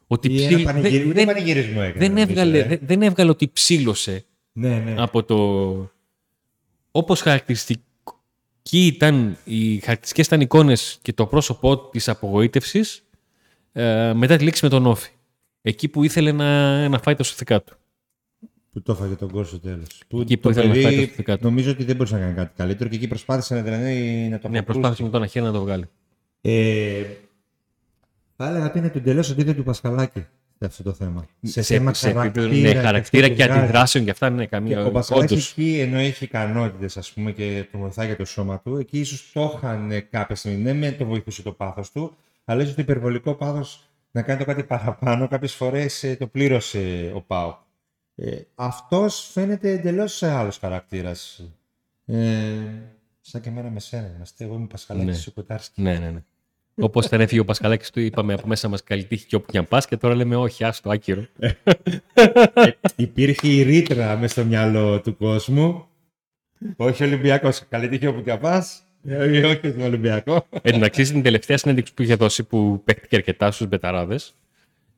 Ότι 0.07 0.31
Ή 0.33 0.43
ένα 0.43 0.47
ψήλ- 0.55 0.65
πανηγυρι- 0.65 0.93
δεν, 1.01 1.09
ούτε 1.09 1.13
δεν, 1.13 1.25
πανηγυρισμό 1.25 1.79
έκανε. 1.83 1.91
δεν, 1.97 2.09
νομίζω, 2.11 2.29
έβγαλε, 2.29 2.59
ε. 2.59 2.63
δεν, 2.67 2.79
δεν 2.81 3.01
έβγαλε 3.01 3.29
ότι 3.29 3.47
ψήλωσε 3.47 4.25
Ναι, 4.51 4.77
ναι. 4.79 4.95
από 4.97 5.23
το. 5.23 5.91
Όπως 6.91 7.21
χαρακτηριστική 7.21 7.81
ήταν, 8.71 9.37
οι 9.43 9.79
χαρακτηριστικές 9.79 10.25
ήταν 10.25 10.41
εικόνες 10.41 10.97
και 11.01 11.13
το 11.13 11.25
πρόσωπό 11.27 11.77
της 11.89 12.09
απογοήτευσης 12.09 13.03
ε, 13.71 14.13
μετά 14.15 14.35
τη 14.37 14.43
λήξη 14.43 14.63
με 14.63 14.69
τον 14.69 14.85
Όφη. 14.85 15.09
Εκεί 15.61 15.87
που 15.87 16.03
ήθελε 16.03 16.31
να, 16.31 16.89
να 16.89 16.99
φάει 16.99 17.15
τα 17.15 17.23
σωθικά 17.23 17.61
του. 17.61 17.77
Που 18.77 18.83
το 18.83 18.91
έφαγε 18.91 19.13
τον 19.15 19.31
κόρ 19.31 19.45
στο 19.45 19.59
τέλος. 19.59 20.01
Που 20.07 20.21
Εκεί 20.21 20.37
που 20.37 20.41
το 20.41 20.49
ήθελε 20.49 20.67
να 20.67 20.73
φάει 20.73 20.83
παιδί 20.83 20.95
τα 21.01 21.07
σωθικά 21.09 21.37
του. 21.37 21.43
νομίζω 21.45 21.71
ότι 21.71 21.83
δεν 21.83 21.95
μπορούσε 21.95 22.15
να 22.15 22.21
κάνει 22.21 22.33
κάτι 22.33 22.51
καλύτερο 22.55 22.89
και 22.89 22.95
εκεί 22.95 23.07
προσπάθησε 23.07 23.55
να, 23.55 23.61
δηλαδή, 23.61 24.27
να 24.31 24.39
το 24.39 24.49
Ναι, 24.49 24.57
αποκρούσει. 24.57 24.63
προσπάθησε 24.63 25.03
με 25.03 25.09
τον 25.09 25.23
Αχέρα 25.23 25.45
να 25.45 25.51
το 25.51 25.59
βγάλει. 25.61 25.85
Ε, 26.41 27.03
θα 28.35 28.49
έλεγα 28.49 28.65
ότι 28.65 28.77
είναι 28.77 28.89
το 28.89 28.97
εντελώς 28.97 29.31
αντίθετο 29.31 29.53
του 29.57 29.63
Πασχαλάκη 29.63 30.19
σε 30.59 30.65
αυτό 30.65 30.83
το 30.83 30.93
θέμα. 30.93 31.25
σε, 31.41 31.61
θέμα 31.61 31.93
σε 31.93 32.09
επίπεδο 32.09 32.47
χαρακτήρα 32.47 32.73
ναι, 32.73 32.81
χαρακτήρα 32.81 33.25
αυτό 33.25 33.35
και 33.35 33.43
που 33.45 33.49
βγάζει. 33.51 33.59
αντιδράσεων 33.63 34.03
και 34.03 34.11
αυτά 34.11 34.27
είναι 34.27 34.41
Και 34.41 34.47
καμία. 34.47 34.85
ο 34.85 34.91
Πασχαλάκη 34.91 35.33
όντως. 35.33 35.51
εκεί, 35.51 35.79
ενώ 35.79 35.97
έχει 35.97 36.23
ικανότητες, 36.23 36.97
ας 36.97 37.11
πούμε, 37.11 37.31
και 37.31 37.65
το 37.71 37.77
βοηθάει 37.77 38.05
για 38.05 38.15
το 38.15 38.25
σώμα 38.25 38.59
του, 38.59 38.77
εκεί 38.77 38.99
ίσως 38.99 39.29
το 39.33 39.53
είχαν 39.57 39.91
κάποια 40.09 40.35
στιγμή. 40.35 40.57
Ναι, 40.61 40.73
με 40.73 40.91
το 40.91 41.05
βοηθούσε 41.05 41.41
το 41.41 41.51
πάθος 41.51 41.91
του, 41.91 42.15
αλλά 42.45 42.61
ίσως 42.61 42.75
το 42.75 42.81
υπερβολικό 42.81 43.33
πάθος 43.35 43.89
να 44.11 44.21
κάνει 44.21 44.39
το 44.39 44.45
κάτι 44.45 44.63
παραπάνω. 44.63 45.27
Κάποιες 45.27 45.53
φορές 45.53 46.15
το 46.19 46.27
πλήρωσε 46.27 47.11
ο 47.15 47.21
Πάο. 47.21 47.65
Ε, 48.19 48.37
Αυτός 48.55 49.29
φαίνεται 49.31 49.69
εντελώς 49.71 50.23
άλλο 50.23 50.51
χαρακτήρας. 50.59 51.43
Ε, 52.05 52.53
σαν 53.21 53.41
και 53.41 53.49
εμένα 53.49 53.69
με 53.69 53.79
σένα 53.79 54.11
είμαστε. 54.15 54.43
Εγώ 54.43 54.55
είμαι 54.55 54.67
Πασχαλάκης 54.67 55.07
Ναι. 55.07 55.23
ναι. 55.25 55.31
Κοτάρσκι. 55.33 55.81
Ναι, 55.81 55.97
ναι, 55.97 56.09
ναι. 56.09 56.23
Όπως 56.79 57.05
ήταν 57.05 57.21
έφυγε 57.21 57.39
ο 57.39 57.45
Πασχαλάκης 57.45 57.89
του, 57.89 57.99
είπαμε 57.99 58.33
από 58.33 58.47
μέσα 58.47 58.67
μας 58.67 58.83
καλή 58.83 59.03
τύχη 59.03 59.25
και 59.25 59.35
όπου 59.35 59.51
και 59.51 59.57
αν 59.57 59.67
πας, 59.67 59.87
και 59.87 59.97
τώρα 59.97 60.15
λέμε 60.15 60.35
όχι, 60.35 60.63
άστο, 60.63 60.89
άκυρο. 60.89 61.25
Υπήρχε 62.95 63.47
η 63.47 63.61
ρήτρα 63.61 64.17
μέσα 64.17 64.33
στο 64.33 64.45
μυαλό 64.45 65.01
του 65.01 65.17
κόσμου. 65.17 65.85
Όχι 66.75 67.03
Ολυμπιακός. 67.03 67.63
Καλή 67.69 67.87
τύχη 67.89 68.07
όπου 68.07 68.23
και 68.23 68.31
αν 68.31 68.39
πας. 68.39 68.81
Όχι 69.45 69.57
στον 69.69 69.81
Ολυμπιακό. 69.81 70.47
Εν 70.61 70.71
τω 70.71 70.77
μεταξύ, 70.77 71.05
στην 71.05 71.23
τελευταία 71.23 71.57
συνέντευξη 71.57 71.93
που 71.93 72.01
είχε 72.01 72.15
δώσει, 72.15 72.43
που 72.43 72.81
παίχτηκε 72.83 73.15
αρκετά 73.15 73.51
στους 73.51 73.67
μπεταράδες, 73.67 74.35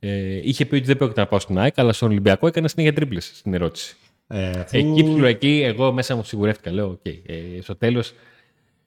ε, 0.00 0.40
είχε 0.48 0.66
πει 0.66 0.74
ότι 0.74 0.84
δεν 0.84 0.96
πρόκειται 0.96 1.20
να 1.20 1.26
πάω 1.26 1.38
στην 1.38 1.58
ΑΕΚ, 1.58 1.78
αλλά 1.78 1.92
στον 1.92 2.08
Ολυμπιακό 2.10 2.46
έκανε 2.46 2.68
συνέχεια 2.68 2.94
τρίπλες 2.94 3.30
στην 3.34 3.54
ερώτηση. 3.54 3.96
Ε, 4.26 4.50
αφού- 4.50 4.74
Εκεί 4.74 5.04
που 5.04 5.24
εκεί, 5.24 5.62
εγώ 5.64 5.92
μέσα 5.92 6.14
μου 6.16 6.24
σιγουρεύτηκα. 6.24 6.70
Λέω, 6.72 6.88
οκ. 6.88 7.06
Ε, 7.06 7.22
στο 7.62 7.76
τέλος, 7.76 8.12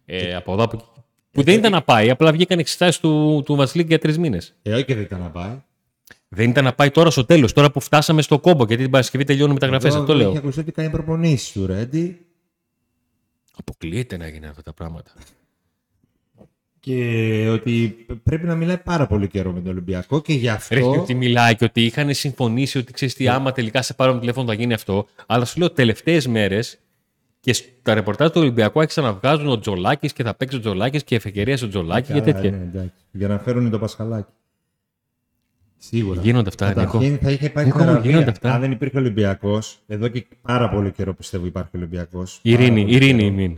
ε, 0.05 0.35
από 0.35 0.53
εδώ 0.53 0.63
από 0.63 0.77
εκεί. 0.77 0.85
Που 1.31 1.43
δεν 1.43 1.57
ήταν 1.57 1.71
να 1.71 1.81
πάει, 1.81 2.09
απλά 2.09 2.31
βγήκαν 2.31 2.59
εξετάσεις 2.59 2.99
του, 2.99 3.41
του 3.45 3.55
Βάτσλικ 3.55 3.87
για 3.87 3.99
τρεις 3.99 4.17
μήνες. 4.17 4.53
Ε, 4.61 4.73
όχι 4.73 4.85
και 4.85 4.93
δεν 4.95 5.03
ήταν 5.03 5.19
να 5.19 5.29
πάει. 5.29 5.61
Δεν 6.27 6.49
ήταν 6.49 6.63
να 6.63 6.73
πάει 6.73 6.91
τώρα 6.91 7.09
στο 7.09 7.25
τέλος, 7.25 7.53
τώρα 7.53 7.71
που 7.71 7.79
φτάσαμε 7.79 8.21
στο 8.21 8.39
κόμπο, 8.39 8.63
γιατί 8.65 8.81
την 8.81 8.91
Παρασκευή 8.91 9.23
τελειώνουν 9.23 9.53
μεταγραφές. 9.53 9.87
Εδώ 9.87 9.99
Αυτό 10.01 10.13
Είχε 10.13 10.21
λέω. 10.23 10.31
ακουστεί 10.37 10.59
ότι 10.59 10.71
κάνει 10.71 10.89
προπονήσεις 10.89 11.51
του 11.51 11.65
Ρέντη 11.65 12.25
Αποκλείεται 13.57 14.17
να 14.17 14.27
γίνει 14.27 14.45
αυτά 14.47 14.61
τα 14.61 14.73
πράγματα. 14.73 15.11
Και 16.85 17.47
ότι 17.51 17.95
πρέπει 18.23 18.45
να 18.45 18.55
μιλάει 18.55 18.77
πάρα 18.77 19.07
πολύ 19.07 19.27
καιρό 19.27 19.51
με 19.51 19.59
τον 19.59 19.71
Ολυμπιακό 19.71 20.21
και 20.21 20.33
γι' 20.33 20.39
Ρε, 20.39 20.45
και 20.47 20.49
αυτό. 20.49 20.89
ότι 21.01 21.13
μιλάει 21.13 21.55
και 21.55 21.65
ότι 21.65 21.85
είχαν 21.85 22.13
συμφωνήσει 22.13 22.77
ότι 22.77 22.93
ξέρεις 22.93 23.13
τι, 23.13 23.27
άμα 23.27 23.51
τελικά 23.51 23.81
σε 23.81 23.93
πάρω 23.93 24.13
με 24.13 24.19
τηλέφωνο 24.19 24.47
θα 24.47 24.53
γίνει 24.53 24.73
αυτό. 24.73 25.07
Αλλά 25.25 25.45
σου 25.45 25.59
λέω 25.59 25.71
τελευταίες 25.71 26.27
μέρες 26.27 26.77
και 27.39 27.53
στα 27.53 27.93
ρεπορτάζ 27.93 28.29
του 28.29 28.41
Ολυμπιακού 28.41 28.79
άρχισαν 28.79 29.03
να 29.03 29.13
βγάζουν 29.13 29.47
ο 29.47 29.59
Τζολάκης 29.59 30.13
και 30.13 30.23
θα 30.23 30.33
παίξει 30.33 30.55
ο 30.55 30.59
Τζολάκης 30.59 31.03
και 31.03 31.15
εφεγγερία 31.15 31.57
ο 31.63 31.67
Τζολάκη 31.67 32.13
και 32.13 32.19
Καλά, 32.19 32.33
τέτοια. 32.33 32.51
ναι, 32.51 32.57
εντάξει. 32.57 32.93
για 33.11 33.27
να 33.27 33.39
φέρουν 33.39 33.69
το 33.69 33.79
Πασχαλάκι. 33.79 34.31
Σίγουρα. 35.77 36.21
Γίνονται 36.21 36.49
αυτά, 36.49 36.67
Νίκο. 36.67 36.79
Καταρχήν 36.81 37.17
θα 37.21 37.31
είχε 37.31 37.49
πάει 37.49 37.65
στην 37.65 37.75
Νίκο 37.77 37.83
μου, 37.83 37.91
Αραβία. 37.91 38.11
γίνονται 38.11 38.29
αυτά. 38.31 38.53
Αν 38.53 38.61
δεν 38.61 38.71
υπήρχε 38.71 38.97
Ολυμπιακός, 38.97 39.79
εδώ 39.87 40.07
και 40.07 40.25
πάρα 40.41 40.69
πολύ 40.69 40.91
καιρό 40.91 41.13
πιστεύω 41.13 41.45
υπάρχει 41.45 41.69
Ολυμπιακός. 41.75 42.39
Ειρήνη, 42.41 42.85
ειρήνη, 42.87 43.31
μην. 43.31 43.57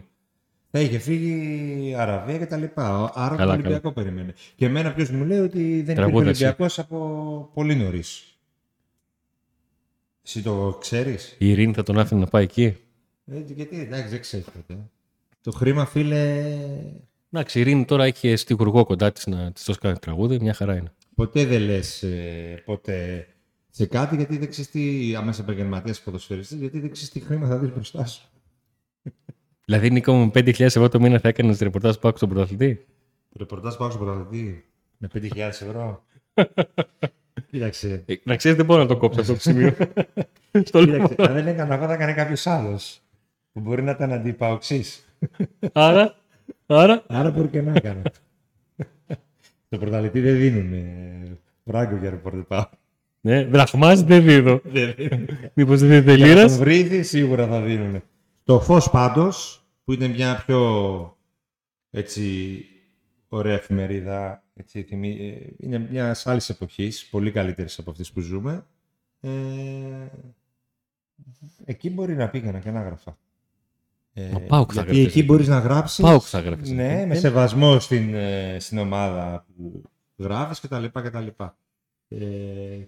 Θα 0.77 0.83
είχε 0.83 0.97
φύγει 0.97 1.95
Αραβία 1.97 2.37
και 2.37 2.45
τα 2.45 2.57
λοιπά. 2.57 3.11
Άρα 3.13 3.35
Καλά, 3.35 3.53
το 3.53 3.59
Ολυμπιακό 3.59 3.91
περιμένει. 3.91 4.33
Και 4.55 4.65
εμένα 4.65 4.93
ποιος 4.93 5.09
μου 5.09 5.23
λέει 5.23 5.39
ότι 5.39 5.59
δεν 5.59 5.79
υπήρχε 5.79 5.93
Τραγούδα, 5.93 6.29
εσύ. 6.29 6.43
Ολυμπιακός 6.43 6.79
από 6.79 7.49
πολύ 7.53 7.75
νωρίς. 7.75 8.37
Εσύ 10.25 10.41
το 10.41 10.77
ξέρεις; 10.79 11.35
Η 11.39 11.49
Ειρήνη 11.49 11.73
θα 11.73 11.83
τον 11.83 11.99
άφηνε 11.99 12.19
να 12.19 12.25
πάει 12.25 12.43
εκεί; 12.43 12.77
Ε, 13.25 13.39
γιατί 13.45 13.79
εντάξει, 13.79 14.07
δεν 14.07 14.21
ξέρεις 14.21 14.45
ποτέ. 14.45 14.79
Το 15.41 15.51
χρήμα, 15.51 15.85
φίλε, 15.85 16.53
Εντάξει, 17.31 17.57
η 17.57 17.61
Ειρήνη 17.61 17.85
τώρα 17.85 18.03
έχει 18.03 18.35
στιγουργό 18.35 18.85
κοντά 18.85 19.11
της 19.11 19.25
να 19.27 19.51
της 19.51 19.63
δώσει 19.65 19.79
κάνει 19.79 19.97
τραγούδι, 19.97 20.39
μια 20.39 20.53
χαρά 20.53 20.75
είναι. 20.75 20.91
ποτέ 21.15 21.45
δεν 21.45 21.61
λες 21.61 22.05
ποτέ 22.65 23.27
σε 23.69 23.85
κάτι 23.85 24.15
γιατί 24.15 24.37
δεν 24.37 24.49
ξέρεις 24.49 24.71
τι 24.71 25.15
αμέσα 25.15 25.41
επαγγελματίας 25.41 26.01
ποδοσφαιριστής, 26.01 26.59
γιατί 26.59 26.79
δεν 26.79 26.91
ξέρεις 26.91 27.09
τι 27.11 27.19
χρήμα 27.19 27.47
θα 27.47 27.57
δεις 27.57 27.73
μπροστά 27.73 28.05
σου. 28.05 28.29
Δηλαδή, 29.65 29.89
Νίκο 29.91 30.13
μου, 30.13 30.31
5.000 30.33 30.59
ευρώ 30.59 30.89
το 30.89 30.99
μήνα 30.99 31.19
θα 31.19 31.27
έκανες 31.27 31.59
ρεπορτάζ 31.59 31.95
που 31.95 32.07
άκουσα 32.07 32.25
στον 32.25 32.29
πρωταθλητή; 32.29 32.85
Το 33.29 33.35
ρεπορτάζ 33.39 33.75
πάω 33.75 33.89
στο 33.89 33.99
πρωταθλητή 33.99 34.65
με 34.97 35.07
5.000 35.13 35.37
ευρώ. 35.37 36.03
Κοίταξε. 37.51 38.03
Ε, 38.05 38.13
να 38.23 38.35
ξέρεις, 38.35 38.57
δεν 38.57 38.65
μπορώ 38.65 38.81
να 38.81 38.87
το 38.87 38.97
κόψω 38.97 39.21
αυτό 39.21 39.33
το 39.33 39.39
σημείο. 39.39 39.75
Στο 40.63 40.81
λέω. 40.85 41.07
Κοίταξε, 41.07 41.31
αν 41.31 41.33
δεν 41.33 41.47
έκανα 41.47 41.75
εγώ, 41.75 41.85
θα 41.85 41.93
έκανε 41.93 42.13
κάποιος 42.13 42.47
άλλος. 42.47 43.01
Που 43.53 43.59
μπορεί 43.59 43.83
να 43.83 43.91
ήταν 43.91 44.11
αντιπαοξής. 44.13 45.05
Άρα, 45.71 46.15
άρα, 46.65 47.03
Άρα 47.07 47.31
μπορεί 47.31 47.47
και 47.47 47.61
να 47.61 47.71
έκανα. 47.75 48.01
Στο 49.65 49.77
πρωταθλητή 49.77 50.19
δεν 50.19 50.37
δίνουν 50.37 50.73
φράγκο 51.65 51.95
για 51.97 52.09
ρεπορτάζ. 52.09 52.63
ναι, 53.21 53.45
δραχμάς 53.45 54.03
δεν 54.03 54.23
δίδω. 54.23 54.61
Δεν 54.63 54.93
δίνουν. 54.97 55.27
Μήπως 55.53 55.79
δεν 55.79 55.89
δίδεται 55.89 56.13
Για 56.13 56.25
να 56.25 56.31
τον 56.33 56.37
λίρας. 56.41 56.57
βρήθη 56.57 57.03
σίγουρα 57.03 57.47
θα 57.47 57.61
δίνουν. 57.61 58.03
Το 58.45 58.59
φως 58.59 58.89
πάντως, 58.89 59.65
που 59.83 59.93
είναι 59.93 60.07
μια 60.07 60.43
πιο 60.45 61.17
έτσι 61.91 62.65
ωραία 63.27 63.53
εφημερίδα, 63.55 64.43
έτσι, 64.53 64.83
θυμί- 64.83 65.19
ε, 65.19 65.49
είναι 65.59 65.79
μιας 65.79 66.27
άλλης 66.27 66.49
εποχής, 66.49 67.05
πολύ 67.05 67.31
καλύτερης 67.31 67.79
από 67.79 67.91
αυτές 67.91 68.11
που 68.11 68.19
ζούμε. 68.19 68.65
Ε, 69.19 69.29
εκεί 71.65 71.89
μπορεί 71.89 72.15
να 72.15 72.29
πήγαινα 72.29 72.59
και 72.59 72.71
να 72.71 72.81
γράφα. 72.81 73.17
Ε, 74.13 74.29
Μα 74.31 74.39
ΠΑΟΚ 74.39 74.71
θα 74.73 74.81
γιατί 74.81 74.97
γράφεις. 74.97 75.15
εκεί 75.15 75.23
μπορείς 75.25 75.47
να 75.47 75.59
γράψεις 75.59 76.03
Πάω 76.03 76.19
θα 76.19 76.39
γράφεις. 76.39 76.69
ναι, 76.71 77.05
με 77.05 77.15
σεβασμό 77.15 77.79
στην, 77.79 78.13
ε, 78.13 78.57
στην 78.59 78.77
ομάδα 78.77 79.45
που 79.55 79.81
γράφεις 80.17 80.59
και 80.59 80.67
τα 80.67 80.79
λοιπά 80.79 81.01
και 81.01 81.09
τα 81.09 81.19
λοιπά. 81.21 81.57
Ε, 82.07 82.17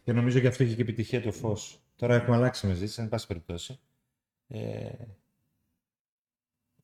και 0.04 0.13
νομίζω 0.13 0.39
γι' 0.39 0.48
αυτό 0.48 0.63
έχει 0.63 0.76
και 0.76 0.82
επιτυχία 0.82 1.22
το 1.22 1.32
φως. 1.32 1.80
Τώρα 1.96 2.15
έχουμε 2.15 2.36
αλλάξει 2.36 2.67
μαζί, 2.67 3.02
εν 3.02 3.10
πάση 3.10 3.28
περιπτώσει. 3.28 3.80
Ε, 4.48 4.60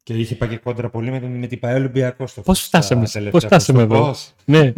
και 0.03 0.13
είχε 0.13 0.35
πάει 0.35 0.49
και 0.49 0.57
κόντρα 0.57 0.89
πολύ 0.89 1.11
με, 1.11 1.19
τον- 1.19 1.31
με 1.39 1.47
την 1.47 1.59
ΠαΕ 1.59 1.73
Ολυμπιακό 1.73 2.27
στο 2.27 2.41
Πώς 2.41 2.59
φως 2.59 2.69
τα 2.69 2.77
φτάσαμε, 2.81 3.01
τελευταία 3.07 3.31
πώς 3.31 3.43
φτάσαμε 3.45 3.83
στο 3.83 3.93
εδώ; 3.95 4.05
φως. 4.05 4.33
Ναι. 4.45 4.73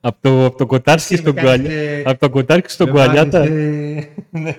από 0.00 0.16
το, 0.20 0.44
απ' 0.44 0.56
το 0.56 0.66
κοτάρσκι 0.66 1.16
στον 1.16 1.34
Με 1.34 1.40
κάνεις, 1.42 1.66
κουαλιά. 1.68 1.82
ε, 1.82 2.02
Από 2.06 2.18
το 2.18 2.30
κοτάρσκι 2.30 2.70
στον 2.70 2.86
με 2.86 2.92
κουαλιάτα. 2.92 3.38
βάζεις, 3.38 3.54
ε, 3.54 4.08
ναι. 4.30 4.56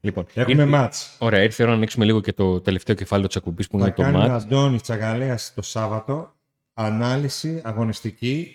Λοιπόν, 0.00 0.26
Έχουμε 0.34 0.52
ήρθε- 0.62 0.68
μάτς. 0.78 1.16
Ωραία, 1.18 1.42
ήρθε 1.42 1.62
η 1.62 1.64
ώρα 1.64 1.70
να 1.72 1.78
ανοίξουμε 1.78 2.04
λίγο 2.04 2.20
και 2.20 2.32
το 2.32 2.60
τελευταίο 2.60 2.94
κεφάλαιο 2.94 3.26
της 3.26 3.36
ακουμπής 3.36 3.68
που 3.68 3.78
Θα 3.78 3.84
είναι 3.84 3.94
το 3.94 4.02
κάνει 4.02 4.16
ο 4.16 4.18
μάτς. 4.20 4.44
Αντώνης 4.44 4.82
Τσαγαλέας 4.82 5.52
το 5.54 5.62
Σάββατο 5.62 6.34
ανάλυση 6.74 7.60
αγωνιστική 7.64 8.54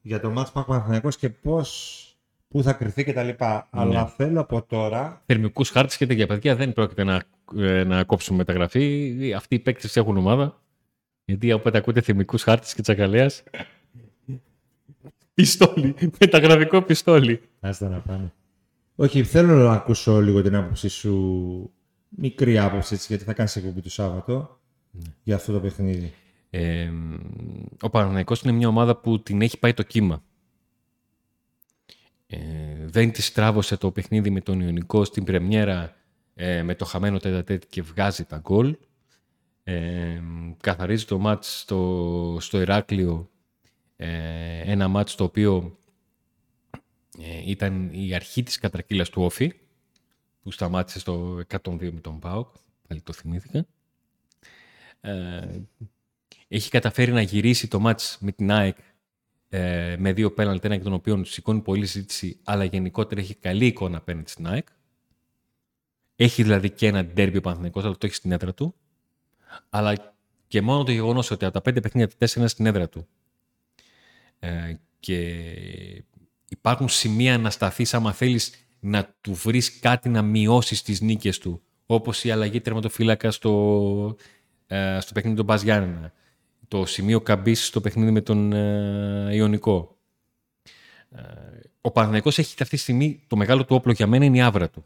για 0.00 0.20
το 0.20 0.30
μάτς 0.30 0.52
Πάκου 0.52 0.70
Παναθηναϊκός 0.70 1.16
και 1.16 1.28
πώς, 1.28 1.96
πού 2.48 2.62
θα 2.62 2.72
κρυθεί 2.72 3.04
και 3.04 3.12
τα 3.12 3.22
λοιπά. 3.22 3.68
Ναι. 3.72 3.80
Αλλά 3.80 4.06
θέλω 4.06 4.40
από 4.40 4.62
τώρα, 4.62 5.22
Θερμικούς 5.26 5.70
χάρτες 5.70 5.96
και 5.96 6.06
τέτοια 6.06 6.26
παιδιά 6.26 6.56
δεν 6.56 6.72
πρόκειται 6.72 7.04
να, 7.04 7.14
ε, 7.14 7.20
να 7.86 8.04
κόψουμε 8.04 8.38
μεταγραφή. 8.38 9.32
Αυτοί 9.36 9.54
οι 9.54 9.58
παίκτες 9.58 9.96
έχουν 9.96 10.16
ομάδα. 10.16 10.62
Γιατί 11.24 11.52
όποτε 11.52 11.78
ακούτε 11.78 12.00
θερμικού 12.00 12.38
χάρτες 12.38 12.74
και 12.74 12.82
τσακαλέας. 12.82 13.42
πιστόλι. 15.34 15.94
Μεταγραφικό 16.20 16.82
πιστόλι. 16.82 17.40
άστα 17.60 17.88
να 17.88 17.98
πάνε. 17.98 18.32
Όχι, 18.94 19.24
θέλω 19.24 19.54
να 19.54 19.72
ακούσω 19.72 20.20
λίγο 20.20 20.42
την 20.42 20.54
άποψή 20.54 20.88
σου 20.88 21.72
μικρή 22.08 22.58
άποψη, 22.58 22.94
έτσι, 22.94 23.06
γιατί 23.08 23.24
θα 23.24 23.32
κάνεις 23.32 23.56
εκπομπή 23.56 23.80
του 23.80 23.90
Σάββατο 23.90 24.60
για 25.22 25.34
αυτό 25.34 25.52
το 25.52 25.60
παιχνίδι. 25.60 26.12
Ε, 26.50 26.90
ο 27.80 27.90
Παναθηναϊκός 27.90 28.40
είναι 28.40 28.52
μια 28.52 28.68
ομάδα 28.68 28.96
που 28.96 29.22
την 29.22 29.42
έχει 29.42 29.58
πάει 29.58 29.74
το 29.74 29.82
κύμα. 29.82 30.22
Ε, 32.26 32.38
δεν 32.86 33.12
της 33.12 33.32
τράβωσε 33.32 33.76
το 33.76 33.90
παιχνίδι 33.90 34.30
με 34.30 34.40
τον 34.40 34.60
Ιωνικό 34.60 35.04
στην 35.04 35.24
πρεμιέρα 35.24 35.96
ε, 36.40 36.62
με 36.62 36.74
το 36.74 36.84
χαμένο 36.84 37.18
τέτα 37.18 37.56
και 37.56 37.82
βγάζει 37.82 38.24
τα 38.24 38.38
γκολ. 38.38 38.76
Ε, 39.64 40.20
καθαρίζει 40.60 41.04
το 41.04 41.18
μάτς 41.18 41.60
στο, 41.60 42.36
στο 42.40 42.60
Ηράκλειο 42.60 43.30
ε, 43.96 44.60
ένα 44.60 44.88
μάτς 44.88 45.14
το 45.14 45.24
οποίο 45.24 45.78
ε, 47.18 47.50
ήταν 47.50 47.90
η 47.92 48.14
αρχή 48.14 48.42
της 48.42 48.58
κατρακύλας 48.58 49.10
του 49.10 49.22
Όφη 49.22 49.52
που 50.42 50.50
σταμάτησε 50.50 50.98
στο 50.98 51.42
102 51.48 51.90
με 51.92 52.00
τον 52.00 52.18
ΠΑΟΚ, 52.18 52.48
πάλι 52.88 53.00
το 53.00 53.12
θυμήθηκα. 53.12 53.66
Ε, 55.00 55.60
έχει 56.48 56.70
καταφέρει 56.70 57.12
να 57.12 57.20
γυρίσει 57.20 57.68
το 57.68 57.80
μάτς 57.80 58.18
με 58.20 58.32
την 58.32 58.50
ΑΕΚ 58.50 58.76
ε, 59.48 59.96
με 59.98 60.12
δύο 60.12 60.32
πέναλτ, 60.32 60.64
ένα 60.64 60.74
εκ 60.74 60.82
των 60.82 60.92
οποίων 60.92 61.24
σηκώνει 61.24 61.60
πολλή 61.60 61.86
συζήτηση, 61.86 62.40
αλλά 62.44 62.64
γενικότερα 62.64 63.20
έχει 63.20 63.34
καλή 63.34 63.66
εικόνα 63.66 63.96
απέναντι 63.96 64.30
στην 64.30 64.46
ΑΕΚ. 64.46 64.68
Έχει 66.22 66.42
δηλαδή 66.42 66.70
και 66.70 66.86
ένα 66.86 67.04
ντέρμπι 67.04 67.36
ο 67.36 67.40
Παναθηναϊκός, 67.40 67.84
αλλά 67.84 67.92
το 67.92 68.06
έχει 68.06 68.14
στην 68.14 68.32
έδρα 68.32 68.54
του. 68.54 68.74
Αλλά 69.70 70.14
και 70.46 70.62
μόνο 70.62 70.84
το 70.84 70.92
γεγονός 70.92 71.30
ότι 71.30 71.44
από 71.44 71.54
τα 71.54 71.60
πέντε 71.60 71.80
παιχνίδια, 71.80 72.16
τέσσερα 72.18 72.40
είναι 72.40 72.48
στην 72.48 72.66
έδρα 72.66 72.88
του. 72.88 73.06
Ε, 74.38 74.74
και 75.00 75.44
υπάρχουν 76.48 76.88
σημεία 76.88 77.38
να 77.38 77.50
σταθείς 77.50 77.94
άμα 77.94 78.12
θέλεις 78.12 78.52
να 78.80 79.14
του 79.20 79.34
βρεις 79.34 79.78
κάτι 79.78 80.08
να 80.08 80.22
μειώσεις 80.22 80.82
τις 80.82 81.00
νίκες 81.00 81.38
του. 81.38 81.62
Όπως 81.86 82.24
η 82.24 82.30
αλλαγή 82.30 82.60
τερματοφύλακας 82.60 83.34
στο, 83.34 84.16
ε, 84.66 84.98
στο 85.00 85.12
παιχνίδι 85.12 85.36
του 85.36 85.44
Μπαζ 85.44 85.62
Το 86.68 86.86
σημείο 86.86 87.20
καμπής 87.20 87.66
στο 87.66 87.80
παιχνίδι 87.80 88.10
με 88.10 88.20
τον 88.20 88.52
ε, 88.52 89.34
Ιωνικό. 89.34 89.98
Ε, 91.10 91.22
ο 91.80 91.90
Παναθηναϊκός 91.90 92.38
έχει 92.38 92.54
αυτή 92.62 92.76
τη 92.76 92.82
στιγμή 92.82 93.24
το 93.26 93.36
μεγάλο 93.36 93.64
του 93.64 93.76
όπλο 93.76 93.92
για 93.92 94.06
μένα 94.06 94.24
είναι 94.24 94.36
η 94.36 94.40
άβρα 94.40 94.70
του. 94.70 94.84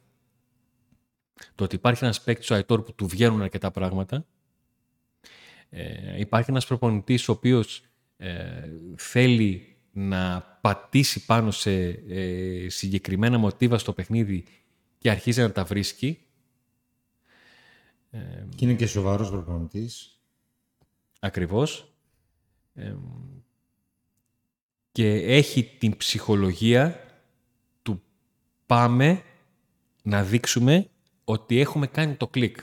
Το 1.54 1.64
ότι 1.64 1.74
υπάρχει 1.74 2.04
ένας 2.04 2.22
παίκτης 2.22 2.50
ο 2.50 2.54
Αϊτόρ 2.54 2.82
που 2.82 2.94
του 2.94 3.06
βγαίνουν 3.06 3.42
αρκετά 3.42 3.70
πράγματα. 3.70 4.26
Ε, 5.70 6.20
υπάρχει 6.20 6.50
ένας 6.50 6.66
προπονητής 6.66 7.28
ο 7.28 7.32
οποίος 7.32 7.82
ε, 8.16 8.68
θέλει 8.96 9.76
να 9.92 10.42
πατήσει 10.60 11.24
πάνω 11.24 11.50
σε 11.50 11.88
ε, 11.88 12.68
συγκεκριμένα 12.68 13.38
μοτίβα 13.38 13.78
στο 13.78 13.92
παιχνίδι 13.92 14.44
και 14.98 15.10
αρχίζει 15.10 15.40
να 15.40 15.52
τα 15.52 15.64
βρίσκει. 15.64 16.18
Ε, 18.10 18.46
και 18.56 18.64
είναι 18.64 18.74
και 18.74 18.86
σοβαρός 18.86 19.30
προπονητής. 19.30 20.18
Ακριβώς. 21.20 21.94
και 24.92 25.12
έχει 25.12 25.64
την 25.78 25.96
ψυχολογία 25.96 27.00
του 27.82 28.02
πάμε 28.66 29.22
να 30.02 30.22
δείξουμε 30.22 30.88
ότι 31.24 31.60
έχουμε 31.60 31.86
κάνει 31.86 32.14
το 32.14 32.26
κλικ. 32.26 32.56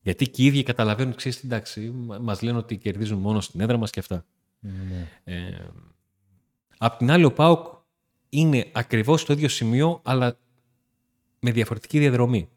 Γιατί 0.00 0.28
και 0.28 0.42
οι 0.42 0.46
ίδιοι 0.46 0.62
καταλαβαίνουν, 0.62 1.14
ξέρεις, 1.14 1.44
εντάξει, 1.44 1.90
μας 2.20 2.42
λένε 2.42 2.58
ότι 2.58 2.76
κερδίζουν 2.76 3.18
μόνο 3.18 3.40
στην 3.40 3.60
έδρα 3.60 3.76
μας 3.76 3.90
και 3.90 4.00
αυτά. 4.00 4.24
Ναι. 4.58 5.08
Ε, 5.24 5.70
απ' 6.78 6.98
την 6.98 7.10
άλλη, 7.10 7.24
ο 7.24 7.32
ΠΑΟΚ 7.32 7.66
είναι 8.28 8.70
ακριβώς 8.72 9.20
στο 9.20 9.32
ίδιο 9.32 9.48
σημείο, 9.48 10.00
αλλά 10.04 10.38
με 11.38 11.50
διαφορετική 11.50 11.98
διαδρομή. 11.98 12.48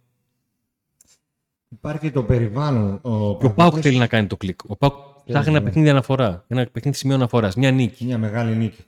Υπάρχει 1.70 2.12
το 2.12 2.24
περιβάλλον. 2.24 3.00
Ο, 3.02 3.30
ο 3.30 3.54
ΠΑΟΚ 3.54 3.78
θέλει 3.82 3.98
να 3.98 4.08
κάνει 4.08 4.28
το 4.28 4.38
κλικ. 4.38 4.60
Ο 4.68 4.76
ΠΑΟΚ 4.76 4.94
ψάχνει 5.26 5.56
ένα 5.56 5.64
παιχνίδι 5.64 5.90
αναφορά. 5.90 6.46
Ένα 6.48 6.66
παιχνίδι 6.66 6.98
σημείο 6.98 7.16
αναφοράς. 7.16 7.56
Μια 7.56 7.72
νίκη. 7.72 8.06
Μια 8.06 8.18
μεγάλη 8.18 8.56
νίκη. 8.56 8.84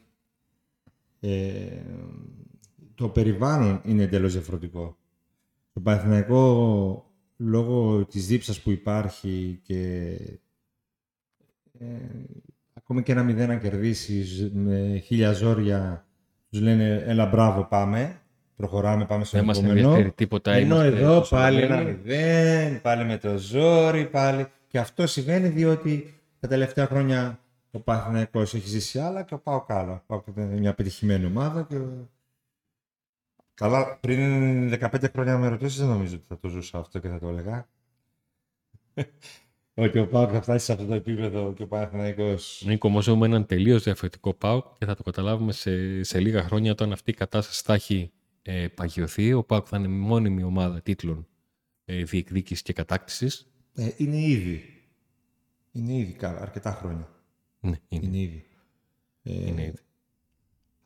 Ε, 1.19 1.81
το 2.95 3.09
περιβάλλον 3.09 3.81
είναι 3.85 4.03
εντελώς 4.03 4.33
διαφορετικό. 4.33 4.97
Το 5.79 5.85
Παναθηναϊκό 5.85 7.05
λόγω 7.37 8.05
της 8.05 8.27
δίψας 8.27 8.59
που 8.59 8.71
υπάρχει 8.71 9.59
και 9.63 10.15
ε, 11.79 11.85
ακόμη 12.73 13.03
και 13.03 13.11
ένα 13.11 13.23
μηδέν 13.23 13.47
να 13.47 13.55
κερδίσεις 13.55 14.51
με 14.53 15.01
χίλια 15.05 15.33
ζόρια 15.33 16.05
τους 16.49 16.61
λένε 16.61 17.03
έλα 17.05 17.25
μπράβο 17.25 17.63
πάμε, 17.63 18.21
προχωράμε, 18.55 19.05
πάμε 19.05 19.23
στο 19.23 19.37
Δεν 19.37 19.49
επόμενο. 19.49 20.11
τίποτα. 20.15 20.51
Ενώ 20.51 20.81
εδώ 20.81 21.25
πάλι 21.29 21.61
ένα 21.61 21.81
μηδέν, 21.81 22.81
πάλι 22.81 23.05
με 23.05 23.17
το 23.17 23.37
ζόρι, 23.37 24.05
πάλι... 24.05 24.47
Και 24.67 24.79
αυτό 24.79 25.07
συμβαίνει 25.07 25.47
διότι 25.47 26.13
τα 26.39 26.47
τελευταία 26.47 26.85
χρόνια 26.85 27.39
ο 27.71 27.79
Παναθηναϊκός 27.79 28.53
έχει 28.53 28.67
ζήσει 28.67 28.99
άλλα 28.99 29.23
και 29.23 29.33
ο 29.33 29.39
Πάο 29.39 29.61
Κάλα. 29.61 30.03
Ο 30.07 30.23
είναι 30.37 30.59
μια 30.59 30.73
πετυχημένη 30.73 31.25
ομάδα 31.25 31.65
και 31.69 31.75
Καλά, 33.59 33.97
πριν 33.97 34.69
15 34.73 35.11
χρόνια 35.11 35.37
με 35.37 35.47
ρωτήσεις, 35.47 35.79
δεν 35.79 35.87
νομίζω 35.87 36.15
ότι 36.15 36.25
θα 36.27 36.39
το 36.39 36.47
ζούσα 36.47 36.77
αυτό 36.77 36.99
και 36.99 37.07
θα 37.07 37.19
το 37.19 37.27
έλεγα. 37.27 37.69
ότι 39.73 39.99
ο 39.99 40.07
Πάουκ 40.07 40.29
θα 40.33 40.41
φτάσει 40.41 40.65
σε 40.65 40.71
αυτό 40.71 40.85
το 40.85 40.93
επίπεδο 40.93 41.53
και 41.53 41.63
ο 41.63 41.67
Παναθηναϊκός... 41.67 42.63
Νίκο, 42.65 42.87
όμως 42.87 43.07
έχουμε 43.07 43.25
έναν 43.25 43.45
τελείως 43.45 43.83
διαφορετικό 43.83 44.33
Πάουκ 44.33 44.65
και 44.77 44.85
θα 44.85 44.95
το 44.95 45.03
καταλάβουμε 45.03 45.51
σε, 45.51 46.03
σε 46.03 46.19
λίγα 46.19 46.43
χρόνια 46.43 46.71
όταν 46.71 46.91
αυτή 46.91 47.11
η 47.11 47.13
κατάσταση 47.13 47.61
θα 47.65 47.73
έχει 47.73 48.11
ε, 48.41 48.67
παγιωθεί. 48.67 49.33
Ο 49.33 49.43
Πάουκ 49.43 49.65
θα 49.69 49.77
είναι 49.77 49.87
μόνιμη 49.87 50.43
ομάδα 50.43 50.81
τίτλων 50.81 51.27
ε, 51.85 52.03
διεκδίκησης 52.03 52.61
και 52.61 52.73
κατάκτησης. 52.73 53.51
Ε, 53.73 53.89
είναι 53.97 54.17
ήδη. 54.17 54.63
Είναι 55.71 55.93
ήδη 55.93 56.17
αρκετά 56.21 56.71
χρόνια. 56.71 57.07
Ναι, 57.59 57.79
είναι. 57.87 58.05
είναι 58.05 58.17
ήδη. 58.17 58.45
Ε, 59.23 59.33
είναι 59.33 59.61
ήδη. 59.61 59.79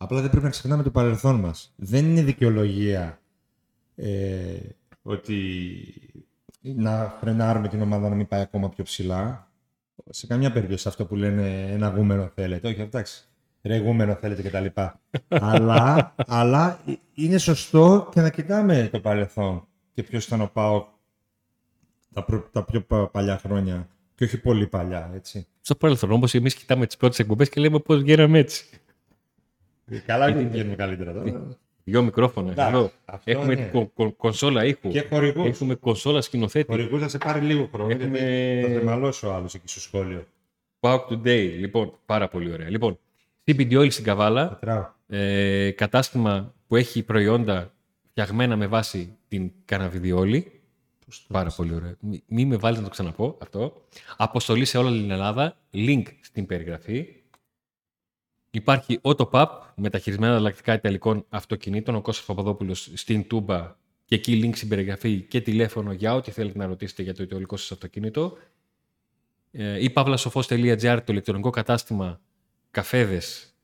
Απλά 0.04 0.22
δεν 0.22 0.30
πρέπει 0.30 0.46
να 0.46 0.52
ξεχνάμε 0.52 0.84
το 0.84 0.92
παρελθόν 0.92 1.40
μας. 1.40 1.74
Δεν 1.76 2.06
είναι 2.06 2.22
δικαιολογία 2.22 3.22
ε, 3.96 4.58
ότι 5.02 5.48
να 6.62 7.18
φρενάρουμε 7.20 7.68
την 7.68 7.82
ομάδα 7.82 8.10
να 8.10 8.16
μην 8.16 8.28
πάει 8.28 8.42
ακόμα 8.42 8.70
πιο 8.70 8.84
ψηλά. 8.84 9.52
Σε 10.10 10.28
καμιά 10.28 10.52
περίπτωση 10.52 10.88
αυτό 10.88 11.06
που 11.06 11.16
λένε 11.16 11.72
ένα 11.72 11.90
γούμενο 11.90 12.32
θέλετε. 12.36 12.68
Όχι, 12.68 12.82
εντάξει. 12.82 13.24
Ρε 13.62 13.78
γούμενο 13.78 14.14
θέλετε 14.14 14.42
κτλ. 14.42 14.82
αλλά, 15.50 16.16
αλλά 16.28 16.80
είναι 17.14 17.38
σωστό 17.38 18.10
και 18.12 18.22
να 18.22 18.30
κοιτάμε 18.30 18.90
το 18.92 19.00
παρελθόν 19.00 19.68
και 19.94 20.04
ποιος 20.04 20.26
ήταν 20.26 20.42
ο 20.42 20.50
Πάο 20.54 20.86
τα, 22.14 22.26
τα 22.52 22.64
πιο 22.66 23.10
παλιά 23.12 23.38
χρόνια 23.38 23.88
και 24.16 24.24
όχι 24.24 24.38
πολύ 24.38 24.68
παλιά, 24.68 25.12
έτσι. 25.16 25.48
Στο 25.62 25.76
παρελθόν 25.76 26.12
όμως, 26.12 26.34
εμείς 26.34 26.56
κοιτάμε 26.56 26.86
τις 26.86 26.98
πρώτες 26.98 27.20
εκπομπές 27.20 27.50
και 27.50 27.62
λέμε 27.62 27.80
πώς 27.80 28.02
γίναμε 28.02 28.40
έτσι. 28.40 28.66
Καλά, 30.06 30.34
δεν 30.34 30.50
βγαίνουμε 30.50 30.76
καλύτερα 30.76 31.14
τώρα. 31.14 31.58
Δυο 31.84 32.04
μικρόφωνα. 32.04 32.68
Εδώ. 32.68 32.92
Έχουμε 33.24 33.56
ναι. 33.56 33.72
κονσόλα 34.18 34.66
ήχου. 34.66 34.90
Και 34.90 35.06
χορηγούς. 35.10 35.48
Έχουμε 35.48 35.76
κονσόλα 35.76 36.22
σκηνοθέτη. 36.22 36.72
Χορηγούς 36.72 37.02
θα 37.02 37.08
σε 37.08 37.18
πάρει 37.18 37.40
λίγο 37.40 37.70
χρόνο. 37.74 37.90
Έχουμε... 37.92 38.18
Γιατί 38.18 38.74
θα 38.74 38.80
θεμαλώσει 38.80 39.26
ο 39.26 39.34
άλλος 39.34 39.54
εκεί 39.54 39.68
στο 39.68 39.80
σχόλιο. 39.80 40.28
Pauk 40.80 41.00
Today. 41.10 41.56
Λοιπόν, 41.58 41.94
πάρα 42.06 42.28
πολύ 42.28 42.52
ωραία. 42.52 42.70
Λοιπόν, 42.70 43.00
CBD 43.46 43.72
Oil 43.72 43.92
στην 43.92 44.04
Καβάλα. 44.04 44.60
Ε, 45.08 45.72
κατάστημα 45.72 46.54
που 46.68 46.76
έχει 46.76 47.04
προϊόντα 47.04 47.74
φτιαγμένα 48.10 48.56
με 48.56 48.68
βάση 48.68 49.18
την 49.28 49.52
καναβιδιόλη. 49.66 50.62
Πάρα 51.28 51.54
πολύ 51.56 51.74
ωραία. 51.74 51.96
Μην 52.28 52.48
με 52.48 52.56
βάλεις 52.56 52.78
να 52.78 52.84
το 52.84 52.90
ξαναπώ 52.90 53.38
αυτό. 53.42 53.82
Αποστολή 54.18 54.66
σε 54.66 54.78
όλη 54.78 55.02
την 55.02 55.12
Ελλάδα. 55.12 55.58
Link 55.74 56.04
στην 56.22 56.46
περιγραφή. 56.46 57.08
Υπάρχει 58.56 59.00
AutoPub, 59.02 59.46
μεταχειρισμένα 59.76 60.36
αλλακτικά 60.36 60.74
ιταλικών 60.74 61.26
αυτοκινήτων, 61.30 61.96
ο 61.96 62.02
Κώστας 62.02 62.26
Παπαδόπουλος 62.26 62.92
στην 62.94 63.28
Τούμπα 63.28 63.76
και 64.06 64.16
εκεί 64.16 64.42
link 64.44 64.56
στην 64.56 64.68
περιγραφή 64.68 65.22
και 65.22 65.42
τηλέφωνο 65.42 65.92
για 65.92 66.16
ό,τι 66.16 66.32
θέλετε 66.32 66.58
να 66.58 66.66
ρωτήσετε 66.66 67.04
για 67.04 67.14
το 67.14 67.24
ιταλικό 67.24 67.58
σας 67.58 67.72
αυτοκίνητο. 67.72 68.38
Ε, 69.52 69.84
ή 69.84 69.90
παύλασοφός.gr, 69.90 71.00
το 71.06 71.12
ηλεκτρονικό 71.12 71.50
κατάστημα, 71.50 72.22
καφέδες, 72.72 73.56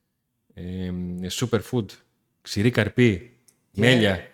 ε, 0.53 0.91
superfood, 1.31 1.85
ξηρή 2.41 2.69
καρπή, 2.71 3.37
μέλια, 3.75 4.27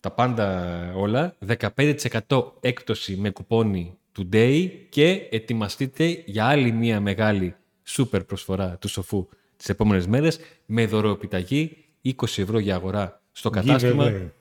τα 0.00 0.10
πάντα 0.10 0.92
όλα. 0.94 1.36
15% 1.46 2.52
έκπτωση 2.60 3.16
με 3.16 3.30
κουπόνι 3.30 3.98
today 4.18 4.70
και 4.88 5.28
ετοιμαστείτε 5.30 6.22
για 6.26 6.46
άλλη 6.46 6.72
μία 6.72 7.00
μεγάλη 7.00 7.56
super 7.88 8.26
προσφορά 8.26 8.78
του 8.78 8.88
σοφού 8.88 9.28
τις 9.56 9.68
επόμενες 9.68 10.06
μέρες 10.06 10.38
με 10.66 10.86
δωρεοπιταγή 10.86 11.76
20 12.04 12.12
ευρώ 12.36 12.58
για 12.58 12.74
αγορά 12.74 13.22
στο 13.32 13.50
κατάστημα. 13.50 14.32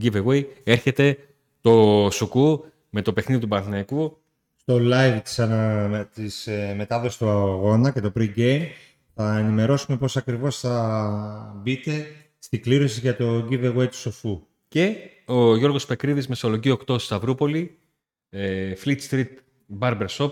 Giveaway. 0.00 0.44
Έρχεται 0.64 1.18
το 1.60 2.08
Σουκού 2.10 2.64
με 2.90 3.02
το 3.02 3.12
παιχνίδι 3.12 3.40
του 3.40 3.48
Παναθηναϊκού. 3.48 4.18
Στο 4.56 4.78
live 4.80 5.20
της, 5.24 5.38
ανα... 5.38 6.06
της 6.06 6.46
ε, 6.46 6.74
μετάδοσης 6.76 7.18
του 7.18 7.28
αγώνα 7.28 7.90
και 7.90 8.00
το 8.00 8.12
pre-game 8.16 8.66
θα 9.14 9.38
ενημερώσουμε 9.38 9.96
πώς 9.96 10.16
ακριβώς 10.16 10.58
θα 10.58 11.60
μπείτε 11.62 12.06
στη 12.38 12.58
κλήρωση 12.58 13.00
για 13.00 13.16
το 13.16 13.48
giveaway 13.50 13.86
του 13.90 13.96
Σοφού. 13.96 14.46
Και 14.68 14.96
ο 15.24 15.56
Γιώργος 15.56 15.86
Πεκρίδης, 15.86 16.28
Μεσολογγί 16.28 16.78
8 16.86 16.98
Σταυρούπολη, 16.98 17.78
ε, 18.30 18.72
Fleet 18.84 18.98
Street 19.10 19.28
Barber 19.78 20.06
Shop, 20.06 20.30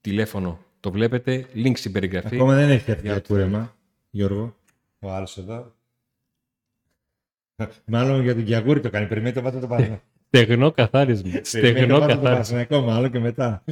τηλέφωνο 0.00 0.64
το 0.82 0.90
βλέπετε, 0.90 1.46
link 1.54 1.72
στην 1.74 1.92
περιγραφή. 1.92 2.34
Ακόμα 2.34 2.54
δεν 2.54 2.70
έχει 2.70 2.90
έρθει 2.90 3.06
Για 3.06 3.20
το 3.20 3.28
κούρεμα, 3.28 3.76
Γιώργο. 4.10 4.56
Ο 4.98 5.10
άλλος 5.10 5.38
εδώ. 5.38 5.74
Μάλλον 7.84 8.22
για 8.22 8.34
τον 8.34 8.44
Κιαγούρη 8.44 8.80
το 8.80 8.90
κάνει. 8.90 9.06
Περιμένει 9.06 9.34
το 9.34 9.42
πάτε 9.42 9.58
το 9.58 9.66
Παναθηναϊκό. 9.66 10.04
Στεγνό 10.26 10.72
καθάρισμα. 10.72 11.30
Περιμένει 11.30 11.44
Στεγνό 11.46 11.94
το 11.94 12.00
πάτε 12.00 12.14
το 12.14 12.20
καθάρισμα. 12.20 12.30
Παναθηναϊκό 12.30 12.80
μάλλον 12.80 13.10
και 13.10 13.18
μετά. 13.18 13.64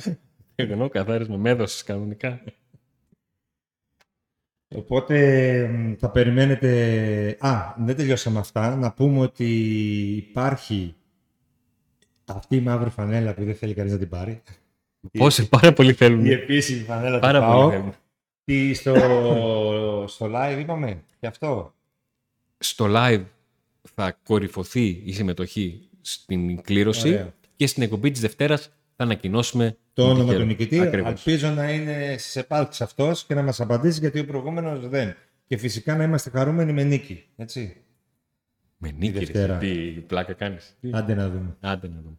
Στεγνό 0.52 0.88
καθάρισμα. 0.88 1.36
Με 1.36 1.50
έδωσες 1.50 1.82
κανονικά. 1.82 2.42
Οπότε 4.74 5.68
μ, 5.68 5.92
θα 5.98 6.10
περιμένετε... 6.10 7.36
Α, 7.40 7.74
δεν 7.78 7.96
τελειώσαμε 7.96 8.38
αυτά. 8.38 8.76
Να 8.76 8.92
πούμε 8.92 9.20
ότι 9.20 9.46
υπάρχει 10.16 10.94
αυτή 12.24 12.56
η 12.56 12.60
μαύρη 12.60 12.90
φανέλα 12.90 13.34
που 13.34 13.44
δεν 13.44 13.54
θέλει 13.54 13.74
κανείς 13.74 13.92
να 13.92 13.98
την 13.98 14.08
πάρει. 14.08 14.42
Πόσοι 15.18 15.48
πάρα 15.48 15.72
πολύ 15.72 15.92
θέλουν. 15.92 16.24
Η 16.26 16.30
επίσημη 16.30 16.80
φανέλα 16.82 17.14
του 17.14 17.20
Πάρα 17.20 17.40
πολύ 17.40 17.52
ΠΑΟΚ. 17.52 17.70
θέλουν. 17.72 17.92
Τι 18.44 18.74
στο, 18.74 20.04
στο 20.08 20.30
live 20.34 20.58
είπαμε, 20.60 21.02
γι' 21.20 21.26
αυτό; 21.26 21.74
Στο 22.58 22.86
live 22.88 23.24
θα 23.94 24.18
κορυφωθεί 24.24 25.02
η 25.04 25.12
συμμετοχή 25.12 25.88
στην 26.00 26.62
κλήρωση 26.62 27.08
Ωραία. 27.08 27.34
και 27.56 27.66
στην 27.66 27.82
εκπομπή 27.82 28.10
της 28.10 28.20
Δευτέρας 28.20 28.62
θα 28.96 29.04
ανακοινώσουμε 29.04 29.76
Το 29.92 30.02
τον 30.02 30.10
όνομα 30.10 30.22
τυχερό. 30.24 30.40
του 30.40 30.46
νικητή. 30.46 30.80
Ακριβώς. 30.80 31.10
Ελπίζω 31.26 31.48
να 31.50 31.70
είναι 31.72 32.14
στις 32.18 32.36
επάλξεις 32.36 32.80
αυτός 32.80 33.24
και 33.24 33.34
να 33.34 33.42
μας 33.42 33.60
απαντήσει 33.60 33.98
γιατί 34.00 34.18
ο 34.18 34.24
προηγούμενος 34.26 34.88
δεν. 34.88 35.14
Και 35.46 35.56
φυσικά 35.56 35.96
να 35.96 36.04
είμαστε 36.04 36.30
χαρούμενοι 36.30 36.72
με 36.72 36.82
νίκη. 36.84 37.24
Έτσι. 37.36 37.76
Με 38.76 38.90
νίκη, 38.90 39.12
ρε, 39.12 39.18
Δευτέρα. 39.18 39.56
τι 39.58 39.68
πλάκα 40.06 40.32
κάνεις. 40.32 40.76
Τι- 40.80 40.90
Άντε 40.92 41.14
να 41.14 41.28
δούμε. 41.28 41.56
Άντε 41.60 41.88
να 41.88 42.00
δούμε. 42.02 42.18